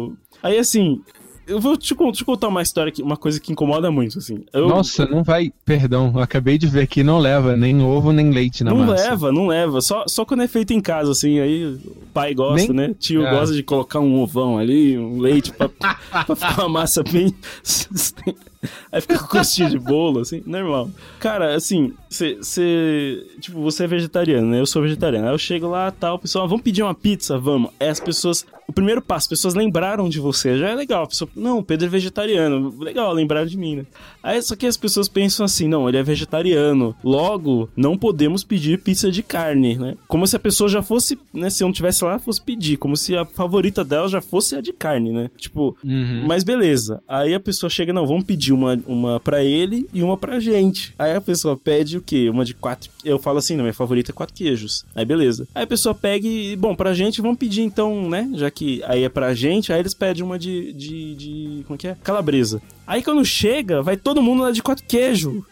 [0.10, 1.02] o- aí assim,
[1.47, 4.43] eu vou te, te contar uma história, que, uma coisa que incomoda muito, assim.
[4.53, 5.51] Eu, Nossa, não vai.
[5.63, 9.09] Perdão, eu acabei de ver aqui, não leva nem ovo nem leite na não massa.
[9.09, 9.81] leva, não leva.
[9.81, 11.39] Só, só quando é feito em casa, assim.
[11.39, 11.80] Aí o
[12.13, 12.95] pai gosta, Nem- né?
[12.99, 13.30] Tio É.
[13.31, 15.69] gosta de colocar um ovão ali, um leite pra,
[16.26, 17.34] pra ficar uma massa bem.
[18.91, 20.89] Aí fica com gostinho de bolo, assim, normal.
[21.19, 23.25] Cara, assim, você.
[23.39, 24.59] Tipo, você é vegetariano, né?
[24.59, 25.27] Eu sou vegetariano.
[25.27, 27.37] Aí eu chego lá tal, pessoal, "Ah, vamos pedir uma pizza?
[27.37, 27.71] Vamos.
[27.79, 28.45] Aí as pessoas.
[28.67, 30.57] O primeiro passo, as pessoas lembraram de você.
[30.57, 31.03] Já é legal.
[31.03, 32.73] A pessoa, não, o Pedro é vegetariano.
[32.79, 33.85] Legal, lembraram de mim, né?
[34.23, 36.95] Aí só que as pessoas pensam assim, não, ele é vegetariano.
[37.03, 39.95] Logo, não podemos pedir pizza de carne, né?
[40.07, 41.51] Como se a pessoa já fosse, né?
[41.51, 42.77] Se eu não tivesse lá, fosse pedir.
[42.77, 45.29] Como se a favorita dela já fosse a de carne, né?
[45.37, 46.23] Tipo, Uhum.
[46.27, 47.03] mas beleza.
[47.07, 50.94] Aí a pessoa chega, não, vamos pedir uma, uma pra ele e uma pra gente.
[50.98, 52.30] Aí a pessoa pede o quê?
[52.30, 52.90] Uma de quatro.
[53.03, 54.86] Eu falo assim, não, minha favorita é quatro queijos.
[54.95, 55.48] Aí beleza.
[55.53, 58.30] Aí a pessoa pega e, bom, pra gente, vamos pedir então, né?
[58.34, 60.73] Já que aí é pra gente, aí eles pedem uma de.
[60.73, 61.98] de, de como é que é?
[62.03, 62.61] Calabresa.
[62.88, 65.44] Aí quando chega, vai todo mundo lá de quatro queijo.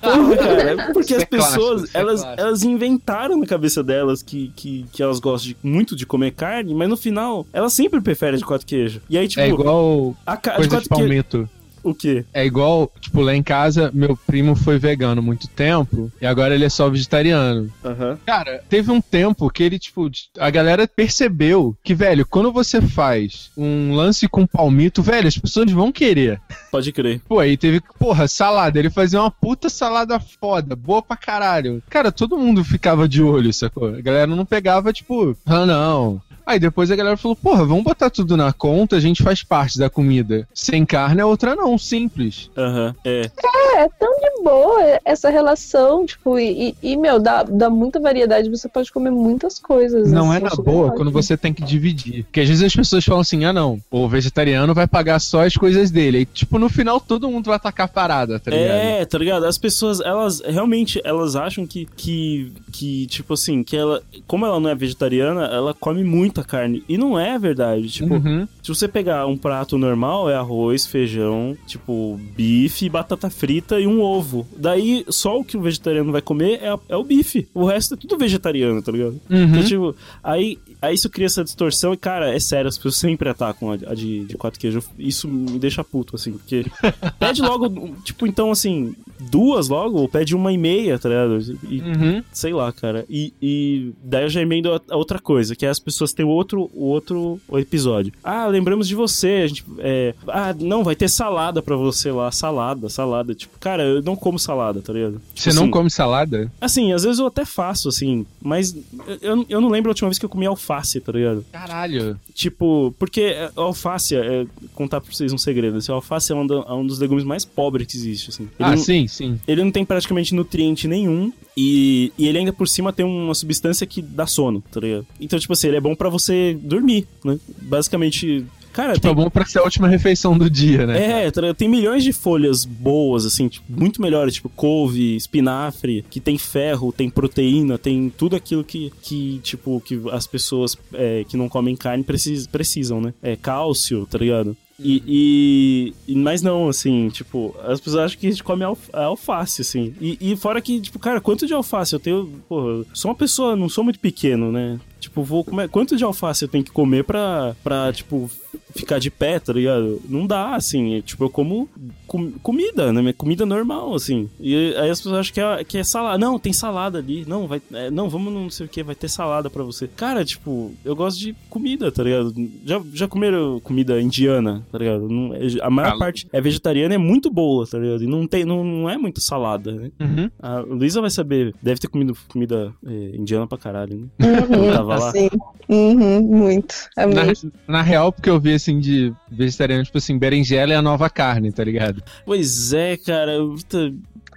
[0.00, 4.52] Porra, cara, porque Isso as é pessoas, é elas, elas inventaram na cabeça delas que,
[4.56, 8.38] que, que elas gostam de- muito de comer carne, mas no final, elas sempre preferem
[8.38, 9.00] de quatro queijo.
[9.08, 11.48] E aí, tipo, É igual a ca- de coisa de quatro queijo.
[11.82, 12.24] O quê?
[12.32, 16.54] É igual, tipo, lá em casa, meu primo foi vegano há muito tempo e agora
[16.54, 17.70] ele é só vegetariano.
[17.84, 18.18] Aham.
[18.24, 23.50] Cara, teve um tempo que ele, tipo, a galera percebeu que, velho, quando você faz
[23.56, 26.40] um lance com palmito, velho, as pessoas vão querer.
[26.70, 27.20] Pode crer.
[27.28, 28.78] Pô, aí teve, porra, salada.
[28.78, 31.82] Ele fazia uma puta salada foda, boa pra caralho.
[31.88, 33.88] Cara, todo mundo ficava de olho, sacou?
[33.88, 36.20] A galera não pegava, tipo, ah, não.
[36.46, 39.78] Aí depois a galera falou, porra, vamos botar tudo na conta, a gente faz parte
[39.78, 40.46] da comida.
[40.52, 42.50] Sem carne é outra não, simples.
[42.56, 42.94] Aham.
[43.04, 43.30] É.
[43.76, 48.50] É tão de boa essa relação, tipo, e, e, e, meu, dá, dá muita variedade,
[48.50, 50.10] você pode comer muitas coisas.
[50.10, 50.96] Não assim, é na boa ótimo.
[50.96, 52.24] quando você tem que dividir.
[52.24, 55.56] Porque às vezes as pessoas falam assim, ah não, o vegetariano vai pagar só as
[55.56, 56.18] coisas dele.
[56.18, 58.68] Aí, tipo, no final todo mundo vai atacar a parada, tá ligado?
[58.68, 59.46] É, tá ligado?
[59.46, 64.60] As pessoas, elas realmente, elas acham que, que, que, tipo assim, que ela, como ela
[64.60, 66.82] não é vegetariana, ela come muita carne.
[66.88, 67.88] E não é verdade.
[67.88, 68.46] Tipo, Uhum.
[68.62, 74.00] se você pegar um prato normal, é arroz, feijão, tipo, bife, batata frita e um
[74.00, 74.46] ovo.
[74.56, 77.48] Daí, só o que o vegetariano vai comer é, é o bife.
[77.54, 79.20] O resto é tudo vegetariano, tá ligado?
[79.30, 79.44] Uhum.
[79.44, 83.28] Então, tipo, aí, aí isso cria essa distorção e, cara, é sério, as pessoas sempre
[83.28, 84.84] atacam a, a de, de quatro queijos.
[84.98, 86.64] Isso me deixa puto, assim, porque
[87.18, 91.38] pede logo, tipo, então, assim, duas logo, ou pede uma e meia, tá ligado?
[91.68, 92.22] E, Uhum.
[92.32, 93.04] sei lá, cara.
[93.08, 96.24] E, e daí eu já emendo a, a outra coisa, que é as pessoas têm
[96.24, 98.12] o outro, outro episódio.
[98.22, 102.30] Ah, lembramos de você, a gente, é, ah, não, vai ter salada pra você lá,
[102.30, 103.34] salada, salada.
[103.34, 105.14] Tipo, cara, eu não como salada, tá ligado?
[105.34, 106.50] Tipo Você não assim, come salada?
[106.60, 108.74] Assim, às vezes eu até faço, assim, mas
[109.20, 111.44] eu, eu não lembro a última vez que eu comi alface, tá ligado?
[111.52, 112.18] Caralho.
[112.34, 116.34] Tipo, porque é, a alface, é, contar pra vocês um segredo, assim, a alface é
[116.34, 118.44] um, da- é um dos legumes mais pobres que existe, assim.
[118.44, 119.38] Ele ah, não- sim, sim.
[119.46, 121.32] ele não tem praticamente nutriente nenhum.
[121.56, 125.06] E, e ele ainda por cima tem uma substância que dá sono, tá ligado?
[125.20, 127.38] Então, tipo assim, ele é bom pra você dormir, né?
[127.62, 128.44] Basicamente.
[128.72, 131.26] Cara, Tipo, é tem, bom pra ser a última refeição do dia, né?
[131.26, 136.18] é, tá tem milhões de folhas boas, assim, tipo, muito melhores, tipo couve, espinafre, que
[136.18, 141.36] tem ferro, tem proteína, tem tudo aquilo que, que tipo, que as pessoas é, que
[141.36, 143.12] não comem carne precis, precisam, né?
[143.22, 144.56] É cálcio, tá ligado?
[144.78, 149.62] E, e- Mas não, assim, tipo, as pessoas acham que a gente come alf- alface,
[149.62, 149.94] assim.
[150.00, 152.26] E, e fora que, tipo, cara, quanto de alface eu tenho.
[152.48, 154.78] Porra, sou uma pessoa, não sou muito pequeno, né?
[155.00, 155.68] Tipo, vou comer.
[155.68, 158.30] Quanto de alface eu tenho que comer pra, pra tipo,
[158.74, 160.00] ficar de pé, tá ligado?
[160.08, 160.96] Não dá, assim.
[160.96, 161.68] é, Tipo, eu como
[162.06, 163.00] com- comida, né?
[163.00, 164.28] Minha comida normal, assim.
[164.40, 166.18] E aí as pessoas acham que é, que é salada.
[166.18, 167.24] Não, tem salada ali.
[167.26, 167.60] Não, vai.
[167.72, 169.86] é, não, vamos não sei o que, vai ter salada pra você.
[169.88, 172.34] Cara, tipo, eu gosto de comida, tá ligado?
[172.64, 175.08] Já, já comeram comida indiana, tá ligado?
[175.08, 178.02] Não- é- a maior Ah, parte é vegetariana, é muito boa, tá ligado?
[178.02, 179.90] E não, tem, não, não é muita salada, né?
[180.00, 180.30] Uhum.
[180.40, 184.26] A Luísa vai saber, deve ter comido comida é, indiana pra caralho, né?
[184.28, 185.10] Ela tava lá.
[185.12, 185.28] Sim.
[185.68, 186.74] Uhum, muito.
[186.96, 187.52] É Na, muito.
[187.66, 191.50] na real, porque eu vi assim de vegetariano, tipo assim, berinjela é a nova carne,
[191.52, 192.02] tá ligado?
[192.26, 193.32] Pois é, cara.
[193.32, 193.92] eu- puta,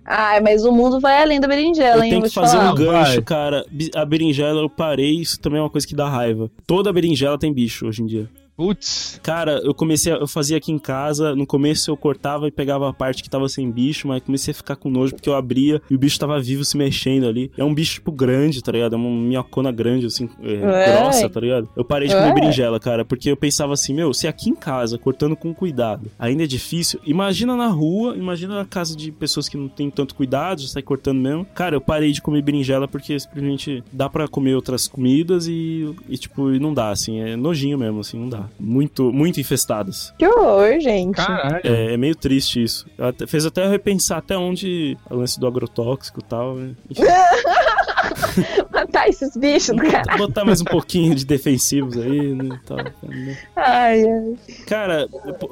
[0.07, 2.09] Ai, mas o mundo vai além da Eu berinjela, hein?
[2.11, 2.73] tenho Vou que fazer falar.
[2.73, 3.21] um gancho, vai.
[3.23, 3.65] cara.
[3.95, 6.49] A berinjela eu parei, isso também é uma coisa que dá raiva.
[6.67, 8.29] Toda berinjela tem bicho hoje em dia.
[8.55, 9.19] Putz.
[9.21, 12.89] Cara, eu comecei, a- eu fazia aqui em casa, no começo eu cortava e pegava
[12.89, 15.81] a parte que tava sem bicho, mas comecei a ficar com nojo porque eu abria
[15.89, 17.51] e o bicho tava vivo se mexendo ali.
[17.57, 18.93] É um bicho, tipo, grande, tá ligado?
[18.93, 20.85] É uma minhocona grande, assim, é, Ué.
[21.01, 21.67] grossa, tá ligado?
[21.75, 22.21] Eu parei de Ué.
[22.21, 26.09] comer berinjela, cara, porque eu pensava assim, meu, se aqui em casa, cortando com cuidado,
[26.17, 30.15] ainda é difícil, imagina na rua, imagina na casa de pessoas que não tem tanto
[30.15, 31.45] cuidado, já sai cortando mesmo.
[31.53, 36.17] Cara, eu parei de comer berinjela porque simplesmente dá pra comer outras comidas e, e
[36.17, 38.44] tipo, e não dá, assim, é nojinho mesmo, assim, não dá.
[38.59, 40.13] Muito, muito infestadas.
[40.17, 41.15] Que horror, gente.
[41.15, 41.61] Caralho.
[41.63, 42.85] É, é meio triste isso.
[42.97, 46.55] Até- fez até eu repensar até onde o lance do agrotóxico e tal.
[46.55, 46.75] né?
[48.71, 50.17] Matar esses bichos do cara.
[50.17, 52.55] botar mais um pouquinho de defensivos aí, né?
[52.55, 53.37] e Tal, né?
[53.55, 54.35] Ai, ai.
[54.67, 55.07] Cara,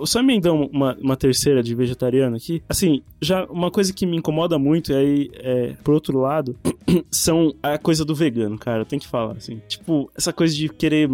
[0.05, 2.61] só emendar uma, uma terceira de vegetariano aqui.
[2.69, 6.55] Assim, já uma coisa que me incomoda muito, e aí, é, por outro lado,
[7.09, 8.85] são a coisa do vegano, cara.
[8.85, 9.61] Tenho que falar, assim.
[9.67, 11.09] Tipo, essa coisa de querer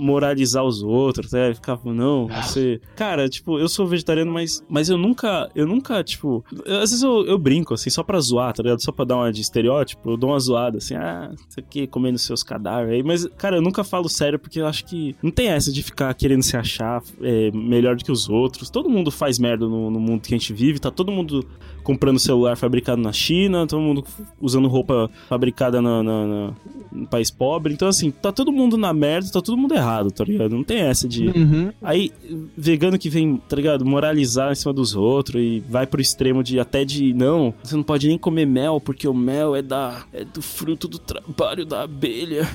[0.00, 1.52] moralizar os outros, né?
[1.54, 2.80] Ficava, não, você.
[2.96, 6.44] Cara, tipo, eu sou vegetariano, mas, mas eu nunca, eu nunca, tipo.
[6.66, 8.82] às vezes eu, eu brinco, assim, só pra zoar, tá ligado?
[8.82, 12.18] Só pra dar uma de estereótipo, eu dou uma zoada, assim, ah, isso aqui, comendo
[12.18, 13.02] seus cadáveres aí.
[13.02, 16.12] Mas, cara, eu nunca falo sério porque eu acho que não tem essa de ficar
[16.14, 18.70] querendo se achar é, melhor do que os outros.
[18.70, 21.46] Todo mundo faz merda no, no mundo que a gente vive, tá todo mundo
[21.82, 24.04] comprando celular fabricado na China, todo mundo
[24.40, 26.52] usando roupa fabricada na, na- na-
[26.92, 27.72] no país pobre.
[27.72, 30.54] Então, assim, tá todo mundo na merda, tá todo mundo errado, tá ligado?
[30.54, 31.28] Não tem essa de.
[31.28, 31.72] Uhum.
[31.82, 32.12] Aí,
[32.56, 33.84] vegano que vem, tá ligado?
[33.84, 37.82] Moralizar em cima dos outros e vai pro extremo de até de não, você não
[37.82, 41.82] pode nem comer mel, porque o mel é da é do fruto do trabalho da
[41.82, 42.48] abelha.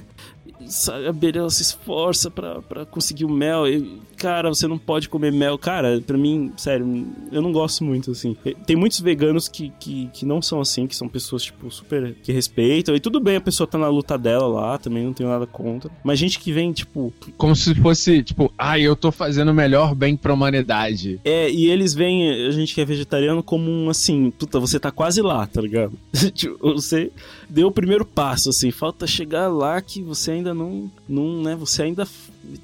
[0.89, 3.67] A abelha ela se esforça pra, pra conseguir o mel.
[3.67, 5.55] E, cara, você não pode comer mel.
[5.55, 8.35] Cara, pra mim, sério, eu não gosto muito, assim.
[8.65, 12.15] Tem muitos veganos que, que, que não são assim, que são pessoas, tipo, super.
[12.23, 12.95] que respeitam.
[12.95, 15.91] E tudo bem, a pessoa tá na luta dela lá, também não tenho nada contra.
[16.03, 19.93] Mas gente que vem, tipo, Como se fosse, tipo, ai, eu tô fazendo o melhor
[19.93, 21.19] bem pra humanidade.
[21.23, 24.89] É, e eles veem a gente que é vegetariano como um assim, puta, você tá
[24.89, 25.93] quase lá, tá ligado?
[26.33, 27.11] Tipo, você
[27.47, 31.83] deu o primeiro passo, assim, falta chegar lá que você ainda não, não né, você
[31.83, 32.07] ainda,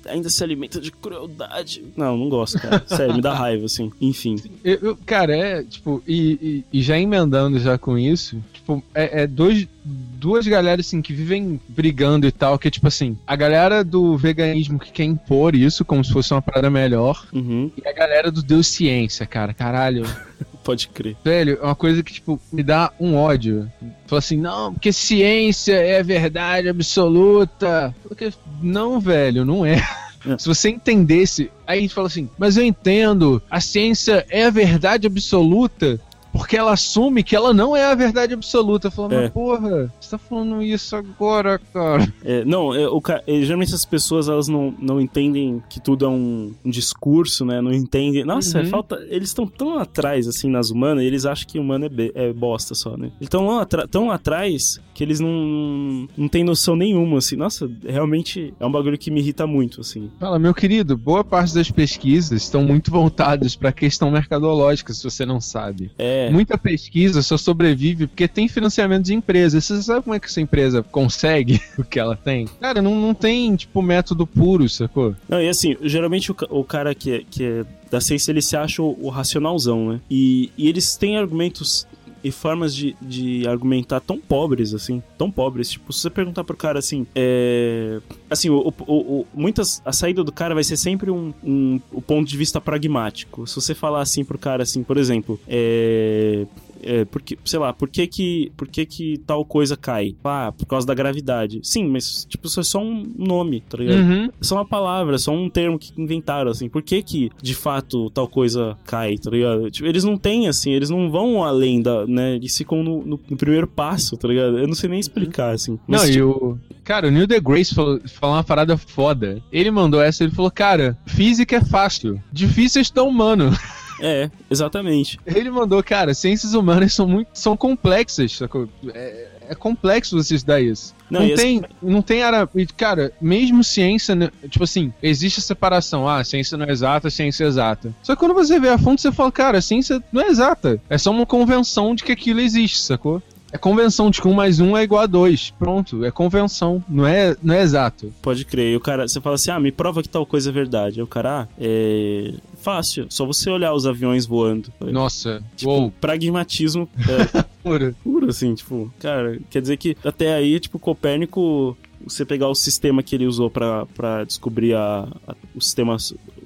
[0.06, 1.84] ainda se alimenta de crueldade.
[1.96, 2.84] Não, não gosto, cara.
[2.88, 3.92] Sério, me dá raiva, assim.
[4.00, 4.36] Enfim.
[4.64, 9.24] Eu, eu- cara, é, tipo, e, e- e já emendando já com isso, tipo, é,
[9.24, 13.36] é dois, duas galera, assim, que vivem brigando e tal, que é tipo assim, a
[13.36, 17.88] galera do veganismo que quer impor isso como se fosse uma parada melhor, Uhum, e
[17.88, 20.06] a galera do Deus Ciência, cara, caralho.
[20.64, 21.16] pode crer.
[21.24, 23.72] Velho, é uma coisa que, tipo, me dá um ódio.
[24.06, 27.96] Fala assim, não, porque ciência é verdade absoluta.
[28.04, 28.32] Porque,
[28.62, 29.84] não, velho, não é.
[30.26, 30.38] É.
[30.38, 34.52] Se você entendesse, aí a gente fala assim, mas eu entendo, a ciência é a
[34.52, 36.00] verdade absoluta
[36.32, 38.90] porque ela assume que ela não é a verdade absoluta.
[38.92, 39.22] Fala, É.
[39.24, 42.12] mas porra, você tá falando isso agora, cara.
[42.24, 46.10] É, não, é, o, é, geralmente as pessoas elas não, não entendem que tudo é
[46.10, 47.62] um, um discurso, né?
[47.62, 48.24] Não entendem.
[48.24, 48.64] Nossa, Uhum.
[48.66, 49.06] é falta.
[49.10, 52.32] Eles estão tão atrás, assim, nas humanas, e eles acham que humano é, be- é
[52.34, 53.08] bosta só, né?
[53.08, 57.36] Eles estão atra tão atrás que eles não, não têm noção nenhuma, assim.
[57.36, 60.10] Nossa, realmente é um bagulho que me irrita muito, assim.
[60.20, 65.26] Fala, meu querido, boa parte das pesquisas estão muito voltadas pra questão mercadológica, se você
[65.26, 65.92] não sabe.
[65.98, 66.21] É.
[66.30, 69.60] Muita pesquisa só sobrevive porque tem financiamento de empresa.
[69.60, 72.48] Você sabe como é que essa empresa consegue o que ela tem?
[72.60, 75.16] Cara, não, não tem, tipo, método puro, sacou?
[75.28, 78.56] Não, e assim, geralmente o, o cara que é, que é da ciência, ele se
[78.56, 80.02] acha o, o racionalzão, né?
[80.10, 81.86] E, e eles têm argumentos
[82.24, 85.70] e formas de, de argumentar tão pobres, assim, tão pobres.
[85.72, 88.00] Tipo, se você perguntar pro cara assim, é.
[88.30, 89.82] Assim, o, o- o- muitas.
[89.86, 93.46] A saída do cara vai ser sempre um, um, o ponto de vista pragmático.
[93.48, 96.46] Se você falar assim pro cara, assim, por exemplo, é.
[96.84, 100.16] É, porque, sei lá, por que que, por que que tal coisa cai?
[100.24, 101.60] Ah, por causa da gravidade.
[101.64, 104.00] Sim, mas, tipo, isso é só um nome, tá ligado?
[104.00, 104.26] Uhum.
[104.26, 106.68] É só uma palavra, é só um termo que inventaram, assim.
[106.70, 109.70] Por que que, de fato, tal coisa cai, tá ligado?
[109.70, 112.36] Tipo, eles não têm, assim, eles não vão além da, né?
[112.36, 114.58] Eles ficam no, no- no primeiro passo, tá ligado?
[114.58, 115.78] Eu não sei nem explicar, assim.
[115.88, 116.60] Mas, Não, e tipo, o.
[116.84, 119.42] Cara, o Neil deGrasse falou, falou uma parada foda.
[119.52, 122.22] Ele mandou essa, ele falou, cara, física é fácil.
[122.32, 123.52] Difícil é estudar humano.
[124.02, 125.20] É, exatamente.
[125.26, 127.30] Ele mandou, cara, ciências humanas são muito.
[127.34, 128.68] são complexas, sacou?
[128.94, 130.94] É, é complexo você estudar isso.
[131.10, 132.50] Não, Não, e assim- tem, não tem ara...
[132.56, 136.08] e, Cara, mesmo ciência, né, tipo assim, existe a separação.
[136.08, 137.94] Ah, ciência não é exata, ciência é exata.
[138.02, 140.82] Só que quando você vê a fundo, você fala, cara, a ciência não é exata.
[140.90, 143.22] É só uma convenção de que aquilo existe, sacou?
[143.54, 145.52] É convenção de que um mais um é igual a dois.
[145.60, 146.84] Pronto, é convenção.
[146.88, 148.14] Não é, não é exato.
[148.22, 148.72] Pode crer.
[148.74, 151.00] E o cara, você fala assim, ah, me prova que tal coisa é verdade.
[151.00, 152.34] Aí o cara, ah, é.
[152.62, 154.72] Fácil, só você olhar os aviões voando.
[154.80, 156.88] Nossa, Tipo, uou, pragmatismo
[157.36, 157.96] é, pura.
[158.04, 161.76] puro, assim, tipo, cara, quer dizer que até aí, tipo, Copérnico,
[162.06, 165.96] você pegar o sistema que ele usou pra descobrir a, a- o sistema,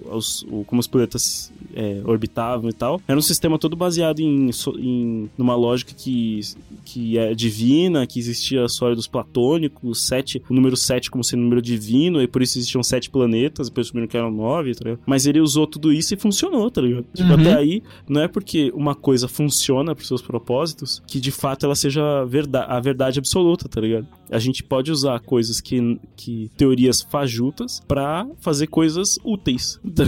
[0.09, 4.49] os, o- como os planetas é, orbitavam e tal, era um sistema todo baseado em,
[4.79, 6.39] em numa lógica que,
[6.85, 12.21] que é divina, que existia sólidos platônicos, sete, o número 7 como sendo número divino,
[12.21, 15.01] e por isso existiam sete planetas, depois descobriram que eram nove, tá ligado?
[15.05, 17.05] Mas ele usou tudo isso e funcionou, tá ligado?
[17.13, 17.41] Tipo, Uhum.
[17.41, 21.75] até aí, não é porque uma coisa funciona pros seus propósitos que de fato ela
[21.75, 24.07] seja verda a verdade absoluta, tá ligado?
[24.31, 29.79] A gente pode usar coisas que, que teorias fajutas pra fazer coisas úteis.
[29.95, 30.03] tá?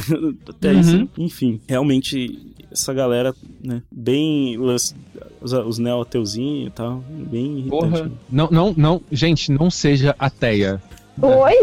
[0.49, 0.79] Até Uhum.
[0.79, 2.39] isso, enfim, realmente
[2.71, 4.93] essa galera, né, bem os,
[5.41, 7.69] os, os neo-ateuzinhos e tal, bem irritante.
[7.69, 8.03] Porra.
[8.03, 8.11] né?
[8.29, 9.01] Não, não, não.
[9.11, 10.81] Gente, não seja ateia.
[11.19, 11.53] Oi?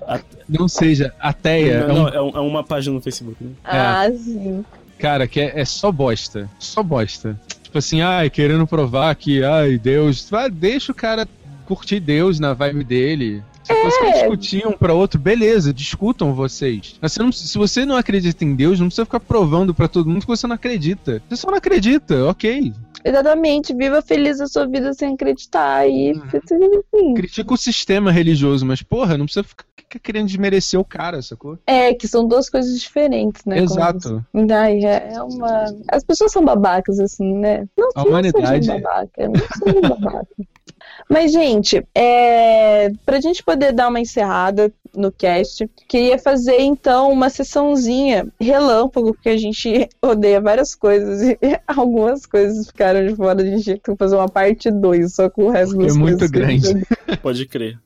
[0.48, 1.86] Não seja ateia.
[1.86, 3.50] não, é um- não, é, é uma página no Facebook, né?
[3.64, 4.64] Ah, sim.
[4.98, 6.48] Cara, que é, é só bosta.
[6.58, 7.38] Só bosta.
[7.62, 10.28] Tipo assim, ai, querendo provar que, ai, Deus.
[10.30, 11.26] Vai, deixa o cara
[11.66, 13.42] curtir Deus na vibe dele.
[13.62, 16.96] Se você quer discutir um pra outro, beleza, discutam vocês.
[17.00, 20.08] Mas você não- se você não acredita em Deus, não precisa ficar provando pra todo
[20.08, 21.22] mundo que você não acredita.
[21.28, 22.72] Você só não acredita, ok.
[23.04, 27.14] Exatamente, viva feliz a sua vida sem acreditar e Uhum.
[27.14, 29.64] Critica o sistema religioso, mas porra, não precisa ficar
[30.02, 31.58] querendo desmerecer o cara, sacou?
[31.66, 33.58] É, que são duas coisas diferentes, né?
[33.58, 34.24] Exato.
[34.50, 35.64] Ai, é é uma.
[35.90, 37.66] As pessoas são babacas, assim, né?
[37.76, 38.64] Não, A não humanidade.
[38.64, 39.32] sejam babaca, não
[39.82, 40.26] babaca.
[41.08, 42.90] Mas, gente, é...
[43.04, 49.30] pra gente poder dar uma encerrada no cast, queria fazer então uma sessãozinha relâmpago, porque
[49.30, 53.96] a gente odeia várias coisas e algumas coisas ficaram de fora, a gente tinha que
[53.96, 56.86] fazer uma parte 2, só com o resto Porque das é muito a grande.
[57.22, 57.78] Pode crer.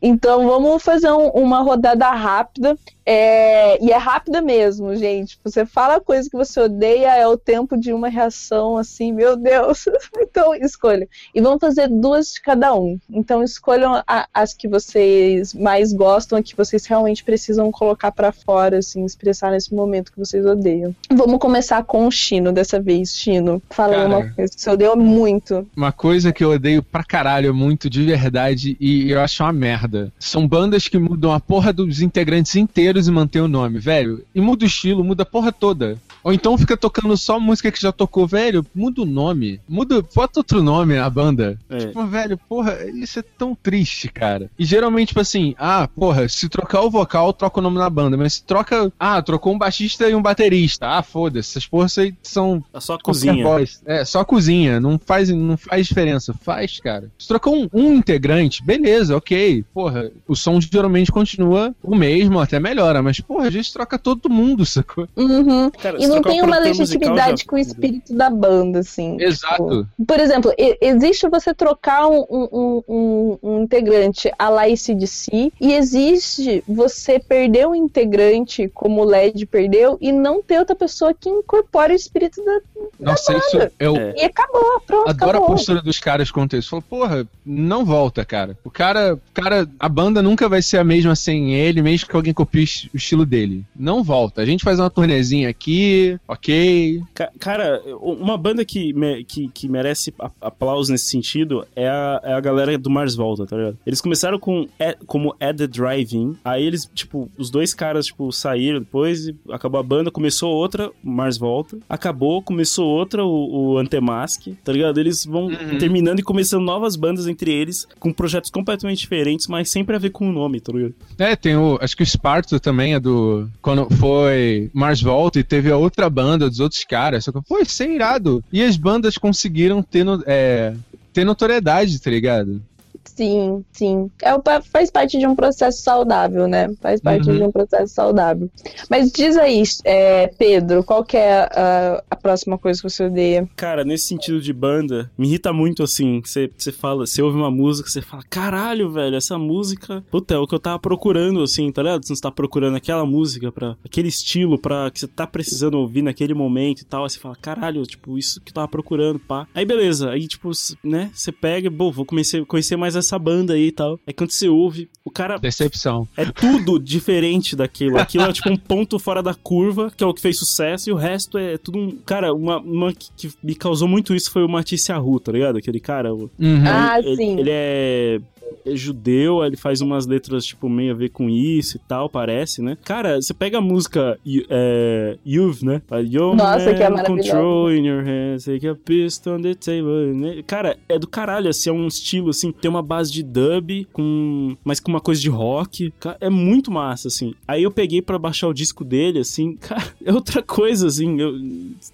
[0.00, 2.76] Então vamos fazer um- uma rodada rápida.
[3.12, 5.36] é, e é rápida mesmo, gente.
[5.42, 9.36] Você fala a coisa que você odeia, é o tempo de uma reação assim, meu
[9.36, 9.84] Deus.
[10.22, 11.08] Então escolha.
[11.34, 12.98] E vamos fazer duas de cada um.
[13.10, 18.30] Então escolham a- as que vocês mais gostam, a que vocês realmente precisam colocar pra
[18.30, 20.94] fora, assim, expressar nesse momento que vocês odeiam.
[21.10, 23.16] Vamos começar com o Chino dessa vez.
[23.16, 24.08] Chino, fala Cara.
[24.08, 25.66] uma coisa que você odeia muito.
[25.76, 30.12] Uma coisa que eu odeio pra caralho, muito de verdade, e eu acho uma merda.
[30.18, 34.24] São bandas que mudam a porra dos integrantes inteiros e mantêm o nome, velho.
[34.34, 35.98] E muda o estilo, muda a porra toda.
[36.22, 38.64] Ou então fica tocando só música que já tocou, velho.
[38.74, 39.60] Muda o nome.
[39.68, 41.58] Muda, bota outro nome na banda.
[41.68, 41.78] É.
[41.78, 44.50] Tipo, velho, porra, isso é tão triste, cara.
[44.58, 48.16] E geralmente, tipo assim, ah, porra, se trocar o vocal, troca o nome na banda.
[48.16, 48.92] Mas se troca.
[48.98, 50.88] Ah, trocou um baixista e um baterista.
[50.88, 51.50] Ah, foda-se.
[51.50, 53.42] Essas porras aí são É só a cozinha.
[53.42, 53.80] voz.
[53.86, 54.78] É, só a cozinha.
[54.78, 56.34] Não faz, não faz diferença.
[56.34, 57.10] Faz, cara.
[57.18, 59.39] Se trocar um, um integrante, beleza, ok.
[59.74, 63.02] Porra, o som geralmente continua o mesmo, até melhora.
[63.02, 65.08] Mas, porra, a gente troca todo mundo, sacou?
[65.16, 65.70] Uhum.
[65.70, 69.16] Cara, E não tem uma musical, legitimidade já- com o espírito da banda, assim.
[69.20, 69.86] Exato.
[69.86, 75.72] Tipo, por exemplo, existe você trocar um, um, um- um integrante a lá ICDC e
[75.74, 81.28] existe você perder um integrante como o LED perdeu e não ter outra pessoa que
[81.28, 82.60] incorpore o espírito da.
[82.98, 84.14] Nossa, isso eu É.
[84.16, 85.48] E acabou, pronto, adoro a acabou.
[85.48, 86.70] postura dos caras quanto isso.
[86.70, 88.56] Fala, porra, não volta, cara.
[88.64, 92.32] O cara, cara, a banda nunca vai ser a mesma sem ele, mesmo que alguém
[92.32, 92.60] copie
[92.92, 93.64] o estilo dele.
[93.76, 94.42] Não volta.
[94.42, 97.02] A gente faz uma turnezinha aqui, ok.
[97.14, 102.32] Ca- Cara, uma banda que, me- que, que merece aplauso nesse sentido é a, é
[102.34, 103.78] a galera do Mars Volta, tá ligado?
[103.86, 108.30] Eles começaram com At- como At The Drive-In, aí eles, tipo, os dois caras, tipo,
[108.32, 113.78] saíram depois, e acabou a banda, começou outra, Mars Volta, acabou, começou outra, o, o
[113.78, 114.98] Antemask, tá ligado?
[114.98, 115.78] Eles vão Uhum.
[115.78, 119.19] terminando e começando novas bandas entre eles, com projetos completamente diferentes,
[119.50, 120.94] mas sempre a ver com o nome, tá ligado?
[121.18, 121.78] É, tem o.
[121.80, 123.48] Acho que o Sparto também é do.
[123.62, 127.24] Quando foi Mars Volta e teve a outra banda dos outros caras.
[127.24, 128.42] Só que, pô, isso é irado.
[128.52, 130.74] E as bandas conseguiram ter, no- é,
[131.12, 132.60] ter notoriedade, tá ligado?
[133.04, 134.10] Sim, sim.
[134.22, 134.30] É,
[134.70, 136.68] faz parte de um processo saudável, né?
[136.80, 137.36] Faz parte Uhum.
[137.36, 138.48] de um processo saudável.
[138.88, 143.48] Mas diz aí, é, Pedro, qual que é a, a próxima coisa que você odeia?
[143.56, 146.22] Cara, nesse sentido de banda, me irrita muito assim.
[146.24, 150.02] Você fala, você ouve uma música, você fala, caralho, velho, essa música.
[150.10, 152.06] Puta, é o que eu tava procurando, assim, tá ligado?
[152.06, 156.34] Você tá procurando aquela música pra aquele estilo, pra que você tá precisando ouvir naquele
[156.34, 157.04] momento e tal.
[157.04, 159.46] Aí você fala, caralho, tipo, isso que eu tava procurando, pá.
[159.54, 160.50] Aí beleza, aí tipo,
[160.84, 163.98] né, você pega, bom, vou conhecer, conhecer mais essa banda aí e tal.
[164.06, 166.06] Aí quando você ouve, o cara Decepção.
[166.16, 167.98] é tudo diferente daquilo.
[167.98, 170.92] Aquilo é tipo um ponto fora da curva, que é o que fez sucesso, e
[170.92, 171.90] o resto é tudo um.
[172.04, 175.56] Cara, uma, uma que, que me causou muito isso foi o Matisse Arru, tá ligado?
[175.56, 176.14] Aquele cara.
[176.14, 176.62] o- Uhum.
[176.66, 177.38] Ah, ele, sim.
[177.38, 178.20] Ele é.
[178.64, 182.62] É judeu, ele faz umas letras, tipo, meio a ver com isso e tal, parece,
[182.62, 182.76] né?
[182.84, 184.18] Cara, você pega a música
[184.48, 185.82] é, You've, né?
[186.10, 186.90] Your Nossa, que é.
[187.04, 190.14] Control in your hands, take a pistol on the table.
[190.14, 190.42] né?
[190.46, 194.56] Cara, é do caralho, assim, é um estilo, assim, tem uma base de dub, com
[194.64, 195.92] mas com uma coisa de rock.
[196.20, 197.34] É muito massa, assim.
[197.46, 201.34] Aí eu peguei pra baixar o disco dele, assim, cara, é outra coisa, assim, eu,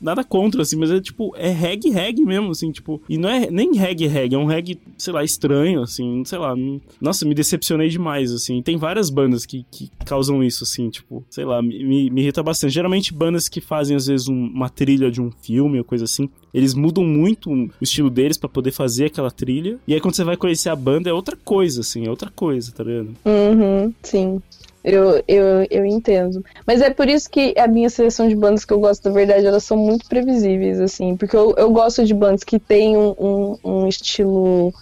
[0.00, 3.50] nada contra, assim, mas é tipo, é reggae, reggae mesmo, assim, tipo, e não é
[3.50, 7.34] nem reggae, reggae, é um reggae, sei lá, estranho, assim, sei lá, não- nossa, me
[7.34, 8.60] decepcionei demais, assim.
[8.62, 12.72] Tem várias bandas que, que causam isso, assim, tipo, sei lá, me, me- irrita bastante.
[12.74, 16.28] Geralmente bandas que fazem, às vezes, um- uma trilha de um filme ou coisa assim,
[16.52, 19.78] eles mudam muito o estilo deles pra poder fazer aquela trilha.
[19.88, 22.70] E aí quando você vai conhecer a banda é outra coisa, assim, é outra coisa,
[22.72, 23.14] tá ligado?
[23.24, 24.40] Uhum, sim.
[24.82, 26.44] Eu, eu, eu entendo.
[26.64, 29.44] Mas é por isso que a minha seleção de bandas que eu gosto, na verdade,
[29.44, 31.16] elas são muito previsíveis, assim.
[31.16, 34.72] Porque eu, eu gosto de bandas que têm um, um, um estilo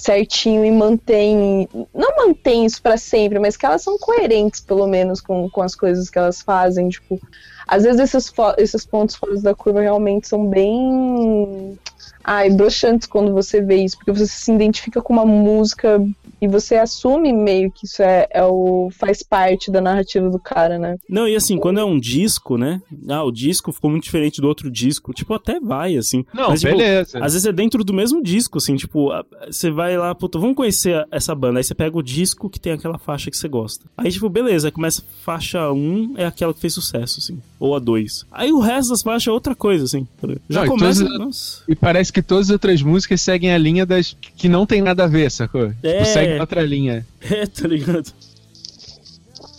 [0.00, 1.68] certinho e mantém.
[1.94, 5.74] Não mantém isso pra sempre, mas que elas são coerentes, pelo menos, com, com as
[5.74, 6.88] coisas que elas fazem.
[6.88, 7.20] Tipo,
[7.66, 11.78] às vezes esses, esses pontos fora da curva realmente são bem.
[12.22, 16.00] Ai, broxantes quando você vê isso, porque você se identifica com uma música
[16.40, 20.78] E você assume meio que isso é, é o faz parte da narrativa do cara,
[20.78, 20.96] né?
[21.08, 22.80] Não, e assim, quando é um disco, né?
[23.08, 25.12] Ah, o disco ficou muito diferente do outro disco.
[25.12, 26.24] Tipo, até vai, assim.
[26.32, 27.18] Não, Mas, tipo, beleza.
[27.18, 29.10] Às vezes é dentro do mesmo disco, assim, tipo,
[29.46, 31.58] você vai lá, puta, vamos conhecer essa banda.
[31.60, 33.84] Aí você pega o disco que tem aquela faixa que você gosta.
[33.96, 37.38] Aí, tipo, beleza, aí começa faixa 1, é aquela que fez sucesso, assim.
[37.58, 38.26] Ou a 2.
[38.32, 40.06] Aí o resto das faixas é outra coisa, assim.
[40.48, 41.04] Já Não, e começa.
[41.04, 41.62] todas- Nossa.
[41.68, 45.04] E parece que todas as outras músicas seguem a linha das que não tem nada
[45.04, 45.72] a ver, sacou?
[45.82, 45.92] É.
[45.98, 47.06] Tipo, segue outra linha.
[47.30, 48.12] É, tá ligado?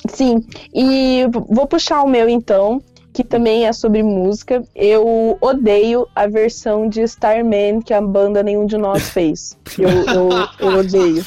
[0.10, 0.43] Sim,
[0.73, 2.81] e vou puxar o meu então,
[3.14, 4.64] que também é sobre música.
[4.76, 9.58] Eu odeio a versão de Starman que a banda Nenhum de Nós fez.
[9.78, 10.30] Eu, eu,
[10.60, 11.24] eu odeio.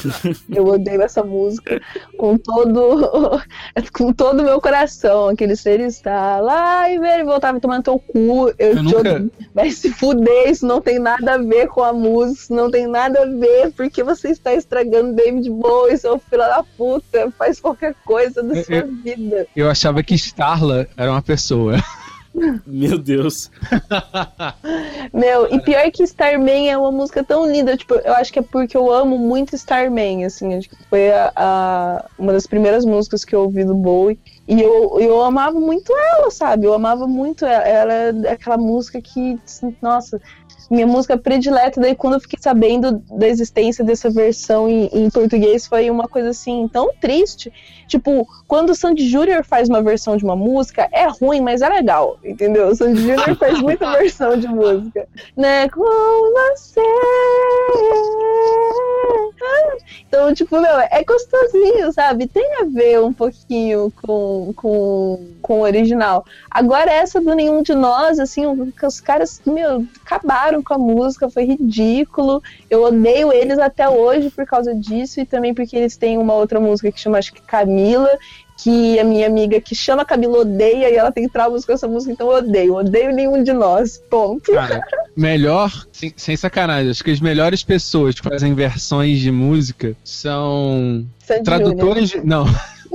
[0.49, 1.81] Eu odeio essa música
[2.17, 3.41] com todo
[3.93, 5.29] com todo o meu coração.
[5.29, 8.49] Aquele ser está lá e ver e voltava tomando teu cu.
[8.57, 9.31] Eu, Eu nunca- odeio.
[9.53, 12.87] Vai se fuder, isso não tem nada a ver com a música, isso não tem
[12.87, 17.95] nada a ver, porque você está estragando David Bowie, seu filho da puta, faz qualquer
[18.05, 19.47] coisa da Eu- sua vida.
[19.55, 21.75] Eu achava que Starla era uma pessoa.
[22.65, 23.49] Meu Deus.
[25.13, 28.41] Meu, e pior que Starman é uma música tão linda, tipo, eu acho que é
[28.41, 30.59] porque eu amo muito Starman, assim,
[30.89, 34.19] foi a, a- uma das primeiras músicas que eu ouvi do Bowie.
[34.47, 36.67] E eu, eu amava muito ela, sabe?
[36.67, 37.63] Eu amava muito ela.
[37.63, 37.93] Ela
[38.27, 39.39] é aquela música que,
[39.81, 40.21] nossa,
[40.69, 41.79] minha música predileta.
[41.79, 46.29] Daí quando eu fiquei sabendo da existência dessa versão em, em português, foi uma coisa
[46.29, 47.51] assim, tão triste.
[47.87, 51.69] Tipo, quando o Sandy Júnior faz uma versão de uma música, é ruim, mas é
[51.69, 52.67] legal, entendeu?
[52.67, 55.07] O Sandy Júnior faz muita versão de música.
[55.37, 55.69] Né?
[55.69, 56.81] Com você.
[60.07, 62.27] Então, tipo, meu, é gostosinho, sabe?
[62.27, 66.25] Tem a ver um pouquinho com, com, com o original.
[66.49, 71.45] Agora, essa do Nenhum de Nós, assim, os caras, meu, acabaram com a música, foi
[71.45, 72.41] ridículo.
[72.69, 76.59] Eu odeio eles até hoje por causa disso e também porque eles têm uma outra
[76.59, 78.09] música que chama, acho que Camila,
[78.57, 82.13] que a minha amiga que chama Camila odeia e ela tem traumas com essa música,
[82.13, 82.75] então eu odeio.
[82.75, 84.01] Odeio nenhum de nós.
[84.09, 84.51] Ponto.
[84.51, 84.81] Cara,
[85.15, 91.05] melhor, sem, sem sacanagem, acho que as melhores pessoas que fazem versões de música são
[91.19, 92.25] Sandy tradutores de.
[92.25, 92.45] Não.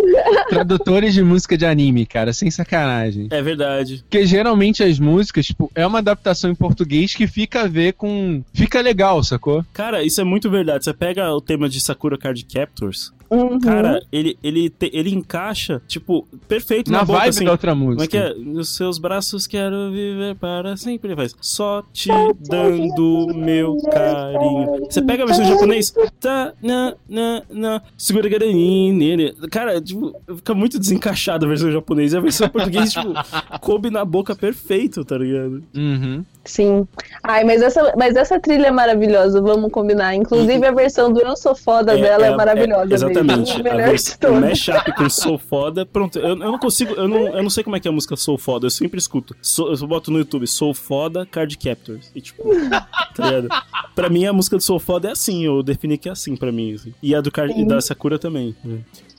[0.48, 3.28] tradutores de música de anime, cara, sem sacanagem.
[3.30, 4.04] É verdade.
[4.08, 8.42] Porque geralmente as músicas, tipo, é uma adaptação em português que fica a ver com.
[8.52, 9.64] Fica legal, sacou?
[9.72, 10.84] Cara, isso é muito verdade.
[10.84, 13.60] Você pega o tema de Sakura Card Captors, Uhum.
[13.60, 17.44] cara, ele, ele, te- ele encaixa, tipo, perfeito na, Na boca, vibe assim.
[17.44, 17.94] da outra música.
[17.96, 18.34] Como é que é?
[18.34, 21.08] Nos seus braços quero viver para sempre.
[21.10, 22.08] Ele faz só te
[22.48, 24.86] dando meu carinho.
[24.90, 25.94] Você pega a versão japonês.
[26.20, 27.82] Tá, na, na, na.
[27.96, 29.32] Segura garanine.
[29.50, 32.16] Cara, tipo, fica muito desencaixada a versão japonesa.
[32.16, 33.12] E a versão em português, tipo,
[33.60, 35.62] coube na boca perfeito, tá ligado?
[35.74, 36.24] Uhum.
[36.44, 36.86] Sim.
[37.22, 40.14] Ai, mas essa, mas essa trilha é maravilhosa, vamos combinar.
[40.14, 42.88] Inclusive a versão do Eu Sou Foda dela é, maravilhosa.
[43.20, 43.68] Exatamente.
[43.68, 45.86] A versão, o mashup com Sou Foda.
[45.86, 46.94] Pronto, eu, eu não consigo.
[46.94, 48.66] Eu não, eu não sei como é que é a música Sou Foda.
[48.66, 49.36] Eu sempre escuto.
[49.58, 52.10] Eu boto no YouTube Sou Foda Card Captors.
[52.14, 52.44] E tipo,
[53.14, 53.48] tá ligado?
[53.94, 55.44] Pra mim a música do Sou Foda é assim.
[55.44, 56.74] Eu defini que é assim pra mim.
[56.74, 56.94] assim.
[57.02, 58.54] E a do Card, da Sakura também.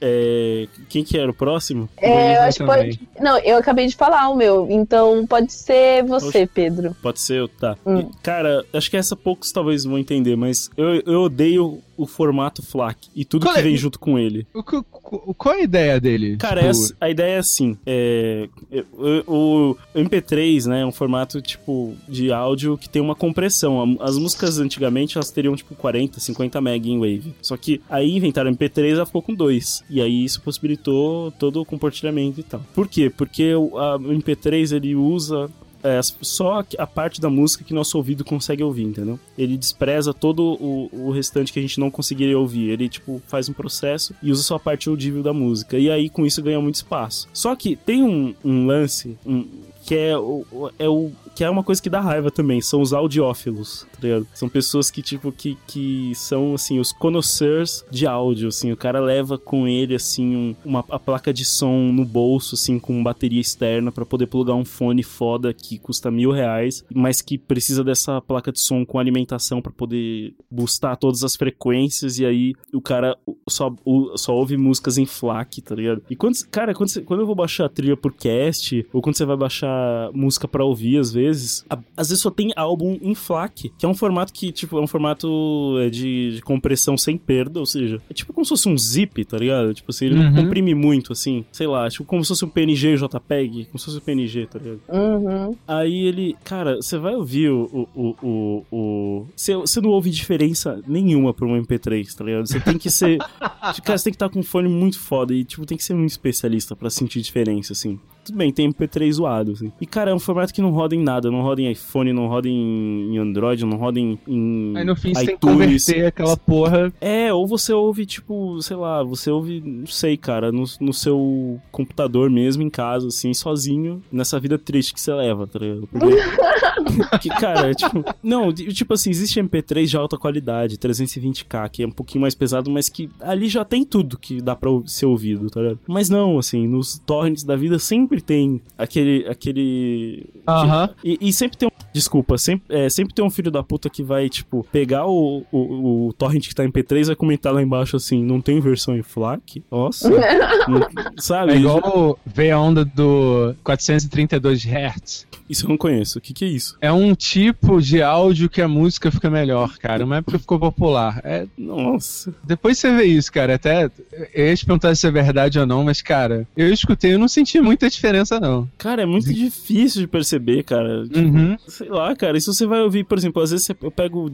[0.02, 1.88] É, quem que era o próximo?
[1.98, 3.00] É, eu acho que pode.
[3.20, 6.96] Não, eu acabei de falar o meu, então pode ser você, Pedro.
[7.02, 7.78] Pode ser eu, tá.
[7.86, 8.00] Hum.
[8.00, 12.64] E, Cara, acho que essa poucos talvez vão entender, mas eu, eu odeio o formato
[12.64, 13.64] FLAC e tudo Qual que é?
[13.64, 14.48] vem junto com ele.
[14.56, 16.36] O, que- o- qual é a ideia dele?
[16.38, 20.92] Cara, Tipo, essa- a ideia é assim: é, é, o, o MP3, né, é um
[20.92, 23.98] formato tipo de áudio que tem uma compressão.
[24.00, 27.36] A- As músicas antigamente elas teriam tipo 40, 50 MB em Wave.
[27.42, 29.84] Só que aí inventaram o MP3 ela ficou com 2.
[29.92, 32.62] E aí isso possibilitou todo o compartilhamento e tal.
[32.74, 33.10] Por quê?
[33.10, 35.50] Porque o, a- o MP3 ele usa
[35.84, 39.20] é, só a- parte da música que nosso ouvido consegue ouvir, entendeu?
[39.38, 42.70] Ele despreza todo o, o restante que a gente não conseguiria ouvir.
[42.70, 45.78] Ele, tipo, faz um processo e usa só a parte audível da música.
[45.78, 47.28] E aí, com isso, ganha muito espaço.
[47.34, 49.46] Só que tem um, um lance um,
[49.86, 50.46] que é o,
[50.78, 54.28] é o que é uma coisa que dá raiva também, são os audiófilos, tá ligado?
[54.34, 59.00] São pessoas que, tipo, que, que são, assim, os connoisseurs de áudio, assim, o cara
[59.00, 63.40] leva com ele, assim, um- uma, a placa de som no bolso, assim, com bateria
[63.40, 68.20] externa pra poder plugar um fone foda que custa mil reais, mas que precisa dessa
[68.22, 73.18] placa de som com alimentação pra poder boostar todas as frequências e aí o cara
[73.50, 73.74] só,
[74.16, 76.04] só ouve músicas em FLAC, tá ligado?
[76.10, 79.16] E quando, cara, quando, você- quando eu vou baixar a trilha por cast, ou quando
[79.16, 79.71] você vai baixar
[80.14, 81.66] música pra ouvir às vezes.
[81.96, 84.88] Às vezes só tem álbum em FLAC, que é um formato que, tipo, é um
[84.88, 88.78] formato é, de, de compressão sem perda, ou seja, é tipo como se fosse um
[88.78, 89.74] zip, tá ligado?
[89.74, 90.36] Tipo assim, ele não Uhum.
[90.36, 93.98] comprime muito, assim, sei lá, tipo como se fosse um PNG JPEG, como se fosse
[93.98, 94.80] um PNG, tá ligado?
[94.90, 95.56] Uhum.
[95.68, 97.88] Aí ele, cara, você vai ouvir o.
[97.96, 102.48] o, o, o, o- Você, não ouve diferença nenhuma pra um MP3, tá ligado?
[102.48, 103.18] Você tem que ser.
[103.84, 105.94] cara, você tem que estar com um fone muito foda e, tipo, tem que ser
[105.94, 108.00] muito especialista pra sentir diferença, assim.
[108.24, 109.72] Tudo bem, tem MP3 zoado, assim.
[109.82, 111.32] E, cara, é um formato que não roda em nada.
[111.32, 114.96] Não roda em iPhone, não roda em, em Android, não roda em, em Aí no
[114.96, 115.86] fim você tem que iTunes.
[115.86, 116.94] converter aquela porra.
[117.02, 121.60] É, ou você ouve, tipo, sei lá, você ouve, não sei, cara, no, no seu
[121.72, 125.88] computador mesmo, em casa, assim, sozinho, nessa vida triste que você leva, tá ligado?
[125.88, 131.88] Porque, que, cara, tipo, não, tipo assim, existe MP3 de alta qualidade, 320k, que é
[131.88, 135.50] um pouquinho mais pesado, mas que ali já tem tudo que dá pra ser ouvido,
[135.50, 135.80] tá ligado?
[135.88, 140.90] Mas não, assim, nos torrents da vida sempre tem aquele, aquele Aham.
[141.04, 141.72] e, e sempre tem um.
[141.94, 146.08] Desculpa, sempre, é, sempre tem um filho da puta que vai, tipo, pegar o, o,
[146.08, 148.96] o torrent que tá em P3 e vai comentar lá embaixo assim: não tem versão
[148.98, 149.64] em FLAC?
[149.70, 150.10] Nossa.
[150.68, 151.54] Não- sabe?
[151.54, 155.28] É igual ver a onda do 432 Hz.
[155.50, 156.18] Isso eu não conheço.
[156.18, 156.78] O que, que é isso?
[156.80, 160.06] É um tipo de áudio que a música fica melhor, cara.
[160.06, 161.20] Uma época ficou popular.
[161.26, 162.34] É, Nossa.
[162.42, 163.56] depois você vê isso, cara.
[163.56, 163.92] Até
[164.34, 167.28] eu ia te perguntar se é verdade ou não, mas, cara, eu escutei e não
[167.28, 168.01] senti muita diferença,
[168.40, 168.68] não.
[168.78, 171.04] Cara, é muito difícil de perceber, cara.
[171.04, 171.58] Tipo, Uhum.
[171.68, 172.40] Sei lá, cara.
[172.40, 174.32] Se você vai ouvir, por exemplo, às vezes eu pego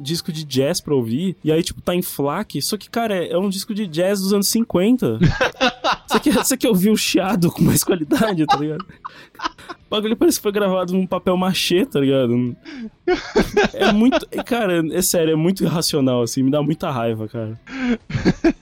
[0.00, 3.32] disco de jazz pra ouvir, e aí, tipo, tá em FLAC, só que, cara, é,
[3.32, 5.18] é um disco de jazz dos anos 50.
[6.06, 8.84] você, quer, você quer ouvir o chiado com mais qualidade, tá ligado?
[9.86, 12.56] O bagulho parece que foi gravado num papel machê, tá ligado?
[13.72, 14.26] É muito.
[14.32, 17.60] é, Cara, é sério, é muito irracional, assim, me dá muita raiva, cara.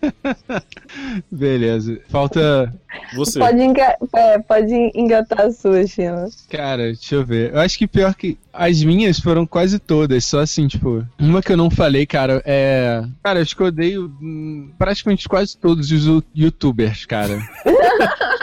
[1.33, 1.99] Beleza.
[2.09, 2.73] Falta.
[3.15, 3.39] Você.
[3.39, 6.29] Pode, enga é, pode engatar a sua, China.
[6.51, 7.55] Cara, deixa eu ver.
[7.55, 8.37] Eu acho que pior que.
[8.57, 11.05] As minhas foram quase todas, só assim, tipo.
[11.19, 13.03] Uma que eu não falei, cara, é.
[13.23, 17.39] Cara, acho que eu odeio hum, praticamente quase todos os you- youtubers, cara.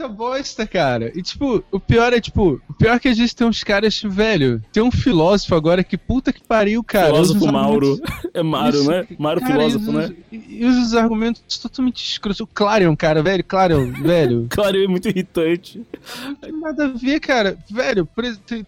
[0.00, 1.12] Muita bosta, cara.
[1.14, 4.00] E, tipo, o pior é, tipo, o pior é que às vezes tem uns caras,
[4.02, 4.62] velho.
[4.72, 7.06] Tem um filósofo agora que puta que pariu, cara.
[7.08, 7.86] filósofo os Mauro.
[8.02, 9.06] argumentos- É Mauro, né?
[9.18, 10.14] Mauro cara, filósofo, e né?
[10.32, 12.40] E e usa os argumentos totalmente escrotos.
[12.40, 14.46] O Clarion, cara, velho, Clarion, velho.
[14.48, 15.82] Claro, é muito irritante.
[16.40, 17.58] Tem nada a ver, cara.
[17.70, 18.08] Velho,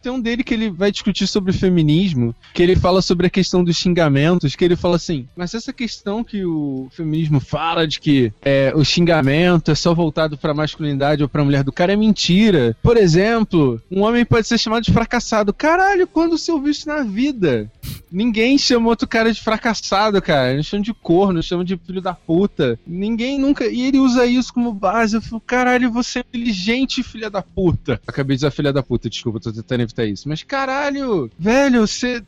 [0.02, 3.64] tem um dele que ele vai discutir sobre feminismo, que ele fala sobre a questão
[3.64, 8.32] dos xingamentos, que ele fala assim, mas essa questão que o feminismo fala de que
[8.42, 12.76] é, o xingamento é só voltado pra masculinidade ou pra mulher do cara é mentira.
[12.82, 15.52] Por exemplo, um homem pode ser chamado de fracassado.
[15.52, 17.70] Caralho, quando você ouviu isso na vida?
[18.10, 20.52] Ninguém chama outro cara de fracassado, cara.
[20.52, 22.78] Eles chamam de corno, chamam de filho da puta.
[22.86, 23.66] Ninguém nunca.
[23.66, 25.16] E ele usa isso como base.
[25.16, 28.00] Eu falo, caralho, você é inteligente, filha da puta.
[28.06, 30.28] Acabei de dizer filha da puta, desculpa, tô tentando evitar isso.
[30.28, 32.22] Mas caralho, velho, você.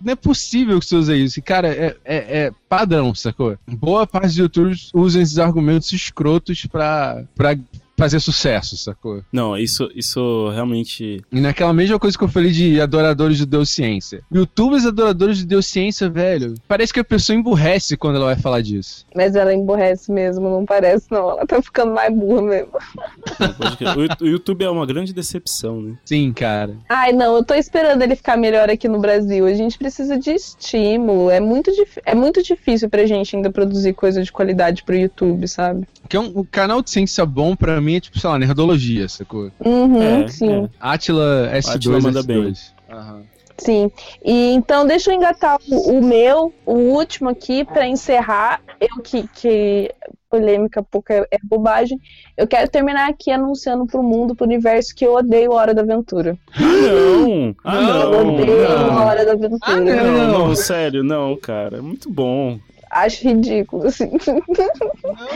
[0.00, 1.42] Não é possível que você use isso.
[1.42, 3.56] Cara, é, é, é padrão, sacou?
[3.66, 7.24] Boa parte dos youtubers usam esses argumentos escrotos pra.
[7.34, 7.56] pra
[7.98, 9.22] fazer sucesso, sacou?
[9.32, 11.20] Não, isso, isso realmente.
[11.32, 14.22] E naquela mesma coisa que eu falei de adoradores de Deus Ciência.
[14.32, 16.54] Youtubers adoradores de Deus Ciência, velho.
[16.68, 19.04] Parece que a pessoa emburrece quando ela vai falar disso.
[19.14, 21.30] Mas ela emborrece mesmo, não parece, não.
[21.30, 22.70] Ela tá ficando mais burra mesmo.
[24.20, 25.96] o, YouTube é uma grande decepção, né?
[26.04, 26.76] Sim, cara.
[26.88, 29.44] Ai, não, eu tô esperando ele ficar melhor aqui no Brasil.
[29.46, 31.30] A gente precisa de estímulo.
[31.30, 35.48] É muito, dif- é muito difícil pra gente ainda produzir coisa de qualidade pro YouTube,
[35.48, 35.86] sabe?
[36.08, 39.08] Que é um, um canal de ciência bom pra mim é tipo, sei lá, nerdologia,
[39.08, 39.50] sacou?
[39.64, 40.64] Uhum, É, sim.
[40.64, 40.68] é.
[40.80, 42.26] Atila S2, Atila manda S2.
[42.26, 42.52] bem.
[42.90, 43.22] Aham.
[43.58, 43.90] Sim.
[44.24, 48.60] E então deixa eu engatar o, o meu, o último aqui, pra encerrar.
[48.80, 49.92] Eu que, que
[50.30, 51.98] polêmica pouca é, é bobagem.
[52.36, 56.38] Eu quero terminar aqui anunciando pro mundo, pro universo, que eu odeio Hora da Aventura.
[56.56, 57.56] Não!
[57.64, 58.34] Ah, Não, Eu não!
[58.36, 59.04] odeio não.
[59.04, 59.58] Hora da Aventura.
[59.62, 59.94] Ah, Não,
[60.28, 60.46] Não.
[60.48, 61.78] não, sério, não, cara.
[61.78, 62.60] É muito bom.
[62.90, 64.10] Acho ridículo, assim.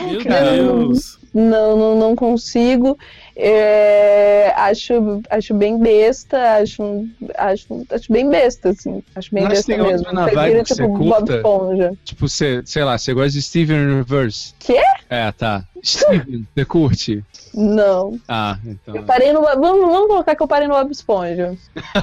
[0.05, 0.23] Meu.
[0.23, 1.19] Deus.
[1.33, 2.97] Não, não, não consigo.
[3.35, 9.03] É, acho, acho bem besta, acho, acho, acho bem besta, assim.
[9.15, 10.11] Acho bem Mas besta tem mesmo.
[10.11, 11.35] na Prefiro, vibe que tipo, você Bob curta?
[11.37, 11.93] Esponja.
[12.03, 14.53] Tipo, você, sei lá, você gosta de Steven Universe.
[14.59, 14.79] Quê?
[15.09, 15.63] É, tá.
[15.83, 17.23] Steven, você curte?
[17.55, 18.19] Não.
[18.27, 18.95] Ah, então.
[18.95, 19.41] Eu parei no.
[19.41, 21.55] Vamos, vamos colocar que eu parei no Bob Esponja.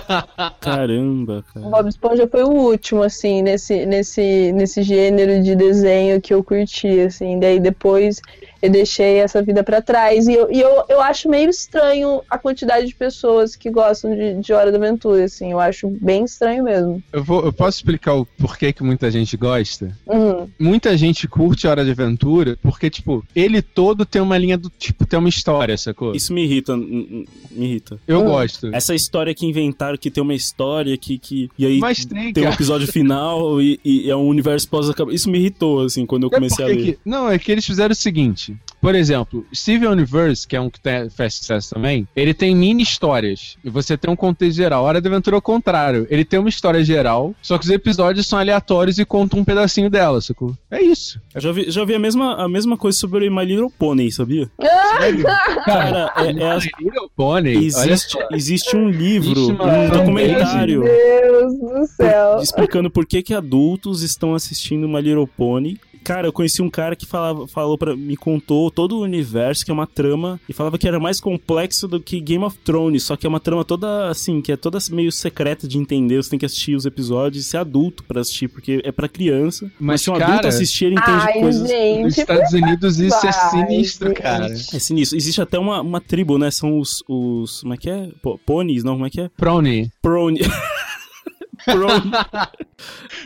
[0.60, 1.66] Caramba, O cara.
[1.68, 7.00] Bob Esponja foi o último, assim, nesse, nesse, nesse gênero de desenho que eu curti,
[7.00, 7.38] assim.
[7.38, 8.20] Daí depois
[8.62, 10.26] Eu deixei essa vida pra trás.
[10.26, 14.34] E, eu, e eu, eu acho meio estranho a quantidade de pessoas que gostam de,
[14.34, 15.50] de Hora da Aventura, assim.
[15.52, 17.02] Eu acho bem estranho mesmo.
[17.12, 19.96] Eu, vou, eu posso explicar o porquê que muita gente gosta?
[20.06, 20.48] Uhum.
[20.58, 25.06] Muita gente curte Hora de Aventura porque, tipo, ele todo tem uma linha do tipo,
[25.06, 26.14] tem uma história, sacou?
[26.14, 27.26] Isso me irrita, me
[27.56, 27.98] irrita.
[28.06, 28.24] Eu Hum.
[28.24, 28.68] gosto.
[28.74, 31.18] Essa história que inventaram que tem uma história que.
[31.18, 34.86] que e aí Mas tem, tem um episódio final e, e é um universo pós
[35.10, 36.92] Isso me irritou, assim, quando eu É comecei a porque ler.
[36.94, 38.49] que- não, é que eles fizeram o seguinte.
[38.80, 42.82] Por exemplo, Steven Universe, que é um que tem- faz sucesso também, ele tem mini
[42.82, 43.56] histórias.
[43.64, 44.84] E você tem um contexto geral.
[44.84, 46.06] Hora de Aventura é o contrário.
[46.10, 49.90] Ele tem uma história geral, só que os episódios são aleatórios e contam um pedacinho
[49.90, 50.56] dela, sacou?
[50.70, 51.20] É isso.
[51.34, 54.50] Eu já vi, já vi a, mesma, a mesma coisa sobre My Little Pony, sabia?
[54.98, 55.24] Sério?
[55.64, 57.50] Cara, é, é a- My Little Pony.
[57.66, 62.38] existe, existe um livro, Existe uma um documentário Deus do céu.
[62.40, 65.78] explicando por que, que adultos estão assistindo My Little Pony.
[66.02, 69.70] Cara, eu conheci um cara que falava, falou para me contou todo o universo, que
[69.70, 73.16] é uma trama, e falava que era mais complexo do que Game of Thrones, só
[73.16, 76.38] que é uma trama toda assim, que é toda meio secreta de entender, você tem
[76.38, 79.66] que assistir os episódios e ser adulto pra assistir, porque é pra criança.
[79.78, 81.62] Mas, Mas, se um cara, adulto assistir, ele entende Ai, coisas.
[81.62, 82.20] Nos gente.
[82.20, 84.20] Estados Unidos isso é vai, sinistro, gente.
[84.20, 84.46] cara.
[84.46, 85.16] É sinistro.
[85.16, 86.50] Existe até uma, uma tribo, né?
[86.50, 87.60] São os, os.
[87.60, 88.08] Como é que é?
[88.22, 88.94] Pô, Ponies, não?
[88.94, 89.30] Como é que é?
[89.36, 89.90] Prony.
[90.00, 90.38] Prone.
[90.38, 90.40] Prone.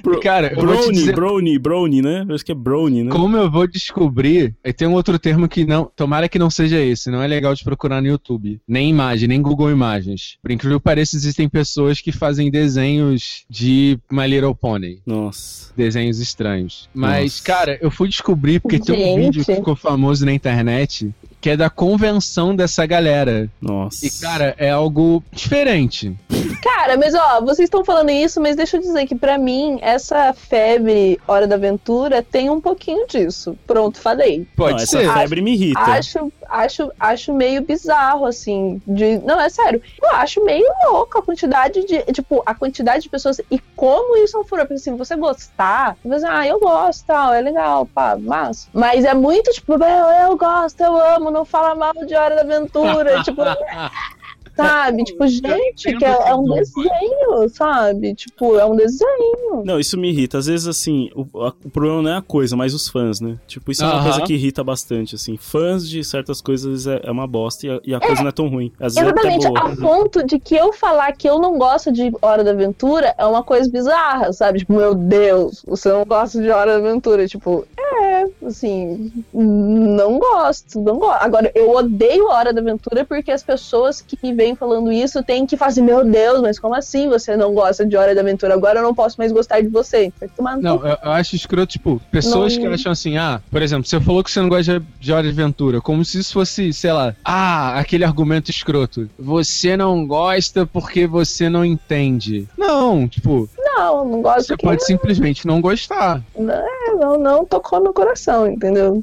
[0.02, 2.24] Pro- Cara, Brownie, dizer Brownie, Brownie, né?
[2.28, 3.10] Eu acho que é Brownie, né?
[3.10, 4.54] como eu vou descobrir.
[4.64, 5.90] E tem um outro termo que não.
[5.94, 7.10] Tomara que não seja esse.
[7.10, 8.60] Não é legal de procurar no YouTube.
[8.66, 10.36] Nem imagem, nem Google Imagens.
[10.42, 15.00] Por incrível que pareça, existem pessoas que fazem desenhos de My Little Pony.
[15.06, 15.72] Nossa.
[15.76, 16.88] Desenhos estranhos.
[16.94, 17.44] Mas, Nossa.
[17.44, 19.24] cara, eu fui descobrir porque tem um Gente.
[19.24, 21.12] vídeo que ficou famoso na internet.
[21.40, 23.50] Que é da convenção dessa galera.
[23.60, 24.06] Nossa.
[24.06, 26.14] E, cara, é algo diferente.
[26.62, 30.32] Cara, mas ó, vocês estão falando isso, mas deixa eu dizer que pra mim, essa
[30.32, 33.56] febre Hora da Aventura tem um pouquinho disso.
[33.66, 34.46] Pronto, falei.
[34.56, 35.04] Pode Não, ser.
[35.04, 35.80] Essa febre me irrita.
[35.80, 38.80] Acho, acho, acho meio bizarro, assim.
[38.86, 39.18] De...
[39.18, 39.82] Não, é sério.
[40.02, 42.02] Eu acho meio louco a quantidade de.
[42.12, 44.64] Tipo, a quantidade de pessoas e como isso é um furor.
[44.64, 48.68] Porque assim, você gostar, você, ah, eu gosto, tal, é legal, pá, mas.
[48.72, 52.42] Mas é muito, tipo, eu, eu gosto, eu amo, não fala mal de Hora da
[52.42, 53.22] Aventura.
[53.22, 53.42] tipo,
[54.56, 55.04] sabe?
[55.04, 58.14] Tipo, gente, que é, é um não desenho, sabe?
[58.14, 59.62] Tipo, é um desenho.
[59.64, 60.38] Não, isso me irrita.
[60.38, 63.36] Às vezes, assim, o, a- o problema não é a coisa, mas os fãs, né?
[63.46, 65.36] Tipo, isso é uma coisa que irrita bastante, assim.
[65.36, 68.32] Fãs de certas coisas é, é uma bosta e a, e a coisa não é
[68.32, 68.72] tão ruim.
[68.80, 69.72] Às vezes é até Exatamente, boa.
[69.72, 73.24] a ponto de que eu falar que eu não gosto de Hora da Aventura é
[73.26, 74.60] uma coisa bizarra, sabe?
[74.60, 77.26] Tipo, meu Deus, você não gosta de Hora da Aventura.
[77.26, 81.22] Tipo, é, assim, não gosto, não gosto.
[81.22, 85.56] Agora, eu odeio Hora da Aventura porque as pessoas que vêm falando isso têm que
[85.56, 88.54] fazer, meu Deus, mas como assim você não gosta de Hora da Aventura?
[88.54, 90.12] Agora eu não posso mais gostar de você.
[90.60, 92.62] Não, eu, eu acho escroto, tipo, pessoas Não.
[92.62, 95.22] que acham assim, ah, por exemplo, você falou que você não gosta de, de Hora
[95.22, 99.08] de Aventura, como se isso fosse, sei lá, ah, aquele argumento escroto.
[99.18, 102.46] Você não gosta porque você não entende.
[102.58, 106.22] Não, tipo, Não, não gosto você pode simplesmente não gostar.
[106.36, 109.02] é, não, não tocou no coração, entendeu?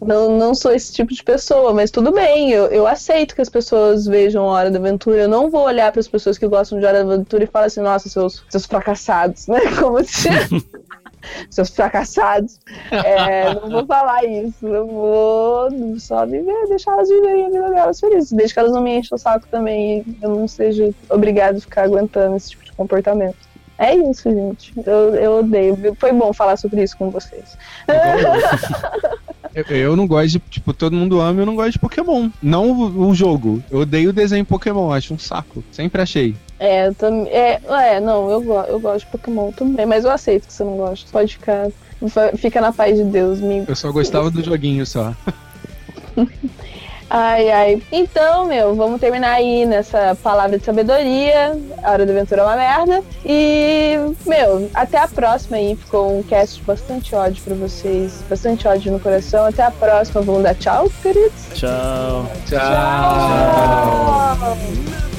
[0.00, 3.48] Não, não sou esse tipo de pessoa, mas tudo bem, eu, eu aceito que as
[3.48, 5.22] pessoas vejam Hora da Aventura.
[5.22, 7.66] Eu não vou olhar para as pessoas que gostam de Hora da Aventura e falar
[7.66, 9.60] assim, nossa, seus, seus fracassados, né?
[9.80, 10.28] Como se.
[11.50, 12.60] seus fracassados.
[12.90, 14.66] É, não vou falar isso.
[14.66, 18.32] Eu vou só viver, deixar elas viverem a vida delas felizes.
[18.32, 21.60] Desde que elas não me enchem o saco também e eu não seja obrigado a
[21.60, 23.36] ficar aguentando esse tipo de comportamento.
[23.78, 24.72] É isso, gente.
[24.86, 25.76] Eu, eu odeio.
[25.98, 27.56] Foi bom falar sobre isso com vocês.
[29.54, 32.30] Eu, eu não gosto de, tipo, todo mundo ama eu não gosto de Pokémon.
[32.42, 33.62] Não o, o jogo.
[33.70, 35.64] Eu odeio o desenho Pokémon, acho um saco.
[35.72, 36.34] Sempre achei.
[36.58, 37.32] É, eu também.
[37.32, 40.64] É, é, não, eu, go eu gosto de Pokémon também, mas eu aceito que você
[40.64, 41.10] não gosta.
[41.10, 41.68] Pode ficar.
[42.36, 43.64] Fica na paz de Deus, amigo.
[43.68, 45.14] Eu só gostava do joguinho só.
[47.08, 47.82] Ai, ai.
[47.92, 51.56] Então, meu, vamos terminar aí nessa palavra de sabedoria.
[51.82, 53.02] A hora da aventura é uma merda.
[53.24, 53.94] E,
[54.26, 55.76] meu, até a próxima aí.
[55.76, 58.24] Ficou um cast de bastante ódio pra vocês.
[58.28, 59.46] Bastante ódio no coração.
[59.46, 60.20] Até a próxima.
[60.22, 61.46] Vamos dar tchau, queridos?
[61.54, 62.26] Tchau.
[62.46, 62.58] Tchau.
[64.38, 65.15] Tchau.